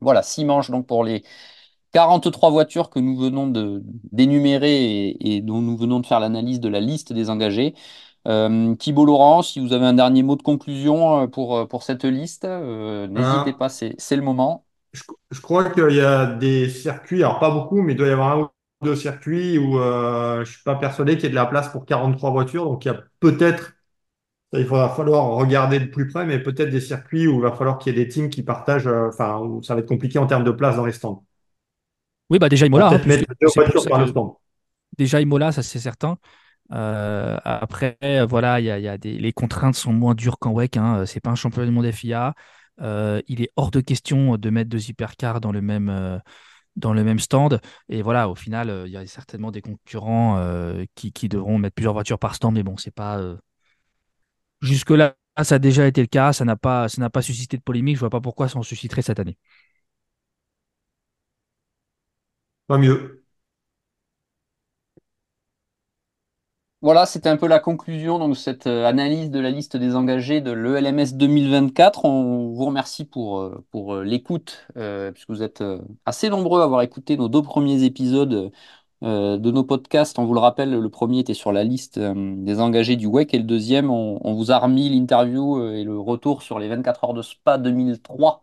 Voilà, 0.00 0.22
six 0.22 0.44
manches 0.44 0.70
donc 0.70 0.86
pour 0.86 1.04
les 1.04 1.24
43 1.92 2.50
voitures 2.50 2.90
que 2.90 2.98
nous 2.98 3.16
venons 3.16 3.50
d'énumérer 4.12 5.16
et, 5.20 5.40
dont 5.40 5.60
nous 5.60 5.76
venons 5.76 6.00
de 6.00 6.06
faire 6.06 6.20
l'analyse 6.20 6.60
de 6.60 6.68
la 6.68 6.80
liste 6.80 7.12
des 7.12 7.30
engagés. 7.30 7.74
Euh, 8.26 8.74
Thibault 8.74 9.06
Laurent, 9.06 9.42
si 9.42 9.58
vous 9.60 9.72
avez 9.72 9.86
un 9.86 9.94
dernier 9.94 10.22
mot 10.22 10.36
de 10.36 10.42
conclusion 10.42 11.22
euh, 11.22 11.26
pour, 11.26 11.56
euh, 11.56 11.66
pour 11.66 11.82
cette 11.82 12.04
liste, 12.04 12.44
n'hésitez 12.44 13.52
pas, 13.52 13.68
c'est 13.68 13.96
le 14.10 14.22
moment. 14.22 14.66
Je, 14.92 15.40
crois 15.40 15.70
qu'il 15.70 15.94
y 15.94 16.00
a 16.00 16.26
des 16.26 16.68
circuits, 16.68 17.22
alors 17.22 17.38
pas 17.38 17.50
beaucoup, 17.50 17.82
mais 17.82 17.92
il 17.92 17.96
doit 17.96 18.08
y 18.08 18.10
avoir 18.10 18.36
un 18.36 18.40
ou 18.42 18.48
deux 18.82 18.96
circuits 18.96 19.58
où 19.58 19.78
je 19.78 20.40
ne 20.40 20.44
suis 20.44 20.62
pas 20.62 20.76
persuadé 20.76 21.14
qu'il 21.14 21.24
y 21.24 21.26
ait 21.26 21.30
de 21.30 21.34
la 21.34 21.46
place 21.46 21.68
pour 21.68 21.86
43 21.86 22.30
voitures. 22.30 22.64
Donc 22.64 22.84
il 22.84 22.88
y 22.88 22.90
a 22.90 23.00
peut-être, 23.20 23.74
il 24.52 24.64
va 24.64 24.88
falloir 24.88 25.26
regarder 25.26 25.78
de 25.80 25.86
plus 25.86 26.08
près, 26.08 26.24
mais 26.24 26.38
peut-être 26.38 26.70
des 26.70 26.80
circuits 26.80 27.26
où 27.26 27.36
il 27.36 27.42
va 27.42 27.52
falloir 27.52 27.78
qu'il 27.78 27.94
y 27.94 28.00
ait 28.00 28.04
des 28.04 28.08
teams 28.08 28.30
qui 28.30 28.42
partagent, 28.42 28.86
enfin, 28.86 29.38
où 29.38 29.62
ça 29.62 29.74
va 29.74 29.80
être 29.80 29.88
compliqué 29.88 30.18
en 30.18 30.26
termes 30.26 30.44
de 30.44 30.50
place 30.50 30.76
dans 30.76 30.86
les 30.86 30.92
stands. 30.92 31.24
Oui, 32.30 32.38
bah 32.38 32.48
déjà 32.48 32.66
Imola. 32.66 32.88
Hein, 32.88 33.00
mettre 33.06 33.24
deux 33.40 33.48
voitures 33.54 33.86
par 33.88 34.00
le 34.00 34.06
stand. 34.06 34.32
Déjà 34.96 35.20
Imola, 35.20 35.52
ça 35.52 35.62
c'est 35.62 35.78
certain. 35.78 36.18
Euh, 36.72 37.38
après, 37.44 37.96
voilà, 38.28 38.60
y 38.60 38.70
a, 38.70 38.78
y 38.78 38.88
a 38.88 38.98
des, 38.98 39.18
les 39.18 39.32
contraintes 39.32 39.74
sont 39.74 39.92
moins 39.92 40.14
dures 40.14 40.38
qu'en 40.38 40.52
WEC. 40.52 40.76
Hein. 40.76 41.06
C'est 41.06 41.20
pas 41.20 41.30
un 41.30 41.34
championnat 41.34 41.66
du 41.66 41.72
monde 41.72 41.90
FIA. 41.90 42.34
Euh, 42.80 43.20
il 43.26 43.42
est 43.42 43.50
hors 43.56 43.70
de 43.70 43.80
question 43.80 44.36
de 44.36 44.50
mettre 44.50 44.70
deux 44.70 44.90
hypercars 44.90 45.40
dans 45.40 45.52
le 45.52 45.62
même, 45.62 45.88
euh, 45.88 46.18
dans 46.76 46.92
le 46.92 47.04
même 47.04 47.18
stand. 47.18 47.60
Et 47.88 48.02
voilà, 48.02 48.28
au 48.28 48.34
final, 48.34 48.84
il 48.86 48.92
y 48.92 48.96
a 48.96 49.06
certainement 49.06 49.50
des 49.50 49.62
concurrents 49.62 50.40
qui, 50.94 51.12
qui, 51.12 51.28
devront 51.28 51.58
mettre 51.58 51.74
plusieurs 51.74 51.94
voitures 51.94 52.18
par 52.18 52.34
stand. 52.34 52.54
Mais 52.54 52.62
bon, 52.62 52.76
c'est 52.76 52.94
pas. 52.94 53.20
Jusque-là, 54.60 55.16
ça 55.42 55.56
a 55.56 55.58
déjà 55.58 55.86
été 55.86 56.00
le 56.00 56.06
cas. 56.06 56.32
Ça 56.32 56.44
n'a 56.44 56.56
pas, 56.56 56.88
ça 56.88 57.00
n'a 57.00 57.10
pas 57.10 57.22
suscité 57.22 57.56
de 57.56 57.62
polémique. 57.62 57.96
Je 57.96 58.00
vois 58.00 58.10
pas 58.10 58.20
pourquoi 58.20 58.48
ça 58.48 58.58
en 58.58 58.62
susciterait 58.62 59.02
cette 59.02 59.20
année. 59.20 59.36
Pas 62.66 62.78
mieux. 62.78 63.24
Voilà, 66.80 67.06
c'était 67.06 67.28
un 67.28 67.36
peu 67.36 67.48
la 67.48 67.58
conclusion 67.58 68.20
donc, 68.20 68.30
de 68.30 68.34
cette 68.36 68.68
euh, 68.68 68.86
analyse 68.86 69.30
de 69.32 69.40
la 69.40 69.50
liste 69.50 69.76
des 69.76 69.96
engagés 69.96 70.40
de 70.40 70.52
l'ELMS 70.52 71.16
2024. 71.16 72.04
On 72.04 72.52
vous 72.54 72.64
remercie 72.66 73.04
pour, 73.04 73.40
euh, 73.40 73.64
pour 73.72 73.94
euh, 73.96 74.04
l'écoute, 74.04 74.64
puisque 75.12 75.28
vous 75.28 75.42
êtes 75.42 75.62
assez 76.06 76.28
nombreux 76.30 76.60
à 76.60 76.64
avoir 76.64 76.82
écouté 76.82 77.16
nos 77.16 77.28
deux 77.28 77.42
premiers 77.42 77.82
épisodes 77.82 78.52
de 79.02 79.50
nos 79.50 79.64
podcasts. 79.64 80.18
On 80.18 80.24
vous 80.24 80.34
le 80.34 80.40
rappelle, 80.40 80.70
le 80.70 80.88
premier 80.88 81.20
était 81.20 81.34
sur 81.34 81.52
la 81.52 81.64
liste 81.64 81.98
des 81.98 82.60
engagés 82.60 82.96
du 82.96 83.06
WEC 83.06 83.34
et 83.34 83.38
le 83.38 83.44
deuxième, 83.44 83.90
on, 83.90 84.34
vous 84.34 84.50
a 84.50 84.58
remis 84.58 84.88
l'interview 84.88 85.62
et 85.72 85.84
le 85.84 85.98
retour 85.98 86.42
sur 86.42 86.58
les 86.58 86.68
24 86.68 87.04
heures 87.04 87.14
de 87.14 87.22
Spa 87.22 87.58
2003 87.58 88.42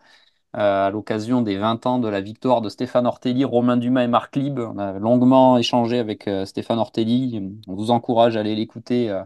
à 0.56 0.90
l'occasion 0.90 1.42
des 1.42 1.58
20 1.58 1.86
ans 1.86 2.00
de 2.00 2.08
la 2.08 2.22
victoire 2.22 2.62
de 2.62 2.70
Stéphane 2.70 3.06
Ortelli, 3.06 3.44
Romain 3.44 3.78
Dumas 3.78 4.04
et 4.04 4.08
Marc 4.08 4.36
Lieb. 4.36 4.60
On 4.60 4.78
a 4.78 4.94
longuement 5.00 5.58
échangé 5.58 6.00
avec 6.00 6.28
euh, 6.28 6.46
Stéphane 6.46 6.80
Ortelli. 6.80 7.60
On 7.68 7.76
vous 7.76 7.92
encourage 7.92 8.38
à 8.38 8.40
aller 8.42 8.56
l'écouter. 8.56 9.10
Euh, 9.10 9.24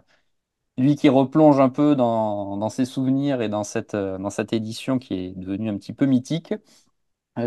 lui 0.78 0.96
qui 0.96 1.10
replonge 1.10 1.60
un 1.60 1.70
peu 1.70 1.96
dans, 1.96 2.70
ses 2.70 2.86
souvenirs 2.86 3.42
et 3.42 3.46
euh, 3.52 4.18
dans 4.18 4.30
cette 4.30 4.54
édition 4.54 5.00
qui 5.00 5.14
est 5.16 5.34
devenue 5.38 5.70
un 5.70 5.78
petit 5.78 5.94
peu 5.94 6.06
mythique. 6.06 6.54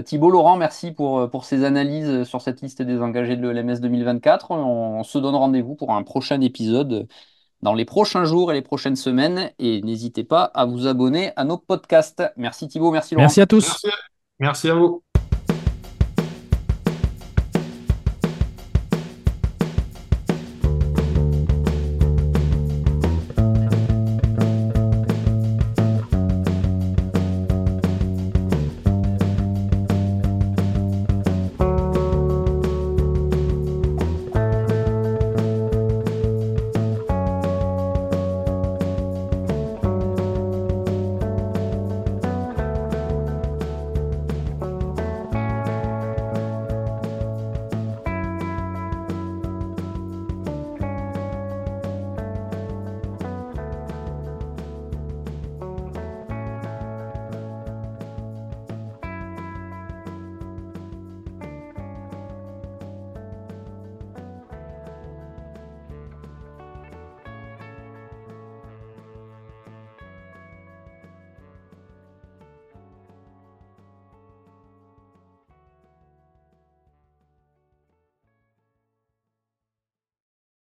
Thibault 0.05 0.31
Laurent, 0.31 0.57
merci 0.57 0.91
pour, 0.93 1.29
pour 1.29 1.45
ces 1.45 1.65
analyses 1.65 2.25
sur 2.25 2.41
cette 2.41 2.63
liste 2.63 2.81
des 2.81 3.01
engagés 3.01 3.37
de 3.37 3.47
l'ELMS 3.47 3.79
2024. 3.81 4.51
on 4.53 5.03
se 5.05 5.19
donne 5.19 5.35
rendez-vous 5.35 5.75
pour 5.75 5.93
un 5.93 6.03
prochain 6.03 6.41
épisode 6.41 7.09
dans 7.63 7.75
les 7.75 7.85
prochains 7.85 8.25
jours 8.25 8.51
et 8.51 8.55
les 8.55 8.63
prochaines 8.63 8.97
semaines. 8.97 9.51
Et 9.59 9.81
n'hésitez 9.83 10.25
pas 10.25 10.45
à 10.45 10.67
vous 10.67 10.87
abonner 10.87 11.33
à 11.37 11.45
nos 11.45 11.57
podcasts. 11.57 12.23
Merci 12.37 12.69
Thibaut, 12.69 12.91
merci 12.91 13.15
Laurent. 13.15 13.25
Merci 13.25 13.41
à 13.41 13.47
tous. 13.47 13.87
merci 14.39 14.69
à 14.69 14.75
vous. 14.75 15.03